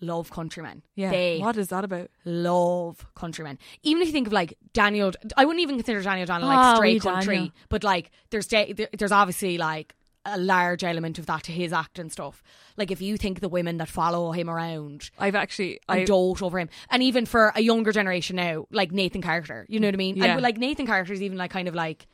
love 0.03 0.31
countrymen. 0.31 0.83
Yeah, 0.95 1.11
they 1.11 1.39
what 1.39 1.57
is 1.57 1.69
that 1.69 1.85
about? 1.85 2.11
love 2.25 3.07
countrymen. 3.15 3.59
Even 3.83 4.03
if 4.03 4.09
you 4.09 4.13
think 4.13 4.27
of 4.27 4.33
like 4.33 4.55
Daniel, 4.73 5.13
I 5.37 5.45
wouldn't 5.45 5.63
even 5.63 5.77
consider 5.77 6.03
Daniel 6.03 6.25
O'Donnell 6.25 6.49
like 6.49 6.59
Ah, 6.59 6.75
straight 6.77 7.03
country, 7.03 7.35
Daniel. 7.37 7.53
but 7.69 7.83
like 7.85 8.11
there's 8.31 8.47
there's 8.47 9.13
obviously 9.13 9.57
like 9.59 9.95
a 10.29 10.39
large 10.39 10.83
element 10.85 11.19
of 11.19 11.27
that 11.27 11.45
to 11.45 11.53
his 11.53 11.73
act 11.73 11.99
and 11.99 12.11
stuff. 12.11 12.43
Like 12.77 12.91
if 12.91 13.01
you 13.01 13.17
think 13.17 13.41
the 13.41 13.49
women 13.49 13.77
that 13.79 13.89
follow 13.89 14.33
him 14.33 14.51
around 14.51 15.11
I've 15.19 15.35
actually 15.37 15.81
I 15.89 16.05
dote 16.05 16.43
over 16.43 16.59
him, 16.59 16.69
and 16.91 17.03
even 17.03 17.25
for 17.27 17.53
a 17.55 17.61
younger 17.61 17.93
generation 17.93 18.37
now, 18.37 18.67
like 18.71 18.93
Nathan 18.93 19.23
Carter, 19.23 19.65
you 19.69 19.81
know 19.81 19.87
what 19.89 19.95
I 19.95 19.99
mean? 19.99 20.17
Yeah. 20.17 20.25
And 20.33 20.43
like 20.43 20.59
Nathan 20.59 20.87
Carter 20.87 21.13
is 21.13 21.23
even 21.23 21.39
like 21.39 21.51
kind 21.53 21.69
of 21.69 21.75
like 21.75 22.07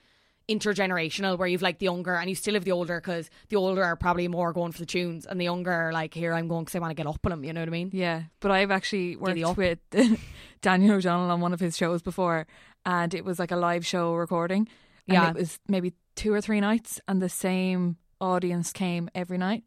intergenerational, 0.48 1.38
where 1.38 1.48
you've 1.48 1.62
like 1.62 1.78
the 1.78 1.84
younger 1.84 2.14
and 2.14 2.28
you 2.28 2.34
still 2.36 2.54
have 2.54 2.64
the 2.64 2.72
older 2.72 3.00
because 3.00 3.30
the 3.48 3.56
older 3.56 3.82
are 3.82 3.96
probably 3.96 4.28
more 4.28 4.52
going 4.52 4.72
for 4.72 4.78
the 4.78 4.86
tunes, 4.86 5.26
and 5.26 5.40
the 5.40 5.44
younger 5.44 5.72
are 5.72 5.92
like 5.92 6.14
here 6.14 6.32
I'm 6.34 6.48
going 6.48 6.64
because 6.64 6.74
I 6.76 6.78
want 6.80 6.90
to 6.90 6.94
get 6.94 7.06
up 7.06 7.24
on 7.24 7.32
him. 7.32 7.44
You 7.44 7.52
know 7.52 7.60
what 7.60 7.68
I 7.68 7.72
mean? 7.72 7.90
Yeah, 7.92 8.22
but 8.40 8.50
I've 8.50 8.70
actually 8.70 9.16
worked 9.16 9.56
with 9.56 9.78
Daniel 10.62 10.96
O'Donnell 10.96 11.30
on 11.30 11.40
one 11.40 11.52
of 11.52 11.60
his 11.60 11.76
shows 11.76 12.02
before, 12.02 12.46
and 12.84 13.14
it 13.14 13.24
was 13.24 13.38
like 13.38 13.50
a 13.50 13.56
live 13.56 13.86
show 13.86 14.14
recording. 14.14 14.68
And 15.08 15.14
Yeah. 15.14 15.30
it 15.30 15.36
was 15.36 15.58
maybe 15.68 15.94
two 16.14 16.32
or 16.32 16.40
three 16.40 16.60
nights, 16.60 17.00
and 17.08 17.20
the 17.22 17.28
same 17.28 17.96
audience 18.22 18.72
came 18.72 19.10
every 19.14 19.36
night. 19.38 19.64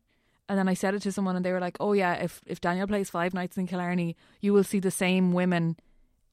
And 0.48 0.58
then 0.58 0.68
I 0.68 0.74
said 0.76 0.94
it 0.96 1.02
to 1.04 1.12
someone, 1.12 1.36
and 1.36 1.44
they 1.44 1.52
were 1.52 1.60
like, 1.60 1.78
"Oh 1.80 1.94
yeah, 1.94 2.14
if 2.14 2.42
if 2.46 2.62
Daniel 2.62 2.88
plays 2.88 3.10
five 3.10 3.34
nights 3.34 3.58
in 3.58 3.68
Killarney, 3.68 4.16
you 4.42 4.54
will 4.54 4.64
see 4.64 4.80
the 4.80 4.92
same 4.92 5.34
women 5.34 5.76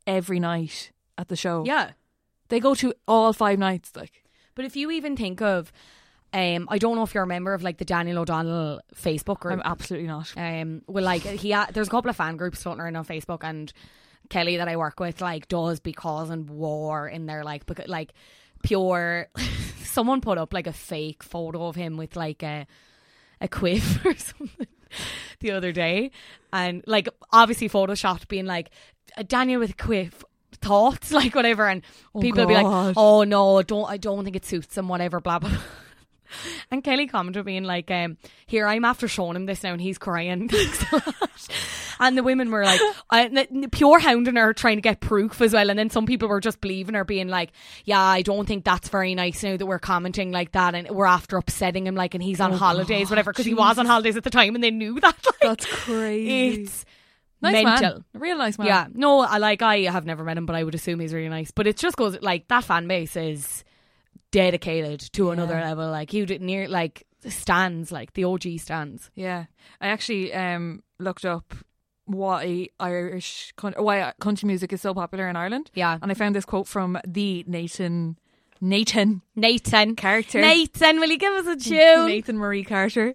every 0.07 0.39
night 0.39 0.93
at 1.19 1.29
the 1.29 1.37
show. 1.37 1.65
Yeah. 1.67 1.93
they 2.49 2.61
go 2.61 2.75
to 2.75 2.93
all 3.09 3.33
five 3.33 3.59
nights. 3.59 3.93
Like, 3.97 4.25
But 4.55 4.65
if 4.67 4.77
you 4.77 4.91
even 4.91 5.17
think 5.17 5.41
of, 5.41 5.73
um, 6.35 6.67
I 6.71 6.77
don't 6.79 6.97
know 6.97 7.03
if 7.05 7.15
you're 7.15 7.23
a 7.23 7.27
member 7.27 7.55
of 7.55 7.63
like 7.63 7.79
the 7.79 7.85
Daniel 7.87 8.19
O'Donnell 8.19 8.81
Facebook 8.95 9.41
group. 9.41 9.55
I'm 9.55 9.63
absolutely 9.65 10.09
not. 10.09 10.33
Um, 10.37 10.83
well, 10.87 11.05
like 11.05 11.23
he, 11.23 11.53
ha- 11.53 11.69
there's 11.73 11.89
a 11.89 11.91
couple 11.91 12.11
of 12.11 12.17
fan 12.17 12.37
groups 12.37 12.63
floating 12.63 12.81
around 12.83 12.97
on 12.97 13.07
Facebook, 13.07 13.45
and 13.45 13.73
Kelly 14.29 14.59
that 14.59 14.69
I 14.69 14.77
work 14.77 15.01
with 15.01 15.21
like 15.23 15.49
does 15.49 15.81
be 15.81 15.93
causing 15.95 16.47
war 16.47 17.09
in 17.09 17.25
there, 17.27 17.45
like 17.45 17.65
because 17.65 17.89
like 17.89 18.13
pure. 18.63 19.29
someone 19.87 20.21
put 20.21 20.39
up 20.39 20.53
like 20.53 20.67
a 20.67 20.73
fake 20.73 21.23
photo 21.23 21.67
of 21.67 21.77
him 21.77 21.97
with 21.97 22.17
like 22.17 22.43
a 22.43 22.67
a 23.41 23.49
quiff 23.49 24.05
or 24.05 24.17
something 24.17 24.67
the 25.41 25.51
other 25.51 25.73
day, 25.73 26.11
and 26.53 26.83
like 26.87 27.09
obviously 27.33 27.69
photoshopped 27.69 28.29
being 28.29 28.47
like 28.47 28.71
uh, 29.17 29.23
Daniel 29.23 29.61
with 29.61 29.71
a 29.71 29.75
quiff. 29.75 30.25
Thoughts 30.61 31.11
like 31.21 31.35
whatever, 31.35 31.67
and 31.67 31.83
Oh, 32.15 32.21
people 32.21 32.47
be 32.47 32.55
like, 32.55 32.95
"Oh 32.97 33.25
no, 33.25 33.63
don't 33.63 33.91
I 33.91 33.97
don't 33.97 34.23
think 34.23 34.37
it 34.37 34.45
suits 34.45 34.77
him, 34.79 34.87
whatever." 34.87 35.21
Blah 35.21 35.41
blah. 35.41 35.51
And 36.71 36.83
Kelly 36.85 37.07
commented 37.07 37.45
being 37.45 37.65
like, 37.65 37.91
um, 37.91 38.17
"Here 38.47 38.67
I'm 38.67 38.85
after 38.85 39.09
showing 39.09 39.37
him 39.37 39.47
this 39.47 39.63
now, 39.63 39.73
and 39.73 39.81
he's 39.81 39.99
crying." 39.99 40.49
Thanks 40.49 40.85
a 40.93 40.97
lot. 40.97 41.49
and 42.01 42.17
the 42.19 42.23
women 42.23 42.51
were 42.51 42.65
like, 42.65 42.81
n- 43.13 43.69
pure 43.71 43.99
hounding 43.99 44.37
her, 44.37 44.53
trying 44.53 44.77
to 44.77 44.83
get 44.83 45.01
proof 45.01 45.41
as 45.41 45.53
well. 45.53 45.71
And 45.71 45.79
then 45.79 45.91
some 45.91 46.07
people 46.07 46.29
were 46.29 46.41
just 46.41 46.61
believing 46.61 46.95
her, 46.95 47.05
being 47.05 47.29
like, 47.29 47.53
"Yeah, 47.85 48.01
I 48.01 48.23
don't 48.23 48.47
think 48.47 48.65
that's 48.65 48.89
very 48.89 49.15
nice 49.15 49.43
now 49.43 49.57
that 49.57 49.67
we're 49.67 49.79
commenting 49.79 50.33
like 50.33 50.53
that, 50.53 50.75
and 50.75 50.89
we're 50.91 51.07
after 51.07 51.37
upsetting 51.37 51.87
him, 51.87 51.95
like, 51.95 52.15
and 52.15 52.23
he's 52.23 52.41
on 52.41 52.53
Oh, 52.53 52.57
holidays, 52.57 53.05
God, 53.09 53.11
whatever, 53.11 53.33
because 53.33 53.47
he 53.47 53.55
was 53.55 53.79
on 53.79 53.87
holidays 53.87 54.17
at 54.17 54.25
the 54.25 54.31
time, 54.31 54.55
and 54.55 54.63
they 54.65 54.71
knew 54.71 54.99
that. 55.01 55.17
Like, 55.25 55.41
That's 55.59 55.67
crazy. 55.67 56.63
it's 56.63 56.85
nice 57.41 57.65
mental. 57.65 57.91
man, 57.95 58.05
a 58.15 58.19
real 58.21 58.39
nice 58.39 58.59
man. 58.59 58.67
Yeah, 58.69 58.87
no, 58.93 59.21
I 59.21 59.39
like 59.39 59.61
I 59.63 59.81
have 59.83 60.05
never 60.07 60.23
met 60.25 60.37
him, 60.39 60.47
but 60.47 60.55
I 60.55 60.63
would 60.63 60.75
assume 60.75 61.01
he's 61.01 61.13
really 61.13 61.29
nice. 61.29 61.51
But 61.51 61.67
it 61.67 61.77
just 61.77 61.97
goes 61.97 62.17
like 62.23 62.47
that 62.49 62.63
fan 62.65 62.87
base 62.87 63.17
is 63.17 63.65
dedicated 64.33 65.01
to 65.13 65.31
another 65.31 65.55
Yeah. 65.55 65.69
level. 65.69 65.89
Like 65.91 66.13
you 66.13 66.27
did 66.27 66.43
near 66.43 66.69
like 66.69 67.07
stands, 67.29 67.93
like 67.93 68.15
the 68.15 68.25
OG 68.25 68.59
stands. 68.59 69.11
Yeah, 69.15 69.45
I 69.81 69.87
actually 69.87 70.35
um 70.35 70.83
looked 70.99 71.25
up 71.25 71.55
why 72.07 72.67
Irish 72.81 73.55
why 73.77 74.13
country 74.21 74.49
music 74.49 74.73
is 74.73 74.81
so 74.81 74.93
popular 74.93 75.29
in 75.29 75.37
Ireland. 75.37 75.71
Yeah. 75.75 75.99
and 76.03 76.11
I 76.11 76.15
found 76.15 76.35
this 76.35 76.45
quote 76.45 76.67
from 76.67 76.99
the 77.07 77.45
Nathan 77.47 78.19
Nathan 78.61 79.23
Nathan 79.35 79.97
character. 79.97 80.41
Nathan, 80.41 81.01
will 81.01 81.09
you 81.11 81.19
give 81.19 81.33
us 81.33 81.47
a 81.47 81.57
tune? 81.57 82.07
Nathan 82.07 82.39
Marie 82.39 82.63
Carter. 82.63 83.15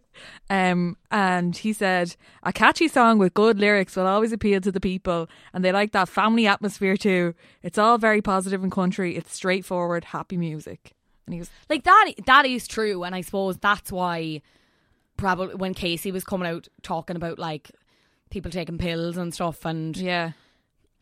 Um, 0.50 0.98
and 1.10 1.56
he 1.56 1.72
said, 1.72 2.18
A 2.44 2.52
catchy 2.52 2.90
song 2.90 3.18
with 3.18 3.34
good 3.34 3.58
lyrics 3.58 3.96
will 3.96 4.08
always 4.08 4.34
appeal 4.34 4.60
to 4.60 4.74
the 4.74 4.82
people, 4.82 5.30
and 5.54 5.64
they 5.64 5.72
like 5.72 5.94
that 5.94 6.10
family 6.10 6.48
atmosphere 6.48 6.98
too. 6.98 7.34
It's 7.64 7.78
all 7.78 7.98
very 7.98 8.22
positive 8.22 8.62
and 8.62 8.72
country. 8.72 9.16
It's 9.16 9.34
straightforward, 9.34 10.04
happy 10.06 10.36
music. 10.36 10.94
And 11.28 11.34
he 11.34 11.40
was, 11.40 11.50
Like 11.70 11.84
that 11.84 12.14
that 12.26 12.46
is 12.46 12.68
true, 12.68 13.04
and 13.04 13.14
I 13.14 13.22
suppose 13.22 13.58
that's 13.58 13.92
why 13.92 14.42
probably 15.18 15.56
when 15.56 15.74
Kacey 15.74 16.12
was 16.12 16.24
coming 16.24 16.48
out 16.48 16.68
talking 16.82 17.16
about 17.16 17.38
like 17.38 17.72
people 18.30 18.50
taking 18.52 18.78
pills 18.78 19.18
and 19.18 19.34
stuff 19.34 19.66
and 19.66 19.96
yeah, 19.98 20.32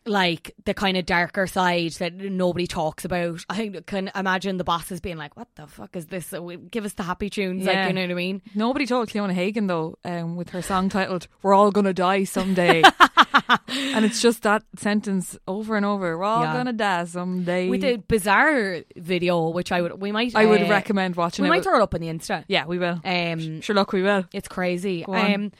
like 0.04 0.52
the 0.64 0.74
kind 0.74 0.96
of 0.96 1.06
darker 1.06 1.46
side 1.46 1.92
that 1.92 2.14
nobody 2.14 2.66
talks 2.66 3.04
about. 3.04 3.44
I 3.48 3.82
can 3.86 4.10
imagine 4.14 4.56
the 4.56 4.64
bosses 4.64 5.00
being 5.00 5.16
like, 5.16 5.36
"What 5.36 5.48
the 5.54 5.66
fuck 5.66 5.94
is 5.96 6.06
this? 6.06 6.34
Give 6.70 6.84
us 6.84 6.94
the 6.94 7.02
happy 7.04 7.30
tunes." 7.30 7.64
Yeah. 7.64 7.72
Like, 7.72 7.88
you 7.88 7.94
know 7.94 8.02
what 8.02 8.10
I 8.10 8.14
mean? 8.14 8.42
Nobody 8.54 8.86
told 8.86 9.08
Cliona 9.08 9.32
Hagan 9.32 9.66
though, 9.66 9.96
um, 10.04 10.36
with 10.36 10.50
her 10.50 10.62
song 10.62 10.88
titled 10.88 11.28
"We're 11.42 11.54
All 11.54 11.70
Gonna 11.70 11.92
Die 11.92 12.24
Someday," 12.24 12.82
and 13.48 14.04
it's 14.04 14.20
just 14.20 14.42
that 14.42 14.62
sentence 14.76 15.36
over 15.46 15.76
and 15.76 15.84
over. 15.86 16.16
We're 16.18 16.24
all 16.24 16.42
Yeah. 16.42 16.52
gonna 16.52 16.72
die 16.72 17.04
someday. 17.04 17.68
With 17.68 17.80
the 17.82 17.96
bizarre 17.96 18.82
video, 18.96 19.48
which 19.50 19.72
I 19.72 19.82
would, 19.82 20.00
we 20.00 20.12
might, 20.12 20.34
I 20.34 20.46
would 20.46 20.62
uh, 20.62 20.68
recommend 20.68 21.16
watching 21.16 21.42
We 21.42 21.48
it. 21.48 21.50
might 21.50 21.62
throw 21.62 21.76
it 21.76 21.82
up 21.82 21.94
on 21.94 22.00
the 22.00 22.08
Insta. 22.08 22.44
yeah, 22.48 22.66
we 22.66 22.78
will. 22.78 23.00
Um, 23.04 23.60
Sure, 23.60 23.74
look, 23.74 23.92
we 23.92 24.02
will. 24.02 24.24
It's 24.32 24.48
crazy. 24.48 25.04
Um, 25.06 25.52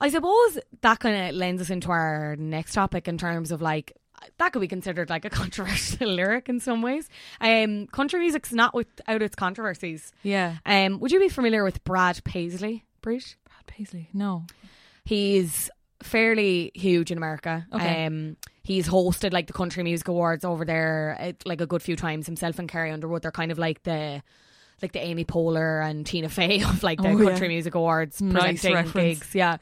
I 0.00 0.10
suppose 0.10 0.58
that 0.82 1.00
kind 1.00 1.28
of 1.30 1.34
lends 1.34 1.60
us 1.62 1.70
into 1.70 1.90
our 1.90 2.36
next 2.36 2.74
topic 2.74 3.08
in 3.08 3.18
terms 3.18 3.50
of 3.50 3.60
like 3.60 3.92
that 4.38 4.52
could 4.52 4.60
be 4.60 4.68
considered 4.68 5.08
like 5.10 5.24
a 5.24 5.30
controversial 5.40 6.08
lyric 6.08 6.48
in 6.48 6.60
some 6.60 6.82
ways. 6.82 7.08
Um, 7.40 7.86
country 7.88 8.20
music's 8.20 8.52
not 8.52 8.74
without 8.74 9.22
its 9.22 9.34
controversies. 9.36 10.12
Yeah, 10.22 10.56
Um, 10.66 10.98
would 11.00 11.10
you 11.12 11.18
be 11.20 11.28
familiar 11.28 11.64
with 11.64 11.82
Brad 11.84 12.22
Paisley, 12.24 12.84
Bruce? 13.00 13.36
Brad 13.44 13.66
Paisley. 13.66 14.08
No, 14.12 14.44
He's 15.04 15.70
fairly 16.02 16.70
huge 16.74 17.10
in 17.10 17.18
America. 17.18 17.66
Okay. 17.72 18.06
Um, 18.06 18.36
he's 18.62 18.88
hosted 18.88 19.32
like 19.32 19.46
the 19.46 19.52
Country 19.52 19.82
Music 19.82 20.08
Awards 20.08 20.44
over 20.44 20.64
there 20.64 21.16
uh, 21.20 21.32
like 21.44 21.60
a 21.60 21.66
good 21.66 21.82
few 21.82 21.96
times. 21.96 22.26
Himself 22.26 22.58
and 22.58 22.68
Carrie 22.68 22.90
Underwood, 22.90 23.22
they're 23.22 23.30
kind 23.32 23.50
of 23.52 23.58
like 23.58 23.82
the 23.82 24.22
like 24.80 24.92
the 24.92 25.00
Amy 25.00 25.24
Poehler 25.24 25.84
and 25.84 26.06
Tina 26.06 26.28
Fey 26.28 26.62
of 26.68 26.82
like 26.82 27.00
the 27.00 27.08
Oh, 27.08 27.18
yeah. 27.18 27.30
Country 27.30 27.48
Music 27.48 27.74
Awards 27.74 28.20
Nice 28.22 28.60
presenting 28.60 28.74
reference. 28.74 29.18
gigs. 29.18 29.34
Yeah, 29.34 29.56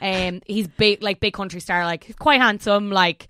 um, 0.00 0.40
he's 0.46 0.66
big 0.68 1.02
like 1.02 1.20
big 1.20 1.34
country 1.34 1.60
star, 1.60 1.84
like 1.84 2.16
quite 2.18 2.40
handsome, 2.40 2.90
like 2.90 3.28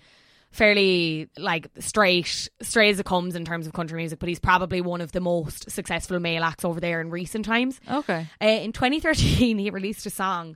fairly 0.53 1.29
like 1.39 1.69
straight 1.79 2.49
straight 2.61 2.91
as 2.91 3.01
it 3.01 3.07
comes 3.07 3.35
in 3.35 3.43
terms 3.43 3.67
of 3.67 3.73
country 3.73 3.97
music 3.97 4.19
but 4.19 4.29
he's 4.29 4.39
probably 4.39 4.83
one 4.83 5.01
of 5.01 5.11
the 5.13 5.21
most 5.21 5.71
successful 5.71 6.21
male 6.21 6.45
acts 6.45 6.63
over 6.63 6.79
there 6.79 7.01
in 7.01 7.09
recent 7.09 7.43
times 7.43 7.81
okay. 7.91 8.27
uh, 8.39 8.45
in 8.47 8.71
2013, 8.71 9.57
he 9.59 9.71
released 9.71 10.05
a 10.05 10.11
song. 10.11 10.55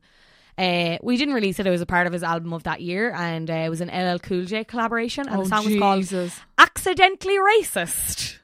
Uh, 0.59 0.97
we 1.03 1.17
didn't 1.19 1.35
release 1.35 1.59
it; 1.59 1.67
it 1.67 1.71
was 1.71 1.83
a 1.83 1.87
part 1.87 2.07
of 2.07 2.13
his 2.13 2.23
album 2.23 2.53
of 2.53 2.63
that 2.63 2.81
year, 2.81 3.13
and 3.13 3.51
uh, 3.51 3.55
it 3.55 3.69
was 3.69 3.81
an 3.83 3.89
LL 3.89 4.19
Cool 4.19 4.45
J 4.45 4.65
collaboration. 4.65 5.29
And 5.29 5.41
oh 5.41 5.43
the 5.43 5.49
song 5.49 5.65
was 5.67 5.79
called 5.79 6.33
"Accidentally 6.59 7.37
Racist." 7.37 8.39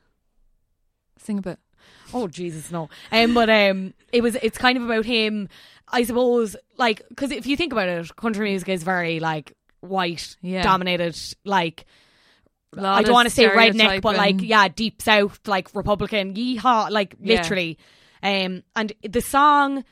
Sing 1.18 1.38
a 1.38 1.42
bit. 1.42 1.58
Oh 2.12 2.28
Jesus, 2.28 2.70
no! 2.70 2.90
Um, 3.10 3.32
but 3.32 3.48
um, 3.48 3.94
it 4.12 4.22
was. 4.22 4.34
It's 4.36 4.58
kind 4.58 4.76
of 4.76 4.84
about 4.84 5.06
him, 5.06 5.48
I 5.88 6.02
suppose. 6.02 6.56
Like, 6.76 7.02
because 7.08 7.30
if 7.30 7.46
you 7.46 7.56
think 7.56 7.72
about 7.72 7.88
it, 7.88 8.14
country 8.16 8.48
music 8.50 8.68
is 8.68 8.82
very 8.82 9.18
like 9.20 9.54
white 9.80 10.36
Yeah. 10.42 10.62
dominated. 10.62 11.18
Like, 11.44 11.86
I 12.76 13.02
don't 13.02 13.12
want 13.14 13.28
to 13.28 13.34
say 13.34 13.46
redneck, 13.46 14.02
but 14.02 14.16
like 14.16 14.42
yeah, 14.42 14.68
deep 14.68 15.00
south, 15.00 15.40
like 15.46 15.74
Republican, 15.74 16.34
yeehaw, 16.34 16.90
like 16.90 17.14
Yeah. 17.20 17.36
literally. 17.36 17.78
Um, 18.22 18.62
and 18.76 18.92
the 19.02 19.20
song, 19.22 19.84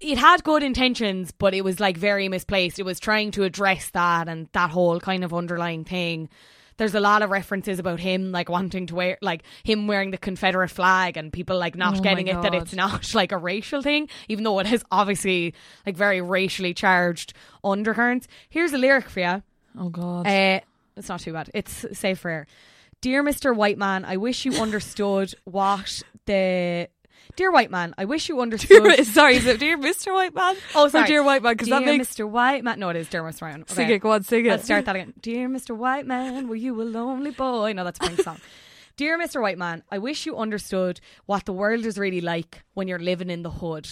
it 0.00 0.18
had 0.18 0.44
good 0.44 0.62
intentions, 0.62 1.32
but 1.32 1.54
it 1.54 1.62
was 1.62 1.80
like 1.80 1.96
very 1.96 2.28
misplaced. 2.28 2.78
It 2.78 2.84
was 2.84 3.00
trying 3.00 3.30
to 3.32 3.44
address 3.44 3.90
that 3.90 4.28
and 4.28 4.48
that 4.52 4.70
whole 4.70 5.00
kind 5.00 5.24
of 5.24 5.32
underlying 5.32 5.84
thing. 5.84 6.28
There's 6.76 6.94
a 6.94 7.00
lot 7.00 7.22
of 7.22 7.30
references 7.30 7.78
about 7.78 8.00
him 8.00 8.32
like 8.32 8.48
wanting 8.48 8.86
to 8.88 8.94
wear 8.96 9.18
like 9.22 9.44
him 9.62 9.86
wearing 9.86 10.10
the 10.10 10.18
Confederate 10.18 10.70
flag 10.70 11.16
and 11.16 11.32
people 11.32 11.56
like 11.56 11.76
not 11.76 11.98
Oh 11.98 12.00
getting 12.00 12.26
it 12.26 12.42
that 12.42 12.52
it's 12.52 12.74
not 12.74 13.14
like 13.14 13.30
a 13.30 13.38
racial 13.38 13.80
thing, 13.80 14.08
even 14.28 14.42
though 14.42 14.58
it 14.58 14.72
is 14.72 14.84
obviously 14.90 15.54
like 15.86 15.96
very 15.96 16.20
racially 16.20 16.74
charged 16.74 17.32
undercurrents. 17.62 18.26
Here's 18.48 18.72
a 18.72 18.78
lyric 18.78 19.08
for 19.08 19.20
you. 19.20 19.42
Oh 19.78 19.88
God. 19.88 20.26
Uh, 20.26 20.60
it's 20.96 21.08
not 21.08 21.20
too 21.20 21.32
bad. 21.32 21.50
It's 21.54 21.86
safe 21.92 22.18
for 22.20 22.30
air. 22.30 22.46
Dear 23.00 23.22
Mr. 23.22 23.54
White 23.54 23.78
Man, 23.78 24.04
I 24.04 24.16
wish 24.16 24.44
you 24.44 24.52
understood 24.60 25.34
what 25.44 26.02
the. 26.26 26.88
Dear 27.36 27.50
White 27.50 27.70
Man, 27.70 27.94
I 27.98 28.04
wish 28.04 28.28
you 28.28 28.40
understood. 28.42 28.82
Dear, 28.84 29.04
sorry, 29.04 29.36
is 29.36 29.46
it 29.46 29.58
Dear 29.58 29.76
Mr. 29.78 30.14
White 30.14 30.34
Man? 30.34 30.56
oh, 30.74 30.84
Or 30.86 30.90
sorry. 30.90 31.06
Dear 31.06 31.22
White 31.22 31.42
Man? 31.42 31.54
Because 31.54 31.68
that 31.68 31.84
Dear 31.84 31.98
makes 31.98 32.14
Mr. 32.14 32.28
White 32.28 32.64
Man. 32.64 32.78
No, 32.78 32.88
it 32.90 32.96
is 32.96 33.08
Dear 33.08 33.22
Mr. 33.22 33.42
White 33.42 33.50
Man. 33.52 33.62
Okay. 33.62 33.74
sing 33.74 33.90
it. 33.90 33.98
Go 34.00 34.12
on, 34.12 34.22
sing 34.22 34.46
it. 34.46 34.50
Let's 34.50 34.64
start 34.64 34.84
that 34.84 34.96
again. 34.96 35.14
Dear 35.20 35.48
Mr. 35.48 35.76
White 35.76 36.06
Man, 36.06 36.48
were 36.48 36.54
you 36.56 36.80
a 36.80 36.84
lonely 36.84 37.30
boy? 37.30 37.72
No, 37.72 37.84
that's 37.84 37.98
a 37.98 38.08
Pink 38.08 38.20
song. 38.20 38.38
Dear 38.96 39.18
Mr. 39.18 39.42
White 39.42 39.58
Man, 39.58 39.82
I 39.90 39.98
wish 39.98 40.24
you 40.24 40.36
understood 40.36 41.00
what 41.26 41.44
the 41.46 41.52
world 41.52 41.84
is 41.84 41.98
really 41.98 42.20
like 42.20 42.62
when 42.74 42.86
you're 42.86 43.00
living 43.00 43.28
in 43.28 43.42
the 43.42 43.50
hood. 43.50 43.88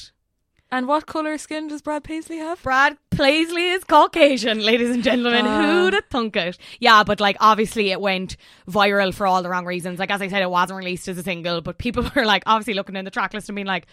And 0.72 0.88
what 0.88 1.04
colour 1.04 1.36
skin 1.36 1.68
does 1.68 1.82
Brad 1.82 2.02
Paisley 2.02 2.38
have? 2.38 2.62
Brad 2.62 2.96
Paisley 3.10 3.68
is 3.68 3.84
Caucasian, 3.84 4.64
ladies 4.64 4.88
and 4.88 5.04
gentlemen. 5.04 5.44
Ah. 5.46 5.60
Who'd 5.62 5.92
have 5.92 6.06
thunk 6.06 6.34
it? 6.34 6.56
Yeah, 6.80 7.04
but 7.04 7.20
like 7.20 7.36
obviously 7.40 7.90
it 7.90 8.00
went 8.00 8.38
viral 8.66 9.12
for 9.12 9.26
all 9.26 9.42
the 9.42 9.50
wrong 9.50 9.66
reasons. 9.66 9.98
Like 9.98 10.10
as 10.10 10.22
I 10.22 10.28
said, 10.28 10.40
it 10.40 10.48
wasn't 10.50 10.78
released 10.78 11.08
as 11.08 11.18
a 11.18 11.22
single, 11.22 11.60
but 11.60 11.76
people 11.76 12.10
were 12.16 12.24
like 12.24 12.42
obviously 12.46 12.72
looking 12.72 12.96
in 12.96 13.04
the 13.04 13.10
track 13.10 13.34
list 13.34 13.50
and 13.50 13.54
being 13.56 13.66
like, 13.66 13.86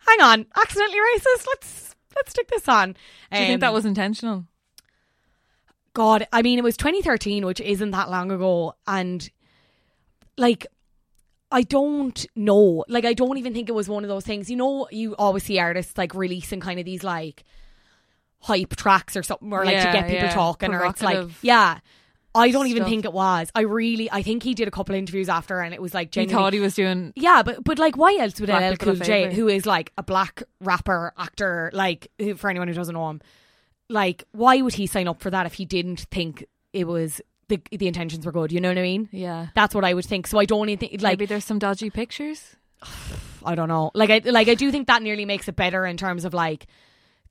hang 0.00 0.20
on, 0.22 0.46
accidentally 0.56 0.98
racist. 0.98 1.46
Let's 1.46 1.94
let's 2.16 2.30
stick 2.30 2.48
this 2.48 2.66
on. 2.68 2.94
Do 3.30 3.38
you 3.38 3.46
think 3.46 3.60
that 3.60 3.68
Um, 3.68 3.74
was 3.74 3.84
intentional? 3.84 4.46
God, 5.92 6.26
I 6.32 6.40
mean, 6.42 6.58
it 6.58 6.64
was 6.64 6.76
2013, 6.78 7.44
which 7.46 7.60
isn't 7.60 7.90
that 7.92 8.10
long 8.10 8.32
ago, 8.32 8.74
and 8.86 9.30
like. 10.38 10.66
I 11.54 11.62
don't 11.62 12.26
know. 12.34 12.84
Like, 12.88 13.04
I 13.04 13.14
don't 13.14 13.38
even 13.38 13.54
think 13.54 13.68
it 13.68 13.74
was 13.76 13.88
one 13.88 14.02
of 14.02 14.08
those 14.08 14.24
things. 14.24 14.50
You 14.50 14.56
know, 14.56 14.88
you 14.90 15.14
always 15.14 15.44
see 15.44 15.60
artists 15.60 15.96
like 15.96 16.12
releasing 16.12 16.58
kind 16.58 16.80
of 16.80 16.84
these 16.84 17.04
like 17.04 17.44
hype 18.40 18.74
tracks 18.74 19.16
or 19.16 19.22
something, 19.22 19.52
or 19.52 19.64
like 19.64 19.76
to 19.76 19.92
get 19.92 20.08
people 20.08 20.24
yeah. 20.24 20.34
talking, 20.34 20.74
or 20.74 20.84
it's 20.86 21.00
like, 21.00 21.28
yeah. 21.42 21.78
I 22.36 22.50
don't 22.50 22.66
even 22.66 22.82
stuff. 22.82 22.90
think 22.90 23.04
it 23.04 23.12
was. 23.12 23.48
I 23.54 23.60
really, 23.60 24.10
I 24.10 24.22
think 24.22 24.42
he 24.42 24.54
did 24.54 24.66
a 24.66 24.72
couple 24.72 24.96
interviews 24.96 25.28
after, 25.28 25.60
and 25.60 25.72
it 25.72 25.80
was 25.80 25.94
like 25.94 26.08
He 26.08 26.22
genuinely. 26.22 26.42
thought 26.42 26.52
he 26.52 26.58
was 26.58 26.74
doing. 26.74 27.12
Yeah, 27.14 27.44
but 27.44 27.62
but 27.62 27.78
like, 27.78 27.96
why 27.96 28.16
else 28.18 28.40
would 28.40 28.48
LL 28.48 28.74
Cool 28.74 28.96
J, 28.96 29.32
who 29.32 29.46
is 29.46 29.64
like 29.64 29.92
a 29.96 30.02
black 30.02 30.42
rapper, 30.60 31.12
actor, 31.16 31.70
like 31.72 32.10
who- 32.18 32.34
for 32.34 32.50
anyone 32.50 32.66
who 32.66 32.74
doesn't 32.74 32.94
know 32.94 33.08
him, 33.10 33.20
like 33.88 34.24
why 34.32 34.60
would 34.60 34.74
he 34.74 34.88
sign 34.88 35.06
up 35.06 35.20
for 35.22 35.30
that 35.30 35.46
if 35.46 35.54
he 35.54 35.64
didn't 35.64 36.00
think 36.10 36.44
it 36.72 36.88
was 36.88 37.20
the 37.56 37.76
the 37.76 37.86
intentions 37.86 38.24
were 38.26 38.32
good? 38.32 38.52
You 38.52 38.60
know 38.60 38.68
what 38.68 38.78
I 38.78 38.82
mean? 38.82 39.08
Yeah. 39.12 39.48
That's 39.54 39.74
what 39.74 39.84
I 39.84 39.94
would 39.94 40.04
think. 40.04 40.26
So 40.26 40.38
I 40.38 40.44
don't 40.44 40.68
even 40.68 40.78
think 40.88 41.02
like 41.02 41.18
Maybe 41.18 41.26
there's 41.26 41.44
some 41.44 41.58
dodgy 41.58 41.90
pictures. 41.90 42.56
I 43.44 43.54
don't 43.54 43.68
know. 43.68 43.90
Like 43.94 44.10
I 44.10 44.20
like 44.30 44.48
I 44.48 44.54
do 44.54 44.70
think 44.70 44.86
that 44.88 45.02
nearly 45.02 45.24
makes 45.24 45.48
it 45.48 45.56
better 45.56 45.84
in 45.86 45.96
terms 45.96 46.24
of 46.24 46.32
like 46.34 46.66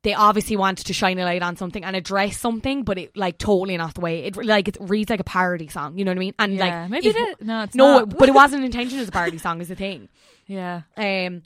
they 0.03 0.13
obviously 0.13 0.57
wanted 0.57 0.85
to 0.87 0.93
shine 0.93 1.17
a 1.17 1.23
light 1.23 1.41
on 1.41 1.55
something 1.55 1.83
and 1.83 1.95
address 1.95 2.37
something, 2.37 2.83
but 2.83 2.97
it 2.97 3.15
like 3.15 3.37
totally 3.37 3.77
not 3.77 3.95
the 3.95 4.01
way 4.01 4.25
it 4.25 4.35
like 4.35 4.67
it 4.67 4.77
reads 4.79 5.09
like 5.09 5.21
a 5.21 5.23
parody 5.23 5.67
song. 5.69 5.97
You 5.97 6.05
know 6.05 6.11
what 6.11 6.17
I 6.17 6.19
mean? 6.19 6.33
And 6.37 6.53
Yeah, 6.55 6.81
like 6.81 6.89
maybe 6.89 7.07
it 7.07 7.15
is. 7.15 7.35
No, 7.41 7.63
it's 7.63 7.73
no, 7.75 7.99
not. 7.99 8.17
but 8.17 8.27
it 8.29 8.33
wasn't 8.35 8.65
intention 8.65 8.99
as 8.99 9.07
a 9.07 9.11
parody 9.11 9.37
song. 9.37 9.61
Is 9.61 9.67
the 9.69 9.75
thing. 9.75 10.09
Yeah. 10.45 10.81
Um. 10.97 11.43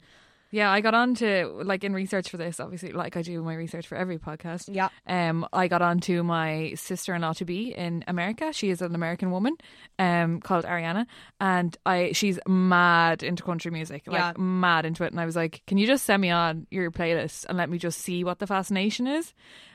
Yeah, 0.50 0.70
I 0.70 0.80
got 0.80 0.94
on 0.94 1.14
to 1.16 1.60
like 1.62 1.84
in 1.84 1.92
research 1.92 2.30
for 2.30 2.38
this, 2.38 2.58
obviously, 2.58 2.92
like 2.92 3.16
I 3.18 3.22
do 3.22 3.42
my 3.42 3.54
research 3.54 3.86
for 3.86 3.96
every 3.96 4.16
podcast. 4.18 4.70
Yeah. 4.72 4.88
Um, 5.06 5.46
I 5.52 5.68
got 5.68 5.82
on 5.82 6.00
to 6.00 6.22
my 6.22 6.72
sister 6.74 7.14
in 7.14 7.20
law 7.22 7.34
to 7.34 7.44
be 7.44 7.74
in 7.74 8.02
America. 8.08 8.52
She 8.54 8.70
is 8.70 8.80
an 8.80 8.94
American 8.94 9.30
woman, 9.30 9.56
um, 9.98 10.40
called 10.40 10.64
Ariana, 10.64 11.04
and 11.38 11.76
I 11.84 12.12
she's 12.12 12.38
mad 12.48 13.22
into 13.22 13.42
country 13.42 13.70
music, 13.70 14.04
like 14.06 14.18
Yeah. 14.18 14.32
mad 14.38 14.86
into 14.86 15.04
it. 15.04 15.10
And 15.12 15.20
I 15.20 15.26
was 15.26 15.36
like, 15.36 15.62
Can 15.66 15.76
you 15.76 15.86
just 15.86 16.04
send 16.06 16.22
me 16.22 16.30
on 16.30 16.66
your 16.70 16.90
playlist 16.90 17.44
and 17.48 17.58
let 17.58 17.68
me 17.68 17.76
just 17.78 18.00
see 18.00 18.24
what 18.24 18.38
the 18.38 18.46
fascination 18.46 19.06
is? 19.06 19.34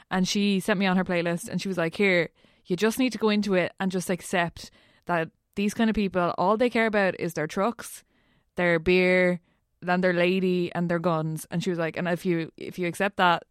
And 0.10 0.28
she 0.28 0.60
sent 0.60 0.80
me 0.80 0.86
on 0.88 0.98
her 0.98 1.06
playlist 1.06 1.50
and 1.50 1.62
she 1.62 1.68
was 1.68 1.78
like, 1.78 1.94
Here, 1.96 2.30
you 2.66 2.76
just 2.76 2.98
need 2.98 3.12
to 3.12 3.18
go 3.20 3.30
into 3.30 3.54
it 3.54 3.74
and 3.80 3.92
just 3.92 4.10
accept 4.10 4.72
that 5.06 5.30
these 5.56 5.76
kind 5.76 5.90
of 5.92 5.96
people, 5.96 6.34
all 6.40 6.58
they 6.58 6.70
care 6.72 6.88
about 6.88 7.20
is 7.20 7.36
their 7.36 7.46
trucks, 7.46 8.04
their 8.56 8.80
beer, 8.80 9.40
then 9.86 10.02
their 10.02 10.14
lady 10.14 10.72
and 10.74 10.90
their 10.90 11.00
guns. 11.00 11.46
And 11.52 11.64
she 11.64 11.70
was 11.70 11.80
like, 11.80 11.98
and 11.98 12.08
if 12.08 12.26
you 12.26 12.52
if 12.58 12.78
you 12.80 12.88
accept 12.88 13.18
that, 13.18 13.44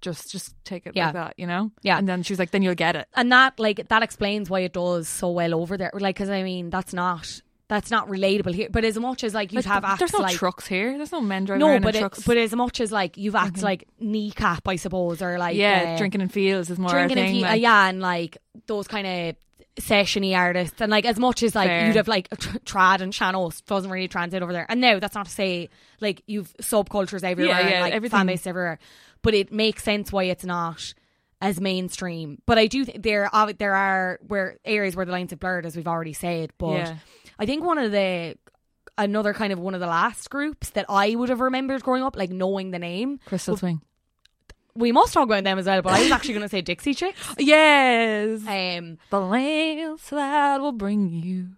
just 0.00 0.30
just 0.32 0.54
take 0.64 0.86
it 0.86 0.92
Yeah. 0.96 1.06
like 1.06 1.14
that, 1.14 1.34
you 1.36 1.46
know? 1.46 1.70
Yeah. 1.82 1.98
And 1.98 2.08
then 2.08 2.22
she 2.22 2.32
was 2.32 2.38
like, 2.38 2.50
then 2.50 2.62
you'll 2.62 2.74
get 2.74 2.96
it. 2.96 3.06
and 3.14 3.30
that 3.32 3.58
like 3.60 3.88
that 3.88 4.02
explains 4.02 4.50
why 4.50 4.60
it 4.60 4.72
does 4.72 5.08
so 5.08 5.30
well 5.30 5.54
over 5.54 5.76
there. 5.76 5.90
Like, 5.94 6.16
because 6.16 6.30
I 6.30 6.42
mean, 6.42 6.70
that's 6.70 6.92
not 6.92 7.28
that's 7.68 7.90
not 7.90 8.06
relatable 8.08 8.52
here. 8.54 8.68
But 8.70 8.84
as 8.84 8.98
much 8.98 9.24
as 9.24 9.32
like 9.32 9.50
you 9.52 9.62
have 9.62 9.82
acts 9.84 10.00
there's 10.00 10.12
no 10.12 10.18
like 10.18 10.36
trucks 10.36 10.66
here. 10.66 10.96
There's 10.96 11.12
no 11.12 11.20
men 11.22 11.44
driving 11.46 11.60
no, 11.66 11.78
but 11.80 11.94
in 11.94 11.96
it, 11.96 12.00
trucks. 12.00 12.24
but 12.26 12.36
as 12.36 12.54
much 12.54 12.80
as 12.80 12.92
like 12.92 13.16
you've 13.16 13.34
acts 13.36 13.60
Mhm. 13.60 13.64
like 13.64 13.88
kneecap, 13.98 14.66
I 14.68 14.76
suppose, 14.76 15.22
or 15.22 15.38
like 15.38 15.56
yeah, 15.56 15.92
uh, 15.94 15.98
drinking 15.98 16.20
in 16.20 16.28
fields 16.28 16.68
is 16.68 16.78
more 16.78 16.90
drinking 16.90 17.16
thing. 17.16 17.44
uh, 17.44 17.48
like- 17.48 17.62
yeah, 17.62 17.88
and 17.88 18.00
like 18.00 18.36
those 18.66 18.86
kind 18.88 19.06
of 19.06 19.36
sessiony 19.76 20.36
artists, 20.36 20.80
and 20.80 20.90
like 20.90 21.04
as 21.04 21.18
much 21.18 21.42
as 21.42 21.54
like 21.54 21.68
Fair. 21.68 21.86
you'd 21.86 21.96
have 21.96 22.08
like 22.08 22.28
tr- 22.38 22.58
trad 22.58 23.00
and 23.00 23.12
channels 23.12 23.60
doesn't 23.62 23.90
really 23.90 24.08
translate 24.08 24.42
over 24.42 24.52
there. 24.52 24.66
And 24.68 24.80
no, 24.80 25.00
that's 25.00 25.14
not 25.14 25.26
to 25.26 25.32
say 25.32 25.70
like 26.00 26.22
you've 26.26 26.52
subcultures 26.58 27.22
everywhere, 27.24 27.58
Yeah, 27.60 27.68
yeah, 27.68 27.74
and, 27.76 27.82
like 27.82 27.92
everything. 27.94 28.18
fan 28.18 28.26
base 28.26 28.46
everywhere, 28.46 28.78
but 29.22 29.34
it 29.34 29.50
makes 29.52 29.82
sense 29.82 30.12
why 30.12 30.24
it's 30.24 30.44
not 30.44 30.92
as 31.40 31.60
mainstream. 31.60 32.40
But 32.46 32.58
I 32.58 32.66
do 32.66 32.84
think 32.84 33.02
there 33.02 33.34
are 33.34 33.52
there 33.54 33.74
are 33.74 34.18
where 34.28 34.58
areas 34.64 34.94
where 34.94 35.06
the 35.06 35.12
lines 35.12 35.30
have 35.30 35.40
blurred, 35.40 35.64
as 35.66 35.74
we've 35.76 35.88
already 35.88 36.12
said. 36.12 36.50
But 36.58 36.72
Yeah. 36.76 36.96
I 37.38 37.46
think 37.46 37.64
one 37.64 37.78
of 37.78 37.90
the 37.92 38.36
another 38.98 39.32
kind 39.32 39.54
of 39.54 39.58
one 39.58 39.74
of 39.74 39.80
the 39.80 39.86
last 39.86 40.28
groups 40.28 40.70
that 40.70 40.84
I 40.88 41.14
would 41.14 41.30
have 41.30 41.40
remembered 41.40 41.82
growing 41.82 42.02
up, 42.02 42.14
like 42.14 42.30
knowing 42.30 42.72
the 42.72 42.78
name. 42.78 43.18
Crystal 43.24 43.56
Swing. 43.56 43.80
We 44.74 44.90
must 44.92 45.12
talk 45.12 45.24
about 45.24 45.44
them 45.44 45.58
as 45.58 45.66
well, 45.66 45.82
but 45.82 45.92
I 45.92 46.02
was 46.02 46.10
actually 46.10 46.34
going 46.34 46.44
to 46.44 46.48
say 46.48 46.62
Dixie 46.62 46.94
Chicks. 46.94 47.34
Yes. 47.38 48.40
Um, 48.46 48.98
the 49.10 49.20
landslide 49.20 50.60
will 50.60 50.72
bring 50.72 51.10
you 51.10 51.48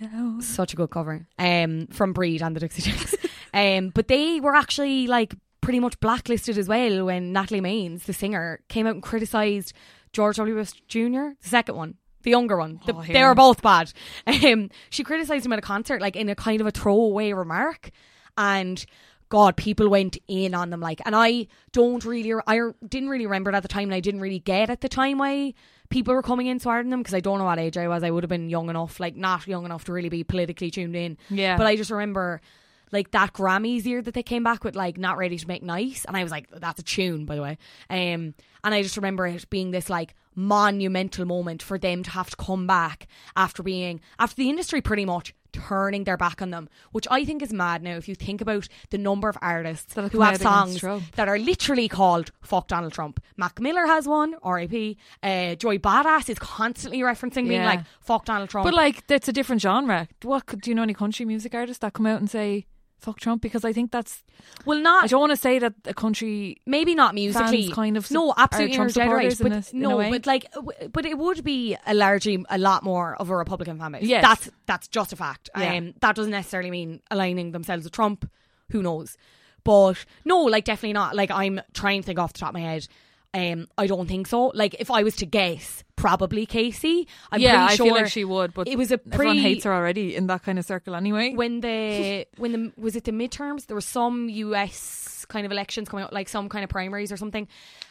down. 0.00 0.40
such 0.42 0.72
a 0.72 0.76
good 0.76 0.90
cover. 0.90 1.26
Um, 1.38 1.88
from 1.88 2.12
Breed 2.12 2.42
and 2.42 2.54
the 2.54 2.60
Dixie 2.60 2.82
Chicks. 2.82 3.14
um, 3.54 3.88
but 3.90 4.08
they 4.08 4.40
were 4.40 4.54
actually 4.54 5.06
like 5.06 5.34
pretty 5.60 5.80
much 5.80 5.98
blacklisted 6.00 6.58
as 6.58 6.68
well 6.68 7.04
when 7.06 7.32
Natalie 7.32 7.60
Maines, 7.60 8.04
the 8.04 8.12
singer, 8.12 8.60
came 8.68 8.86
out 8.86 8.94
and 8.94 9.02
criticised 9.02 9.72
George 10.12 10.36
W. 10.36 10.54
Bush 10.54 10.72
Jr., 10.88 11.30
the 11.42 11.48
second 11.48 11.76
one. 11.76 11.94
The 12.22 12.30
younger 12.30 12.56
one. 12.56 12.80
The- 12.86 12.94
Oh, 12.94 13.02
they 13.02 13.22
were 13.24 13.34
both 13.34 13.62
bad. 13.62 13.92
Um, 14.26 14.70
she 14.90 15.02
criticised 15.02 15.44
him 15.44 15.52
at 15.52 15.58
a 15.58 15.62
concert, 15.62 16.00
like 16.00 16.14
in 16.16 16.28
a 16.28 16.34
kind 16.36 16.60
of 16.60 16.66
a 16.66 16.70
throwaway 16.70 17.32
remark. 17.32 17.90
And 18.38 18.84
God, 19.32 19.56
people 19.56 19.88
went 19.88 20.18
in 20.28 20.54
on 20.54 20.68
them. 20.68 20.80
Like, 20.80 21.00
and 21.06 21.16
I 21.16 21.46
don't 21.72 22.04
really, 22.04 22.34
I 22.46 22.60
didn't 22.86 23.08
really 23.08 23.24
remember 23.24 23.50
it 23.50 23.54
at 23.54 23.62
the 23.62 23.68
time, 23.68 23.84
and 23.84 23.94
I 23.94 24.00
didn't 24.00 24.20
really 24.20 24.40
get 24.40 24.68
at 24.68 24.82
the 24.82 24.90
time 24.90 25.16
why 25.16 25.54
people 25.88 26.12
were 26.12 26.20
coming 26.20 26.48
in 26.48 26.60
on 26.66 26.90
them 26.90 27.00
because 27.00 27.14
I 27.14 27.20
don't 27.20 27.38
know 27.38 27.46
what 27.46 27.58
age 27.58 27.78
I 27.78 27.88
was. 27.88 28.02
I 28.02 28.10
would 28.10 28.24
have 28.24 28.28
been 28.28 28.50
young 28.50 28.68
enough, 28.68 29.00
like 29.00 29.16
not 29.16 29.46
young 29.46 29.64
enough 29.64 29.84
to 29.84 29.92
really 29.94 30.10
be 30.10 30.22
politically 30.22 30.70
tuned 30.70 30.94
in. 30.94 31.16
Yeah. 31.30 31.56
But 31.56 31.66
I 31.66 31.76
just 31.76 31.90
remember 31.90 32.42
like 32.90 33.12
that 33.12 33.32
Grammys 33.32 33.86
year 33.86 34.02
that 34.02 34.12
they 34.12 34.22
came 34.22 34.42
back 34.42 34.64
with 34.64 34.76
like 34.76 34.98
not 34.98 35.16
ready 35.16 35.38
to 35.38 35.48
make 35.48 35.62
nice 35.62 36.04
and 36.04 36.14
I 36.14 36.22
was 36.22 36.30
like 36.30 36.50
that's 36.50 36.78
a 36.78 36.82
tune 36.82 37.24
by 37.24 37.36
the 37.36 37.42
way 37.42 37.56
um 37.88 38.34
and 38.62 38.74
I 38.74 38.82
just 38.82 38.98
remember 38.98 39.26
it 39.26 39.48
being 39.48 39.70
this 39.70 39.88
like 39.88 40.14
monumental 40.34 41.24
moment 41.24 41.62
for 41.62 41.78
them 41.78 42.02
to 42.02 42.10
have 42.10 42.30
to 42.30 42.36
come 42.36 42.66
back 42.66 43.06
after 43.36 43.62
being 43.62 44.00
after 44.18 44.36
the 44.36 44.50
industry 44.50 44.80
pretty 44.80 45.04
much 45.04 45.34
turning 45.52 46.04
their 46.04 46.16
back 46.16 46.40
on 46.40 46.50
them 46.50 46.66
which 46.92 47.06
I 47.10 47.26
think 47.26 47.42
is 47.42 47.52
mad 47.52 47.82
now 47.82 47.96
if 47.96 48.08
you 48.08 48.14
think 48.14 48.40
about 48.40 48.68
the 48.88 48.96
number 48.96 49.28
of 49.28 49.36
artists 49.42 49.94
who 49.94 50.20
have 50.22 50.38
songs 50.38 50.80
that 50.80 51.28
are 51.28 51.38
literally 51.38 51.88
called 51.88 52.32
fuck 52.40 52.68
Donald 52.68 52.92
Trump. 52.94 53.22
Mac 53.36 53.60
Miller 53.60 53.86
has 53.86 54.08
one 54.08 54.34
R.I.P 54.42 54.96
uh, 55.22 55.54
Joey 55.56 55.78
Bada$$ 55.78 56.28
is 56.30 56.38
constantly 56.38 57.00
referencing 57.00 57.48
being 57.48 57.64
like 57.64 57.80
fuck 58.00 58.24
Donald 58.24 58.48
Trump. 58.48 58.64
But 58.64 58.74
like, 58.74 59.06
that's 59.06 59.28
a 59.28 59.32
different 59.32 59.60
genre. 59.60 60.08
What 60.22 60.46
do 60.60 60.70
you 60.70 60.74
know 60.74 60.82
any 60.82 60.94
country 60.94 61.26
music 61.26 61.54
artists 61.54 61.80
that 61.80 61.92
come 61.92 62.06
out 62.06 62.20
and 62.20 62.30
say 62.30 62.66
"fuck 63.02 63.18
Trump"? 63.20 63.42
Because 63.42 63.64
I 63.64 63.72
think 63.72 63.90
that's. 63.90 64.22
well 64.64 64.80
not 64.80 65.04
I 65.04 65.06
don't 65.08 65.20
want 65.20 65.32
to 65.32 65.36
say 65.48 65.58
that 65.58 65.74
a 65.86 65.94
country. 65.94 66.56
maybe 66.66 66.94
not 66.94 67.14
musically 67.14 67.68
kind 67.70 67.96
of 67.96 68.10
no 68.10 68.32
absolutely 68.36 68.76
Trump 68.76 68.88
right 68.96 69.02
supporters 69.32 69.40
in 69.40 69.48
but 69.48 69.52
this- 69.56 69.72
no 69.74 70.10
but 70.10 70.26
like 70.26 70.44
but 70.92 71.04
it 71.04 71.16
would 71.18 71.40
be 71.44 71.76
a 71.86 71.94
largely 71.94 72.36
a 72.48 72.58
lot 72.58 72.82
more 72.82 73.14
of 73.20 73.28
a 73.30 73.36
republican 73.36 73.78
fan 73.78 73.92
base 73.92 74.02
Yes. 74.14 74.22
that's 74.28 74.50
that's 74.66 74.88
just 74.88 75.12
a 75.12 75.16
fact 75.16 75.50
Yeah. 75.56 75.74
um 75.74 75.94
that 76.00 76.16
doesn't 76.16 76.30
necessarily 76.40 76.70
mean 76.70 77.00
aligning 77.10 77.52
themselves 77.52 77.84
with 77.84 77.92
trump 77.92 78.28
who 78.72 78.82
knows 78.82 79.16
but 79.64 80.04
no 80.24 80.38
like 80.54 80.64
definitely 80.64 80.92
not 81.02 81.14
like 81.14 81.30
i'm 81.30 81.60
trying 81.74 82.00
to 82.02 82.06
think 82.06 82.18
off 82.18 82.32
the 82.32 82.38
top 82.40 82.50
of 82.50 82.54
my 82.54 82.60
head 82.72 82.86
um 83.34 83.66
i 83.78 83.86
don't 83.86 84.08
think 84.08 84.26
so. 84.26 84.52
Like 84.54 84.76
if 84.78 84.90
i 84.90 85.02
was 85.02 85.16
to 85.16 85.26
guess 85.26 85.84
probably 85.96 86.46
Kacey. 86.46 87.06
I'm 87.30 87.40
yeah, 87.40 87.66
pretty 87.66 87.82
I 87.82 87.84
feel 87.84 87.94
like 87.94 88.08
she 88.08 88.24
would, 88.24 88.52
but 88.54 88.66
it 88.66 88.76
was 88.76 88.90
a 88.90 89.00
everyone 89.12 89.36
pre- 89.36 89.42
hates 89.42 89.64
her 89.64 89.72
already 89.72 90.16
in 90.16 90.26
that 90.26 90.42
kind 90.42 90.58
of 90.58 90.64
circle 90.64 90.94
anyway. 90.94 91.32
when 91.34 91.60
the 91.60 92.26
when 92.36 92.52
the 92.52 92.72
was 92.76 92.96
it 92.96 93.04
the 93.04 93.12
midterms? 93.12 93.66
There 93.66 93.76
were 93.76 93.80
some 93.80 94.28
US 94.28 95.24
kind 95.28 95.46
of 95.46 95.52
elections 95.52 95.88
coming 95.88 96.04
out 96.04 96.12
like 96.12 96.28
some 96.28 96.48
kind 96.48 96.64
of 96.64 96.70
primaries 96.70 97.12
or 97.12 97.16
something 97.16 97.46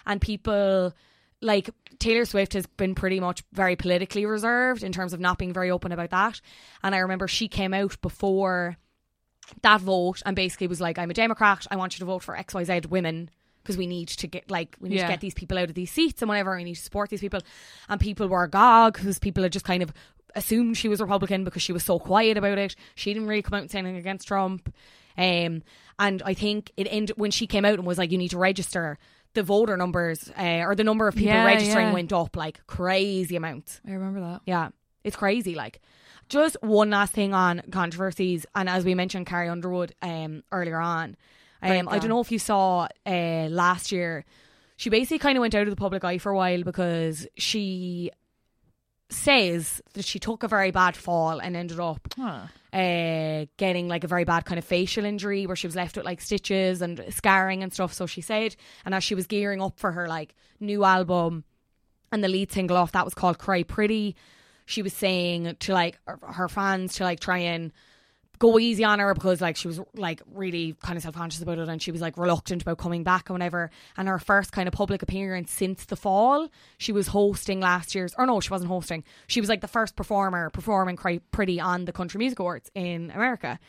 and 0.05 0.19
people 0.19 0.93
like 1.41 1.69
Taylor 1.99 2.25
Swift 2.25 2.53
has 2.53 2.65
been 2.65 2.95
pretty 2.95 3.19
much 3.19 3.43
very 3.53 3.75
politically 3.75 4.25
reserved 4.25 4.83
in 4.83 4.91
terms 4.91 5.13
of 5.13 5.19
not 5.19 5.37
being 5.37 5.53
very 5.53 5.71
open 5.71 5.91
about 5.91 6.11
that. 6.11 6.41
And 6.83 6.93
I 6.93 6.99
remember 6.99 7.27
she 7.27 7.47
came 7.47 7.73
out 7.73 7.99
before 8.01 8.77
that 9.61 9.81
vote 9.81 10.21
and 10.25 10.35
basically 10.35 10.67
was 10.67 10.81
like 10.81 10.99
I'm 10.99 11.09
a 11.09 11.13
Democrat. 11.13 11.65
I 11.71 11.77
want 11.77 11.95
you 11.95 11.99
to 11.99 12.05
vote 12.05 12.23
for 12.23 12.35
XYZ 12.35 12.87
women 12.87 13.29
because 13.63 13.77
we 13.77 13.87
need 13.87 14.07
to 14.09 14.27
get 14.27 14.49
like 14.49 14.75
we 14.79 14.89
need 14.89 14.95
Yeah. 14.97 15.07
to 15.07 15.13
get 15.13 15.21
these 15.21 15.33
people 15.33 15.57
out 15.57 15.69
of 15.69 15.75
these 15.75 15.91
seats 15.91 16.21
and 16.21 16.29
whatever 16.29 16.55
we 16.55 16.63
need 16.63 16.75
to 16.75 16.81
support 16.81 17.09
these 17.09 17.21
people 17.21 17.41
and 17.89 17.99
people 17.99 18.27
were 18.27 18.43
agog 18.43 18.93
because 18.93 19.19
people 19.19 19.43
had 19.43 19.51
just 19.51 19.65
kind 19.65 19.83
of 19.83 19.93
assumed 20.35 20.77
she 20.77 20.87
was 20.89 21.01
Republican 21.01 21.43
because 21.43 21.61
she 21.61 21.73
was 21.73 21.83
so 21.83 21.99
quiet 21.99 22.37
about 22.37 22.57
it 22.57 22.75
she 22.95 23.13
didn't 23.13 23.27
really 23.27 23.41
come 23.41 23.55
out 23.55 23.61
and 23.61 23.71
say 23.71 23.79
anything 23.79 23.97
against 23.97 24.27
Trump 24.27 24.73
um, 25.17 25.61
and 25.99 26.21
I 26.25 26.33
think 26.33 26.71
it 26.77 26.87
ended 26.89 27.17
when 27.17 27.31
she 27.31 27.45
came 27.47 27.65
out 27.65 27.73
and 27.73 27.85
was 27.85 27.97
like 27.97 28.11
you 28.11 28.17
need 28.17 28.29
to 28.31 28.37
register 28.37 28.97
the 29.33 29.43
voter 29.43 29.77
numbers 29.77 30.29
uh, 30.37 30.63
or 30.65 30.75
the 30.75 30.83
number 30.83 31.07
of 31.07 31.15
people 31.15 31.33
Yeah, 31.33 31.45
registering 31.45 31.87
yeah. 31.87 31.93
went 31.93 32.13
up 32.13 32.35
like 32.35 32.65
crazy 32.67 33.35
amounts 33.35 33.81
I 33.87 33.91
remember 33.91 34.19
that. 34.21 34.41
yeah, 34.45 34.69
it's 35.03 35.15
crazy. 35.15 35.55
Like, 35.55 35.81
just 36.29 36.55
one 36.61 36.89
last 36.91 37.11
thing 37.13 37.33
on 37.33 37.61
controversies, 37.71 38.45
and 38.55 38.69
as 38.69 38.85
we 38.85 38.93
mentioned, 38.95 39.25
Carrie 39.25 39.49
Underwood 39.49 39.93
um 40.01 40.43
earlier 40.51 40.79
on. 40.79 41.17
Um, 41.61 41.87
I 41.89 41.99
don't 41.99 42.09
know 42.09 42.21
if 42.21 42.31
you 42.31 42.39
saw 42.39 42.87
uh 43.05 43.47
last 43.49 43.91
year. 43.91 44.25
She 44.77 44.89
basically 44.89 45.19
kind 45.19 45.37
of 45.37 45.41
went 45.41 45.53
out 45.53 45.63
of 45.63 45.69
the 45.69 45.75
public 45.75 46.03
eye 46.03 46.17
for 46.17 46.31
a 46.31 46.35
while 46.35 46.63
because 46.63 47.27
she 47.37 48.09
says 49.09 49.81
that 49.93 50.05
she 50.05 50.19
took 50.19 50.43
a 50.43 50.47
very 50.47 50.71
bad 50.71 50.95
fall 50.95 51.39
and 51.39 51.55
ended 51.55 51.79
up 51.79 51.99
Huh. 52.17 52.47
uh, 52.73 53.45
getting 53.57 53.87
like 53.89 54.03
a 54.03 54.07
very 54.07 54.23
bad 54.23 54.45
kind 54.45 54.57
of 54.57 54.63
facial 54.65 55.03
injury 55.03 55.45
where 55.45 55.55
she 55.57 55.67
was 55.67 55.75
left 55.75 55.97
with 55.97 56.05
like 56.05 56.21
stitches 56.21 56.81
and 56.81 57.03
scarring 57.09 57.61
and 57.61 57.73
stuff. 57.73 57.93
So 57.93 58.05
she 58.05 58.21
said, 58.21 58.55
and 58.85 58.95
as 58.95 59.03
she 59.03 59.13
was 59.15 59.27
gearing 59.27 59.61
up 59.61 59.77
for 59.79 59.91
her 59.91 60.07
like 60.07 60.33
new 60.59 60.83
album 60.85 61.43
and 62.11 62.23
the 62.23 62.29
lead 62.29 62.51
single 62.51 62.77
off 62.77 62.93
that 62.93 63.03
was 63.05 63.13
called 63.13 63.37
Cry 63.37 63.63
Pretty, 63.63 64.15
she 64.65 64.81
was 64.81 64.93
saying 64.93 65.57
to 65.59 65.73
like 65.73 65.99
her 66.23 66.47
fans 66.47 66.95
to 66.95 67.03
like 67.03 67.19
try 67.19 67.39
and 67.39 67.73
go 68.41 68.57
easy 68.57 68.83
on 68.83 68.97
her 68.97 69.13
because 69.13 69.39
like 69.39 69.55
she 69.55 69.67
was 69.67 69.79
like 69.93 70.19
really 70.33 70.75
kind 70.81 70.97
of 70.97 71.03
self-conscious 71.03 71.43
about 71.43 71.59
it 71.59 71.69
and 71.69 71.79
she 71.79 71.91
was 71.91 72.01
like 72.01 72.17
reluctant 72.17 72.63
about 72.63 72.79
coming 72.79 73.03
back 73.03 73.29
and 73.29 73.35
whatever. 73.35 73.69
And 73.95 74.07
her 74.07 74.17
first 74.17 74.51
kind 74.51 74.67
of 74.67 74.73
public 74.73 75.03
appearance 75.03 75.51
since 75.51 75.85
the 75.85 75.95
fall 75.95 76.49
she 76.79 76.91
was 76.91 77.07
hosting 77.07 77.59
last 77.59 77.93
year's 77.93 78.15
or 78.17 78.25
no 78.25 78.39
she 78.39 78.49
wasn't 78.49 78.69
hosting. 78.69 79.03
She 79.27 79.39
was 79.39 79.47
like 79.49 79.61
the 79.61 79.67
first 79.67 79.95
performer 79.95 80.49
performing 80.49 80.97
pretty 81.31 81.59
on 81.59 81.85
the 81.85 81.91
country 81.91 82.17
music 82.17 82.39
awards 82.39 82.71
in 82.73 83.11
america. 83.11 83.59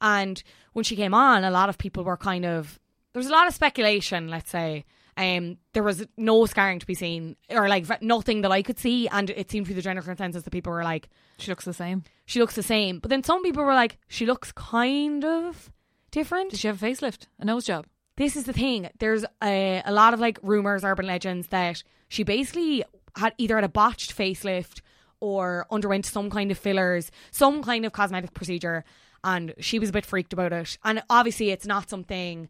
And 0.00 0.40
when 0.72 0.84
she 0.84 0.94
came 0.94 1.14
on 1.14 1.42
a 1.42 1.50
lot 1.50 1.68
of 1.68 1.76
people 1.76 2.04
were 2.04 2.16
kind 2.16 2.46
of 2.46 2.78
there 3.12 3.20
was 3.20 3.26
a 3.26 3.32
lot 3.32 3.48
of 3.48 3.54
speculation 3.54 4.28
let's 4.28 4.50
say 4.50 4.84
um, 5.16 5.58
there 5.74 5.82
was 5.82 6.06
no 6.16 6.46
scarring 6.46 6.78
to 6.78 6.86
be 6.86 6.94
seen, 6.94 7.36
or 7.50 7.68
like 7.68 8.02
nothing 8.02 8.42
that 8.42 8.52
I 8.52 8.62
could 8.62 8.78
see, 8.78 9.08
and 9.08 9.28
it 9.30 9.50
seemed 9.50 9.66
to 9.66 9.70
be 9.70 9.74
the 9.74 9.82
general 9.82 10.04
consensus 10.04 10.42
that 10.42 10.50
people 10.50 10.72
were 10.72 10.84
like, 10.84 11.08
She 11.38 11.50
looks 11.50 11.64
the 11.64 11.74
same. 11.74 12.04
she 12.24 12.40
looks 12.40 12.54
the 12.54 12.62
same. 12.62 12.98
But 12.98 13.10
then 13.10 13.22
some 13.22 13.42
people 13.42 13.62
were 13.64 13.74
like, 13.74 13.98
she 14.08 14.24
looks 14.26 14.52
kind 14.52 15.24
of 15.24 15.70
different. 16.10 16.50
Did 16.50 16.60
she 16.60 16.68
have 16.68 16.82
a 16.82 16.86
facelift? 16.86 17.26
A 17.38 17.44
nose 17.44 17.64
job? 17.64 17.86
This 18.16 18.36
is 18.36 18.44
the 18.44 18.52
thing. 18.52 18.88
There's 18.98 19.24
a, 19.42 19.82
a 19.84 19.92
lot 19.92 20.14
of 20.14 20.20
like 20.20 20.38
rumors, 20.42 20.84
urban 20.84 21.06
legends 21.06 21.48
that 21.48 21.82
she 22.08 22.22
basically 22.24 22.84
had 23.16 23.34
either 23.38 23.56
had 23.56 23.64
a 23.64 23.68
botched 23.68 24.16
facelift 24.16 24.80
or 25.20 25.66
underwent 25.70 26.04
some 26.06 26.30
kind 26.30 26.50
of 26.50 26.58
fillers, 26.58 27.10
some 27.30 27.62
kind 27.62 27.84
of 27.86 27.92
cosmetic 27.92 28.34
procedure, 28.34 28.84
and 29.24 29.54
she 29.60 29.78
was 29.78 29.90
a 29.90 29.92
bit 29.92 30.04
freaked 30.04 30.32
about 30.32 30.52
it. 30.52 30.76
And 30.84 31.02
obviously, 31.08 31.50
it's 31.50 31.66
not 31.66 31.88
something 31.88 32.48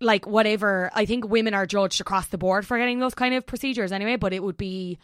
like 0.00 0.26
whatever. 0.26 0.90
I 0.94 1.06
think 1.06 1.28
women 1.28 1.54
are 1.54 1.66
judged 1.66 2.00
across 2.00 2.26
the 2.28 2.38
board 2.38 2.66
for 2.66 2.78
getting 2.78 2.98
those 3.00 3.14
kind 3.14 3.34
of 3.34 3.46
procedures 3.46 3.92
anyway, 3.92 4.16
but 4.16 4.32
it 4.32 4.42
would 4.42 4.56
be 4.56 4.98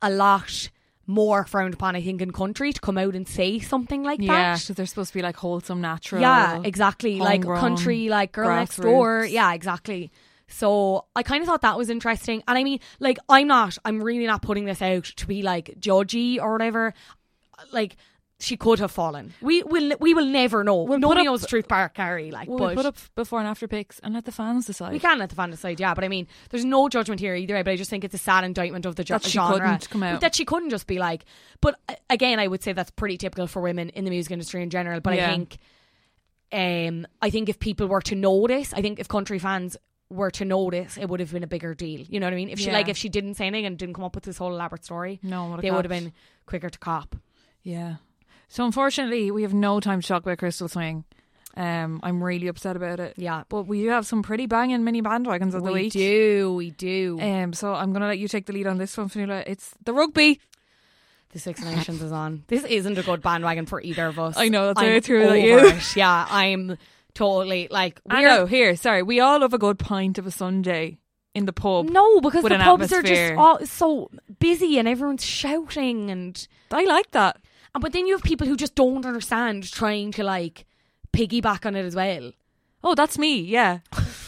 a 0.00 0.10
lot 0.10 0.70
more 1.06 1.44
frowned 1.44 1.74
upon, 1.74 1.96
I 1.96 2.00
think, 2.00 2.22
in 2.22 2.32
country 2.32 2.72
to 2.72 2.80
come 2.80 2.96
out 2.96 3.14
and 3.14 3.26
say 3.26 3.58
something 3.58 4.02
like 4.02 4.20
Yeah, 4.20 4.32
that. 4.54 4.60
because 4.60 4.76
they're 4.76 4.86
supposed 4.86 5.10
to 5.12 5.18
be 5.18 5.22
like 5.22 5.36
wholesome, 5.36 5.80
natural. 5.80 6.20
Yeah, 6.20 6.60
exactly. 6.64 7.18
Like 7.18 7.42
country, 7.42 8.08
like 8.08 8.32
girl 8.32 8.54
next 8.54 8.76
door. 8.78 9.24
Yeah, 9.28 9.52
exactly. 9.52 10.10
So 10.48 11.06
I 11.16 11.22
kind 11.22 11.42
of 11.42 11.48
thought 11.48 11.62
that 11.62 11.76
was 11.78 11.90
interesting. 11.90 12.42
And 12.46 12.58
I 12.58 12.62
mean, 12.64 12.80
like, 13.00 13.18
I'm 13.28 13.48
not, 13.48 13.78
I'm 13.84 14.02
really 14.02 14.26
not 14.26 14.42
putting 14.42 14.64
this 14.64 14.82
out 14.82 15.04
to 15.04 15.26
be 15.26 15.42
like 15.42 15.76
judgy 15.80 16.38
or 16.40 16.52
whatever. 16.52 16.94
Like, 17.72 17.96
she 18.42 18.56
could 18.56 18.78
have 18.80 18.90
fallen. 18.90 19.32
We 19.40 19.62
will, 19.62 19.92
we 20.00 20.14
will 20.14 20.26
never 20.26 20.64
know. 20.64 20.82
We'll 20.82 20.98
Nobody 20.98 21.22
knows 21.24 21.40
the 21.42 21.46
truth, 21.46 21.66
Carrie. 21.94 22.30
Like, 22.30 22.48
We'll 22.48 22.58
but 22.58 22.74
put 22.74 22.86
up 22.86 22.96
before 23.14 23.38
and 23.38 23.46
after 23.48 23.68
pics 23.68 23.98
and 24.00 24.12
let 24.14 24.24
the 24.24 24.32
fans 24.32 24.66
decide. 24.66 24.92
we 24.92 24.98
can 24.98 25.18
let 25.18 25.28
the 25.30 25.36
fans 25.36 25.52
decide, 25.54 25.78
yeah. 25.78 25.94
But 25.94 26.04
I 26.04 26.08
mean, 26.08 26.26
there's 26.50 26.64
no 26.64 26.88
judgment 26.88 27.20
here 27.20 27.34
either 27.34 27.54
way. 27.54 27.62
But 27.62 27.70
I 27.72 27.76
just 27.76 27.88
think 27.90 28.04
it's 28.04 28.14
a 28.14 28.18
sad 28.18 28.44
indictment 28.44 28.84
of 28.84 28.96
the 28.96 29.04
jo- 29.04 29.14
That 29.14 29.24
she 29.24 29.30
genre 29.30 29.58
couldn't 29.60 29.90
come 29.90 30.02
out. 30.02 30.20
that 30.20 30.34
she 30.34 30.44
couldn't 30.44 30.70
just 30.70 30.86
be 30.86 30.98
like. 30.98 31.24
But 31.60 31.78
uh, 31.88 31.94
again, 32.10 32.40
I 32.40 32.48
would 32.48 32.62
say 32.62 32.72
that's 32.72 32.90
pretty 32.90 33.16
typical 33.16 33.46
for 33.46 33.62
women 33.62 33.88
in 33.90 34.04
the 34.04 34.10
music 34.10 34.32
industry 34.32 34.62
in 34.62 34.70
general. 34.70 35.00
But 35.00 35.12
I 35.14 35.26
think, 35.28 35.58
um, 36.52 37.06
I 37.20 37.30
think 37.30 37.48
if 37.48 37.58
people 37.58 37.86
were 37.86 38.02
to 38.02 38.14
notice, 38.14 38.74
I 38.74 38.82
think 38.82 38.98
if 39.00 39.08
country 39.08 39.38
fans 39.38 39.76
were 40.10 40.30
to 40.32 40.44
notice, 40.44 40.98
it 40.98 41.08
would 41.08 41.20
have 41.20 41.32
been 41.32 41.42
a 41.42 41.46
bigger 41.46 41.74
deal. 41.74 42.00
You 42.00 42.20
know 42.20 42.26
what 42.26 42.34
I 42.34 42.36
mean? 42.36 42.50
If 42.50 42.58
she 42.58 42.66
Yeah. 42.66 42.72
like 42.74 42.88
if 42.88 42.96
she 42.98 43.08
didn't 43.08 43.34
say 43.34 43.46
anything 43.46 43.64
and 43.66 43.78
didn't 43.78 43.94
come 43.94 44.04
up 44.04 44.14
with 44.14 44.24
this 44.24 44.36
whole 44.36 44.50
elaborate 44.52 44.84
story, 44.84 45.20
No 45.22 45.56
they 45.56 45.70
would 45.70 45.84
have 45.86 45.90
been 45.90 46.12
quicker 46.44 46.68
to 46.68 46.78
cop. 46.78 47.16
Yeah. 47.62 47.96
So 48.52 48.66
unfortunately, 48.66 49.30
we 49.30 49.44
have 49.44 49.54
no 49.54 49.80
time 49.80 50.02
to 50.02 50.06
talk 50.06 50.24
about 50.24 50.36
Crystal 50.36 50.68
Swing. 50.68 51.04
Um, 51.56 52.00
I'm 52.02 52.22
really 52.22 52.48
upset 52.48 52.76
about 52.76 53.00
it. 53.00 53.14
Yeah. 53.16 53.44
But 53.48 53.62
we 53.62 53.80
do 53.80 53.88
have 53.88 54.06
some 54.06 54.22
pretty 54.22 54.44
banging 54.44 54.84
mini 54.84 55.00
bandwagons 55.00 55.54
of 55.54 55.64
the 55.64 55.72
we 55.72 55.84
week. 55.84 55.94
We 55.94 56.00
do, 56.00 56.54
we 56.54 56.70
do. 56.70 57.18
Um, 57.18 57.54
so 57.54 57.72
I'm 57.72 57.94
gonna 57.94 58.08
let 58.08 58.18
you 58.18 58.28
take 58.28 58.44
the 58.44 58.52
lead 58.52 58.66
on 58.66 58.76
this 58.76 58.94
one, 58.94 59.08
Fionnuala. 59.08 59.44
It's 59.46 59.70
the 59.82 59.94
rugby. 59.94 60.38
The 61.30 61.38
Six 61.38 61.64
Nations 61.64 62.02
is 62.02 62.12
on. 62.12 62.44
This 62.48 62.64
isn't 62.64 62.98
a 62.98 63.02
good 63.02 63.22
bandwagon 63.22 63.64
for 63.64 63.80
either 63.80 64.06
of 64.08 64.18
us. 64.18 64.36
I 64.36 64.50
know, 64.50 64.66
that's 64.66 64.76
why 64.76 64.88
I'm 64.90 64.96
I 64.96 65.00
threw 65.00 65.22
it 65.22 65.30
at 65.30 65.40
you. 65.40 65.58
it. 65.68 65.96
Yeah, 65.96 66.26
I'm 66.28 66.76
totally 67.14 67.68
like. 67.70 68.02
I 68.10 68.20
know. 68.20 68.44
Here, 68.44 68.76
sorry. 68.76 69.02
We 69.02 69.20
all 69.20 69.40
love 69.40 69.54
a 69.54 69.58
good 69.58 69.78
pint 69.78 70.18
of 70.18 70.26
a 70.26 70.30
Sunday 70.30 70.98
in 71.34 71.46
the 71.46 71.54
pub. 71.54 71.88
No, 71.88 72.20
because 72.20 72.44
the 72.44 72.50
pubs 72.50 72.92
are 72.92 73.02
just 73.02 73.32
all 73.32 73.64
so 73.64 74.10
busy 74.38 74.78
and 74.78 74.86
everyone's 74.86 75.24
shouting 75.24 76.10
and. 76.10 76.46
I 76.70 76.84
like 76.84 77.12
that. 77.12 77.38
And 77.74 77.82
but 77.82 77.92
then 77.92 78.06
you 78.06 78.14
have 78.14 78.22
people 78.22 78.46
who 78.46 78.56
just 78.56 78.74
don't 78.74 79.06
understand 79.06 79.70
trying 79.70 80.12
to 80.12 80.24
like 80.24 80.66
piggyback 81.12 81.64
on 81.66 81.74
it 81.76 81.84
as 81.84 81.94
well. 81.96 82.32
Oh, 82.84 82.94
that's 82.94 83.16
me. 83.16 83.40
Yeah, 83.42 83.78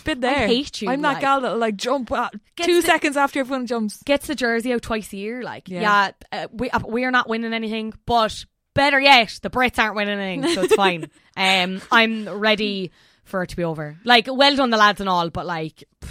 been 0.05 0.21
there. 0.21 0.47
hate 0.47 0.81
you, 0.81 0.89
I'm 0.89 1.03
that 1.03 1.15
like- 1.15 1.21
gal 1.21 1.41
that'll 1.41 1.59
like 1.59 1.77
jump 1.77 2.13
at 2.13 2.33
two 2.57 2.81
the- 2.81 2.87
seconds 2.87 3.17
after 3.17 3.41
everyone 3.41 3.67
jumps. 3.67 4.03
Gets 4.05 4.27
the 4.29 4.35
jersey 4.35 4.73
out 4.73 4.83
twice 4.83 5.13
a 5.13 5.17
year, 5.17 5.43
like 5.43 5.69
Yeah. 5.69 5.81
yeah, 5.81 6.11
uh, 6.45 6.49
we 6.53 6.71
uh, 6.71 6.79
we 6.87 7.05
are 7.05 7.11
not 7.11 7.29
winning 7.29 7.53
anything, 7.53 7.93
but 8.07 8.45
better 8.75 9.01
yet, 9.01 9.39
the 9.43 9.51
Brits 9.51 9.79
aren't 9.83 9.97
winning 9.97 10.19
anything, 10.21 10.55
so 10.55 10.63
it's 10.63 10.75
fine. 10.75 11.11
Um, 11.37 11.81
I'm 11.91 12.29
ready 12.29 12.93
for 13.25 13.43
it 13.43 13.49
to 13.49 13.57
be 13.57 13.65
over. 13.65 13.97
Like, 14.05 14.29
well 14.31 14.55
done 14.55 14.71
the 14.71 14.77
lads 14.77 15.01
and 15.01 15.09
all, 15.09 15.31
but 15.31 15.47
like, 15.47 15.83
pff, 16.01 16.09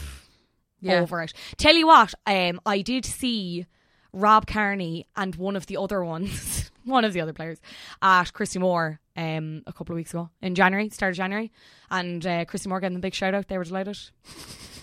Yeah. 0.81 0.99
over 0.99 1.21
it. 1.21 1.31
Tell 1.55 1.73
you 1.75 1.87
what, 1.87 2.13
um, 2.25 2.59
I 2.65 2.81
did 2.81 3.05
see 3.05 3.65
Rob 4.11 4.47
Kearney 4.47 5.07
and 5.15 5.33
one 5.35 5.55
of 5.55 5.65
the 5.67 5.77
other 5.77 6.03
ones, 6.03 6.69
one 6.85 7.05
of 7.05 7.13
the 7.13 7.21
other 7.21 7.33
players 7.33 7.59
at 8.01 8.31
Christy 8.33 8.59
Moore 8.59 8.99
um, 9.15 9.63
a 9.67 9.73
couple 9.73 9.93
of 9.93 9.97
weeks 9.97 10.11
ago 10.11 10.29
in 10.41 10.55
January, 10.55 10.89
start 10.89 11.11
of 11.11 11.17
January, 11.17 11.51
and 11.91 12.25
uh, 12.25 12.45
Christy 12.45 12.69
Moore 12.69 12.79
getting 12.79 12.95
the 12.95 13.01
big 13.01 13.13
shout 13.13 13.33
out. 13.33 13.47
They 13.47 13.57
were 13.57 13.63
delighted. 13.63 13.97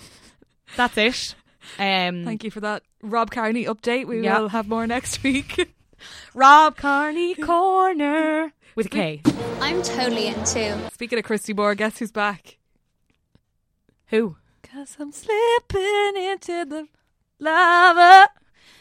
That's 0.76 0.96
it. 0.96 1.34
Um, 1.78 2.24
Thank 2.24 2.44
you 2.44 2.50
for 2.50 2.60
that, 2.60 2.82
Rob 3.02 3.30
Kearney 3.30 3.64
update. 3.66 4.06
We 4.06 4.22
Yeah. 4.22 4.38
will 4.40 4.48
have 4.48 4.68
more 4.68 4.86
next 4.86 5.22
week. 5.22 5.74
Rob 6.34 6.76
Kearney 6.76 7.34
Corner 7.34 8.52
with 8.74 8.86
a 8.86 8.88
K. 8.88 9.22
I'm 9.60 9.82
totally 9.82 10.28
into. 10.28 10.90
Speaking 10.92 11.18
of 11.18 11.24
Christy 11.24 11.52
Moore, 11.52 11.74
guess 11.74 11.98
who's 11.98 12.10
back? 12.12 12.56
Who? 14.06 14.36
Cause 14.62 14.96
I'm 14.98 15.12
slipping 15.12 16.16
into 16.16 16.64
the 16.64 16.88
Lava. 17.38 18.28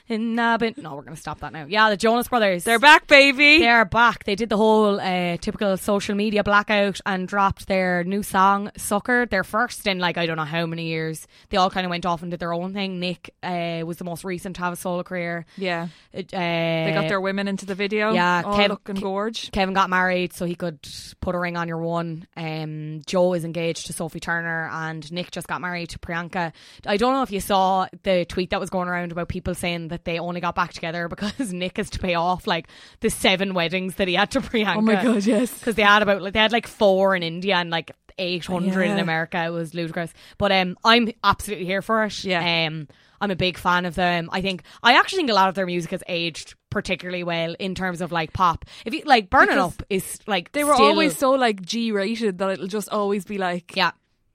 And 0.10 0.42
I've. 0.42 0.78
No, 0.78 0.96
we're 0.96 1.04
gonna 1.04 1.16
stop 1.16 1.40
that 1.42 1.54
now. 1.54 1.66
Yeah, 1.70 1.90
the 1.92 1.98
Jonas 1.98 2.28
Brothers. 2.28 2.64
They're 2.64 2.80
back, 2.80 3.06
baby. 3.08 3.60
They're 3.60 3.86
back. 3.86 4.24
They 4.24 4.36
did 4.36 4.50
the 4.50 4.58
whole 4.58 5.00
uh, 5.00 5.38
typical 5.38 5.78
social 5.78 6.16
media 6.16 6.44
blackout 6.44 7.00
and 7.06 7.28
dropped 7.28 7.68
their 7.68 8.04
new 8.04 8.24
song 8.24 8.72
"Sucker." 8.76 9.28
Their 9.28 9.44
first 9.44 9.86
in 9.86 10.00
like 10.00 10.18
I 10.18 10.26
don't 10.26 10.38
know 10.38 10.46
how 10.46 10.66
many 10.66 10.88
years. 10.88 11.28
They 11.50 11.58
all 11.58 11.70
kind 11.70 11.86
of 11.86 11.90
went 11.92 12.06
off 12.08 12.22
and 12.24 12.32
did 12.32 12.40
their 12.40 12.54
own 12.54 12.74
thing. 12.74 13.00
Nick 13.00 13.34
uh, 13.44 13.84
was 13.86 13.98
the 13.98 14.04
most 14.04 14.24
recent 14.24 14.56
to 14.56 14.64
have 14.64 14.74
a 14.74 14.76
solo 14.76 15.04
career. 15.04 15.46
Yeah, 15.58 15.90
Uh, 16.14 16.22
they 16.32 16.92
got 16.96 17.08
their 17.08 17.22
women 17.22 17.48
into 17.48 17.66
the 17.68 17.76
video. 17.76 18.12
yeah, 18.14 18.42
all 18.46 18.58
Kev- 18.58 18.70
looking 18.70 18.96
Ke- 18.96 19.02
gorge. 19.02 19.52
Kevin 19.52 19.74
got 19.76 19.90
married 19.92 20.34
so 20.34 20.46
he 20.46 20.56
could 20.56 20.80
put 21.22 21.36
a 21.36 21.40
ring 21.40 21.56
on 21.56 21.68
your 21.68 21.78
one. 21.78 22.26
Um, 22.36 23.02
Joe 23.06 23.34
is 23.34 23.46
engaged 23.46 23.86
to 23.88 23.94
Sophie 23.94 24.20
Turner, 24.20 24.70
and 24.72 25.12
Nick 25.12 25.30
just 25.32 25.48
got 25.48 25.62
married 25.62 25.90
to 25.92 26.00
Priyanka. 26.00 26.52
I 26.88 26.98
don't 26.98 27.14
know 27.14 27.22
if 27.22 27.32
you 27.32 27.40
saw 27.42 27.88
the 28.04 28.26
tweet 28.26 28.50
that 28.50 28.60
was 28.60 28.70
going 28.72 28.88
around 28.88 29.12
about 29.12 29.28
people 29.30 29.54
saying 29.54 29.90
that 29.90 29.99
they 30.04 30.20
only 30.20 30.42
got 30.42 30.56
back 30.56 30.74
together 30.74 31.08
because 31.08 31.54
Nick 31.54 31.78
has 31.78 31.90
to 31.92 32.00
pay 32.00 32.16
off 32.16 32.48
like 32.48 32.68
the 33.02 33.10
seven 33.10 33.54
weddings 33.54 33.96
that 33.96 34.08
he 34.08 34.16
had 34.16 34.32
to 34.32 34.42
Priyanka. 34.42 34.78
Oh 34.78 34.82
my 34.82 35.02
god, 35.02 35.26
yes. 35.26 35.58
because 35.58 35.76
they 35.76 35.84
had 35.84 36.02
about 36.02 36.22
like 36.22 36.34
they 36.34 36.40
had 36.40 36.52
like 36.52 36.68
four 36.68 37.16
in 37.16 37.24
India 37.24 37.56
and 37.56 37.70
like 37.70 37.92
eight 38.18 38.46
hundred 38.46 38.84
in 38.84 39.00
America. 39.00 39.44
It 39.44 39.50
was 39.50 39.74
ludicrous. 39.74 40.14
But 40.38 40.52
um, 40.52 40.78
I'm 40.84 41.12
absolutely 41.24 41.66
here 41.66 41.82
for 41.82 42.04
it. 42.04 42.24
Yeah. 42.24 42.68
Um, 42.68 42.88
I'm 43.22 43.32
a 43.32 43.36
big 43.36 43.58
fan 43.58 43.86
of 43.86 43.96
them. 43.96 44.30
I 44.32 44.42
think 44.42 44.64
I 44.84 44.94
actually 44.94 45.18
think 45.18 45.30
a 45.32 45.34
lot 45.34 45.50
of 45.50 45.56
their 45.56 45.66
music 45.66 45.92
has 45.92 46.04
aged 46.08 46.56
particularly 46.70 47.24
well 47.24 47.56
in 47.60 47.76
terms 47.76 48.02
of 48.02 48.12
like 48.12 48.34
pop. 48.34 48.66
If 48.86 48.94
you 48.94 49.02
like 49.06 49.30
Burning 49.30 49.50
Because 49.50 49.74
Up 49.74 49.84
is 49.90 50.20
like 50.28 50.52
They 50.52 50.64
were 50.64 50.74
always 50.74 51.18
so 51.18 51.32
like 51.32 51.62
G 51.62 51.92
rated 51.92 52.38
that 52.38 52.50
it'll 52.52 52.68
just 52.68 52.90
always 52.90 53.26
be 53.26 53.38
like 53.38 53.76
yeah. 53.76 53.92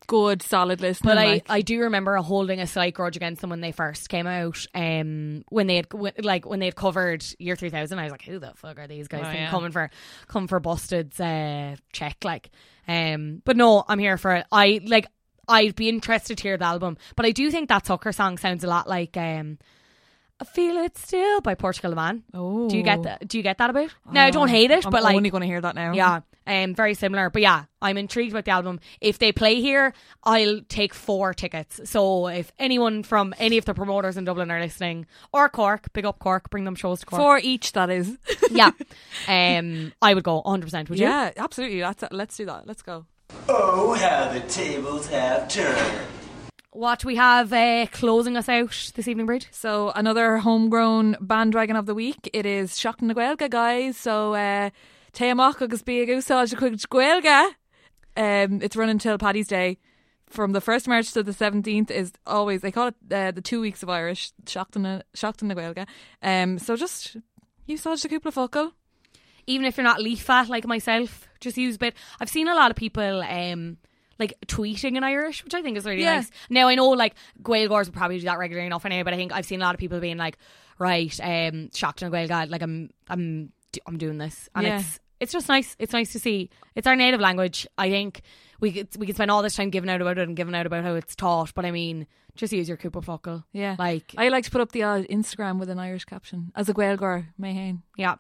Good, 0.07 0.43
solid 0.43 0.81
listening. 0.81 1.11
But 1.15 1.19
I, 1.19 1.25
like, 1.27 1.47
I 1.49 1.61
do 1.63 1.81
remember 1.81 2.17
holding 2.17 2.61
a 2.61 2.67
slight 2.67 2.95
grudge 2.95 3.17
against 3.17 3.41
them 3.41 3.51
when 3.51 3.61
they 3.61 3.73
first 3.73 4.09
came 4.09 4.27
out. 4.27 4.67
Um, 4.75 5.45
when 5.49 5.67
they 5.67 5.77
had 5.77 5.87
like 6.23 6.47
when 6.47 6.61
they 6.61 6.67
had 6.67 6.77
covered 6.77 7.25
Year 7.39 7.57
Three 7.57 7.71
Thousand, 7.71 7.99
I 7.99 8.03
was 8.05 8.13
like, 8.13 8.23
"Who 8.23 8.39
the 8.39 8.53
fuck 8.57 8.79
are 8.79 8.87
these 8.87 9.09
guys 9.09 9.25
Oh, 9.27 9.31
yeah. 9.33 9.51
coming 9.51 9.73
for 9.73 9.91
come 10.29 10.47
for 10.49 10.61
Busted's 10.61 11.19
uh, 11.19 11.77
check?" 11.93 12.19
Like, 12.25 12.51
um, 12.87 13.43
but 13.45 13.57
no, 13.57 13.85
I'm 13.89 13.99
here 13.99 14.19
for 14.19 14.35
it. 14.35 14.47
I 14.53 14.81
like. 14.85 15.07
I'd 15.47 15.77
be 15.77 15.91
interested 15.91 16.39
to 16.39 16.43
hear 16.43 16.57
the 16.57 16.65
album, 16.65 16.97
but 17.17 17.27
I 17.27 17.31
do 17.31 17.51
think 17.51 17.69
that 17.69 17.85
Sucker 17.85 18.13
song 18.13 18.39
sounds 18.39 18.65
a 18.65 18.67
lot 18.67 18.89
like 18.89 19.15
um, 19.19 19.59
I 20.45 20.53
feel 20.53 20.77
it 20.77 20.99
still 20.99 21.41
by 21.41 21.55
Portugal 21.55 21.91
the 21.91 21.97
Man. 21.97 22.23
Oh, 22.35 22.69
Do 22.69 22.77
you 22.77 22.83
get 22.83 23.03
that? 23.05 23.27
Do 23.27 23.39
you 23.39 23.43
get 23.43 23.57
that 23.59 23.71
about? 23.71 23.89
No, 24.13 24.21
I 24.21 24.31
don't 24.31 24.49
hate 24.49 24.71
it, 24.71 24.85
I'm 24.85 24.91
but 24.91 25.03
like 25.03 25.17
only 25.17 25.31
going 25.31 25.41
to 25.41 25.47
hear 25.47 25.61
that 25.61 25.75
now. 25.75 25.93
yeah, 25.93 26.21
um, 26.47 26.75
very 26.75 26.93
similar. 26.93 27.31
But 27.31 27.41
yeah, 27.43 27.65
I'm 27.81 27.97
intrigued 27.97 28.33
about 28.33 28.45
the 28.45 28.51
album. 28.51 28.81
If 29.01 29.19
they 29.19 29.33
play 29.33 29.63
here, 29.63 29.95
I'll 30.23 30.61
take 30.69 30.93
four 30.93 31.33
tickets. 31.33 31.81
So 31.89 32.29
if 32.29 32.53
anyone 32.59 33.03
from 33.05 33.35
any 33.39 33.57
of 33.57 33.65
the 33.65 33.73
promoters 33.73 34.19
in 34.19 34.25
Dublin 34.25 34.51
are 34.51 34.61
listening, 34.61 35.07
or 35.33 35.49
Cork, 35.49 35.93
big 35.95 36.05
up 36.05 36.19
Cork, 36.19 36.51
bring 36.51 36.65
them 36.65 36.75
shows 36.75 37.01
to 37.01 37.07
Cork. 37.07 37.23
Four 37.23 37.39
each, 37.39 37.73
that 37.73 37.89
is. 37.89 38.19
yeah, 38.51 38.71
um, 39.29 39.93
I 40.03 40.13
would 40.13 40.25
go 40.25 40.41
100. 40.43 40.63
percent 40.67 40.91
Would 40.91 40.99
you? 40.99 41.07
yeah, 41.07 41.33
absolutely. 41.39 41.81
That's 41.81 42.05
let's 42.11 42.37
do 42.37 42.45
that. 42.47 42.67
Let's 42.67 42.83
go. 42.83 43.07
Oh, 43.49 43.95
how 43.95 44.31
the 44.33 44.41
tables 44.41 45.09
have 45.09 45.49
turned. 45.49 46.07
What 46.75 46.99
do 46.99 47.07
we 47.07 47.15
have 47.15 47.53
uh, 47.53 47.87
closing 47.93 48.37
us 48.37 48.49
out 48.49 48.91
this 48.97 49.07
evening, 49.07 49.27
Bridge? 49.27 49.47
So 49.53 49.93
another 49.95 50.39
homegrown 50.39 51.19
bandwagon 51.21 51.77
of 51.77 51.87
the 51.87 51.95
week. 51.95 52.29
It 52.33 52.47
is 52.47 52.73
Seachtain 52.73 53.03
na 53.03 53.15
Gaeilge, 53.15 53.49
guys. 53.49 53.97
So 53.97 54.35
uh 54.35 54.71
Teamach 55.13 55.63
agus 55.63 55.85
a. 55.87 57.51
Um 58.17 58.61
it's 58.61 58.75
running 58.75 58.99
till 58.99 59.19
Paddy's 59.19 59.47
Day. 59.47 59.79
From 60.27 60.51
the 60.51 60.61
first 60.61 60.89
March 60.89 61.13
to 61.13 61.23
the 61.23 61.33
seventeenth 61.33 61.93
is 61.93 62.13
always 62.27 62.61
they 62.63 62.73
call 62.73 62.89
it 62.89 62.97
uh, 63.09 63.31
the 63.31 63.41
two 63.41 63.61
weeks 63.61 63.85
of 63.85 63.89
Irish 63.89 64.33
Seachtain 64.45 65.03
na 65.45 65.55
Gaeilge. 65.55 65.87
Um 66.25 66.59
so 66.59 66.75
just 66.75 67.17
úsáid 67.69 68.05
a 68.05 68.09
cúpla 68.09 68.33
focal. 68.33 68.73
even 69.47 69.65
if 69.65 69.77
you're 69.77 69.85
not 69.85 70.01
líofa 70.01 70.49
like 70.49 70.67
myself, 70.67 71.29
just 71.39 71.57
use 71.57 71.77
a 71.77 71.79
bit. 71.79 71.95
I've 72.21 72.31
seen 72.31 72.49
a 72.49 72.55
lot 72.57 72.73
of 72.73 72.77
people 72.77 73.23
um 73.23 73.77
like 74.19 74.35
tweeting 74.47 74.97
in 74.97 75.05
Irish, 75.05 75.45
which 75.45 75.55
I 75.55 75.63
think 75.63 75.77
is 75.77 75.85
really 75.85 76.03
Yeah. 76.03 76.17
nice. 76.17 76.31
Now 76.51 76.69
I 76.69 76.75
know 76.75 76.89
like 76.91 77.15
Gaeilgeoirs 77.43 77.87
would 77.87 77.95
probably 77.95 78.19
do 78.19 78.25
that 78.27 78.39
regularly 78.39 78.67
enough 78.67 78.85
anyway, 78.87 79.03
but 79.03 79.13
I 79.15 79.17
think 79.17 79.33
I've 79.33 79.47
seen 79.47 79.61
a 79.61 79.65
lot 79.65 79.75
of 79.75 79.81
people 79.81 80.01
being 80.01 80.17
like, 80.19 80.39
right, 80.79 81.19
um, 81.21 81.69
Seachtain 81.71 82.11
na 82.11 82.11
Gaeilge, 82.11 82.51
like 82.51 82.63
I'm 82.63 82.91
I'm 83.09 83.53
I'm 83.87 83.99
doing 83.99 84.19
this, 84.19 84.49
and 84.55 84.67
Yeah. 84.67 84.79
it's 84.81 85.01
it's 85.21 85.33
just 85.33 85.49
nice. 85.49 85.75
It's 85.79 85.93
nice 85.93 86.13
to 86.13 86.19
see. 86.19 86.51
It's 86.75 86.87
our 86.87 86.97
native 86.97 87.21
language. 87.21 87.67
I 87.79 87.89
think 87.91 88.21
we 88.61 88.73
could 88.73 88.89
we 88.99 89.07
could 89.07 89.15
spend 89.17 89.31
all 89.31 89.43
this 89.43 89.55
time 89.57 89.71
giving 89.71 89.89
out 89.91 90.01
about 90.01 90.19
it 90.19 90.27
and 90.29 90.37
giving 90.37 90.55
out 90.55 90.67
about 90.67 90.85
how 90.85 90.95
it's 90.95 91.15
taught, 91.17 91.55
but 91.55 91.65
I 91.65 91.71
mean, 91.71 92.07
just 92.37 92.53
use 92.53 92.69
your 92.69 92.77
cúpla 92.77 93.03
focal. 93.05 93.45
Yeah. 93.53 93.77
Like 93.79 94.13
I 94.19 94.29
like 94.29 94.45
to 94.45 94.51
put 94.51 94.61
up 94.61 94.73
the 94.73 94.83
odd 94.83 95.07
Instagram 95.07 95.59
with 95.59 95.71
an 95.71 95.79
Irish 95.79 96.05
caption 96.05 96.53
as 96.55 96.69
a 96.69 96.75
Gaelgor 96.75 97.27
Mayhain. 97.41 97.83
Yeah. 97.97 98.17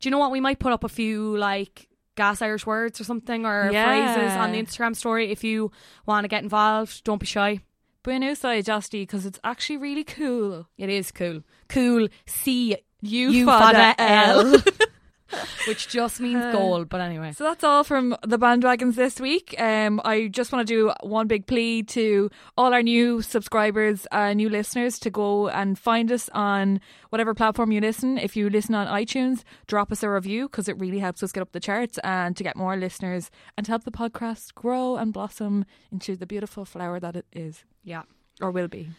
Do 0.00 0.06
you 0.06 0.10
know 0.10 0.18
what? 0.18 0.30
We 0.30 0.40
might 0.40 0.58
put 0.58 0.72
up 0.72 0.84
a 0.84 0.88
few 0.88 1.36
like 1.36 1.88
gas 2.16 2.42
Irish 2.42 2.66
words 2.66 3.00
or 3.00 3.04
something 3.04 3.44
or 3.46 3.70
Yeah. 3.72 3.86
phrases 3.86 4.36
on 4.36 4.52
the 4.52 4.62
Instagram 4.62 4.94
story 4.94 5.30
if 5.30 5.42
you 5.44 5.70
want 6.06 6.24
to 6.24 6.28
get 6.28 6.42
involved. 6.42 7.04
Don't 7.04 7.18
be 7.18 7.26
shy. 7.26 7.60
Buin 8.04 8.22
úsáid 8.22 8.64
Justy 8.64 9.02
because 9.02 9.24
it's 9.24 9.40
actually 9.42 9.78
really 9.78 10.04
cool. 10.04 10.66
It 10.76 10.90
is 10.90 11.10
cool. 11.10 11.42
Cool. 11.68 12.08
C 12.26 12.76
You, 13.00 13.30
U 13.30 13.46
fada 13.46 13.94
fada 13.96 14.00
L. 14.00 14.62
Which 15.68 15.88
just 15.88 16.20
means 16.20 16.42
Uh, 16.44 16.52
gold, 16.52 16.88
but 16.88 17.00
anyway. 17.00 17.32
So 17.32 17.44
that's 17.44 17.64
all 17.64 17.84
from 17.84 18.16
the 18.22 18.38
bandwagons 18.38 18.94
this 18.96 19.18
week. 19.20 19.54
Um, 19.58 20.00
I 20.04 20.28
just 20.28 20.52
want 20.52 20.66
to 20.66 20.74
do 20.74 20.92
one 21.02 21.26
big 21.26 21.46
plea 21.46 21.82
to 21.84 22.30
all 22.56 22.72
our 22.74 22.82
new 22.82 23.22
subscribers, 23.22 24.06
uh, 24.12 24.32
new 24.34 24.48
listeners, 24.48 24.98
to 25.00 25.10
go 25.10 25.48
and 25.48 25.78
find 25.78 26.12
us 26.12 26.28
on 26.34 26.80
whatever 27.10 27.34
platform 27.34 27.72
you 27.72 27.80
listen. 27.80 28.18
If 28.18 28.36
you 28.36 28.50
listen 28.50 28.74
on 28.74 28.86
iTunes, 28.86 29.42
drop 29.66 29.90
us 29.92 30.02
a 30.02 30.10
review 30.10 30.48
because 30.48 30.68
it 30.68 30.78
really 30.78 30.98
helps 30.98 31.22
us 31.22 31.32
get 31.32 31.42
up 31.42 31.52
the 31.52 31.60
charts 31.60 31.98
and 32.04 32.36
to 32.36 32.42
get 32.44 32.56
more 32.56 32.76
listeners 32.76 33.30
and 33.56 33.64
to 33.66 33.72
help 33.72 33.84
the 33.84 33.90
podcast 33.90 34.54
grow 34.54 34.96
and 34.96 35.12
blossom 35.12 35.64
into 35.92 36.16
the 36.16 36.26
beautiful 36.26 36.64
flower 36.64 37.00
that 37.00 37.16
it 37.16 37.26
is 37.32 37.64
Yeah. 37.82 38.02
or 38.40 38.50
will 38.50 38.68
be. 38.68 38.90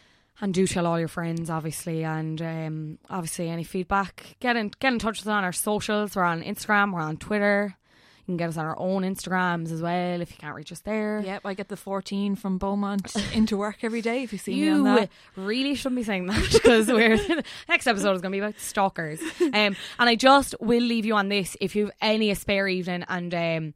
And 0.41 0.53
do 0.53 0.67
tell 0.67 0.85
all 0.85 0.99
your 0.99 1.07
friends, 1.07 1.49
obviously, 1.49 2.03
and 2.03 2.41
um, 2.41 2.99
obviously 3.09 3.49
any 3.49 3.63
feedback. 3.63 4.35
Get 4.39 4.55
in 4.57 4.71
get 4.79 4.91
in 4.91 4.99
touch 4.99 5.19
with 5.19 5.27
us 5.27 5.31
on 5.31 5.43
our 5.43 5.53
socials. 5.53 6.15
We're 6.15 6.23
on 6.23 6.43
Instagram, 6.43 6.93
we're 6.93 7.01
on 7.01 7.17
Twitter. 7.17 7.77
You 8.25 8.31
can 8.31 8.37
get 8.37 8.49
us 8.49 8.57
on 8.57 8.65
our 8.65 8.77
own 8.79 9.03
Instagrams 9.03 9.71
as 9.71 9.83
well 9.83 10.19
if 10.19 10.31
you 10.31 10.37
can't 10.37 10.55
reach 10.55 10.71
us 10.71 10.79
there. 10.79 11.21
Yep, 11.23 11.41
I 11.45 11.53
get 11.53 11.67
the 11.67 11.77
14 11.77 12.35
from 12.35 12.57
Beaumont 12.57 13.15
into 13.35 13.55
work 13.55 13.83
every 13.83 14.01
day 14.01 14.23
if 14.23 14.33
you 14.33 14.39
see 14.39 14.59
me 14.59 14.69
on 14.69 14.83
that. 14.83 15.09
really 15.35 15.75
shouldn't 15.75 15.97
be 15.97 16.03
saying 16.03 16.25
that 16.25 16.51
because 16.51 16.87
we're 16.87 17.19
next 17.69 17.85
episode 17.85 18.13
is 18.13 18.21
going 18.21 18.31
to 18.31 18.35
be 18.35 18.39
about 18.39 18.59
stalkers. 18.59 19.21
Um, 19.39 19.51
and 19.53 19.75
I 19.99 20.15
just 20.15 20.55
will 20.59 20.81
leave 20.81 21.05
you 21.05 21.13
on 21.13 21.29
this 21.29 21.55
if 21.61 21.75
you 21.75 21.85
have 21.85 21.93
any 22.01 22.31
a 22.31 22.35
spare 22.35 22.67
evening 22.67 23.05
and 23.07 23.33
um, 23.35 23.73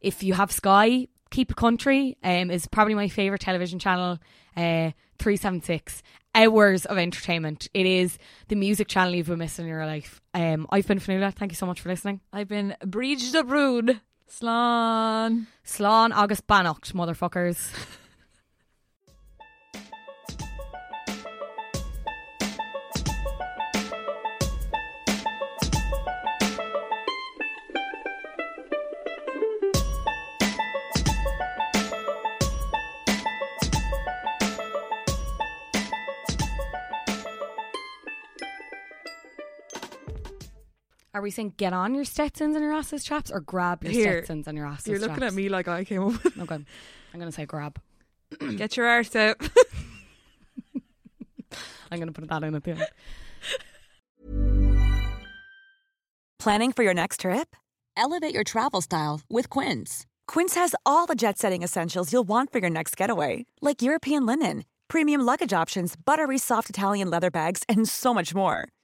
if 0.00 0.24
you 0.24 0.34
have 0.34 0.50
Sky, 0.50 1.06
Keep 1.32 1.56
Country 1.56 2.16
um, 2.22 2.50
is 2.50 2.68
probably 2.68 2.94
my 2.94 3.08
favorite 3.08 3.40
television 3.40 3.78
channel. 3.78 4.18
Uh, 4.56 4.90
three 5.18 5.36
seven 5.36 5.62
six 5.62 6.02
hours 6.34 6.84
of 6.84 6.98
entertainment. 6.98 7.68
It 7.74 7.86
is 7.86 8.18
the 8.48 8.54
music 8.54 8.88
channel 8.88 9.14
you've 9.14 9.28
been 9.28 9.38
missing 9.38 9.64
in 9.64 9.70
your 9.70 9.86
life. 9.86 10.20
Um, 10.34 10.66
I've 10.70 10.86
been 10.86 10.98
Fionnuala. 11.00 11.34
Thank 11.34 11.52
you 11.52 11.56
so 11.56 11.66
much 11.66 11.80
for 11.80 11.88
listening. 11.88 12.20
I've 12.32 12.48
been 12.48 12.76
Breach 12.84 13.32
the 13.32 13.44
Brood. 13.44 14.00
Slán. 14.30 15.46
Slán 15.64 16.12
agus 16.14 16.40
beannacht, 16.40 16.92
motherfuckers. 16.92 17.70
Are 41.14 41.20
we 41.20 41.30
saying 41.30 41.54
get 41.58 41.74
on 41.74 41.94
your 41.94 42.04
Stetsons 42.04 42.56
and 42.56 42.64
your 42.64 42.72
asses 42.72 43.04
chaps 43.04 43.30
or 43.30 43.40
grab 43.40 43.84
your 43.84 43.92
Here, 43.92 44.18
Stetsons 44.24 44.48
and 44.48 44.56
your 44.56 44.66
asses 44.66 44.84
traps? 44.84 44.88
You're 44.88 44.98
looking 45.00 45.20
chaps? 45.22 45.32
at 45.32 45.36
me 45.36 45.50
like 45.50 45.68
I 45.68 45.84
came 45.84 46.02
up 46.04 46.24
with. 46.24 46.38
Okay. 46.42 46.54
I'm 46.54 47.20
going 47.20 47.30
to 47.30 47.32
say 47.32 47.44
grab. 47.44 47.78
Get 48.56 48.78
your 48.78 48.86
arse 48.86 49.14
out. 49.14 49.36
I'm 51.90 51.98
going 51.98 52.06
to 52.06 52.12
put 52.18 52.26
that 52.30 52.42
in 52.42 52.54
at 52.54 52.64
the 52.64 52.70
end. 52.70 52.86
Planning 56.38 56.72
for 56.72 56.82
your 56.82 56.94
next 56.94 57.20
trip? 57.20 57.54
Elevate 57.94 58.32
your 58.32 58.44
travel 58.44 58.80
style 58.80 59.20
with 59.28 59.50
Quince. 59.50 60.06
Quince 60.26 60.54
has 60.54 60.74
all 60.86 61.04
the 61.04 61.14
jet 61.14 61.36
setting 61.38 61.62
essentials 61.62 62.10
you'll 62.10 62.22
want 62.22 62.50
for 62.50 62.58
your 62.58 62.70
next 62.70 62.96
getaway, 62.96 63.44
like 63.60 63.82
European 63.82 64.24
linen, 64.24 64.64
premium 64.88 65.20
luggage 65.20 65.52
options, 65.52 65.94
buttery 65.94 66.38
soft 66.38 66.70
Italian 66.70 67.10
leather 67.10 67.30
bags, 67.30 67.62
and 67.68 67.86
so 67.86 68.14
much 68.14 68.34
more. 68.34 68.68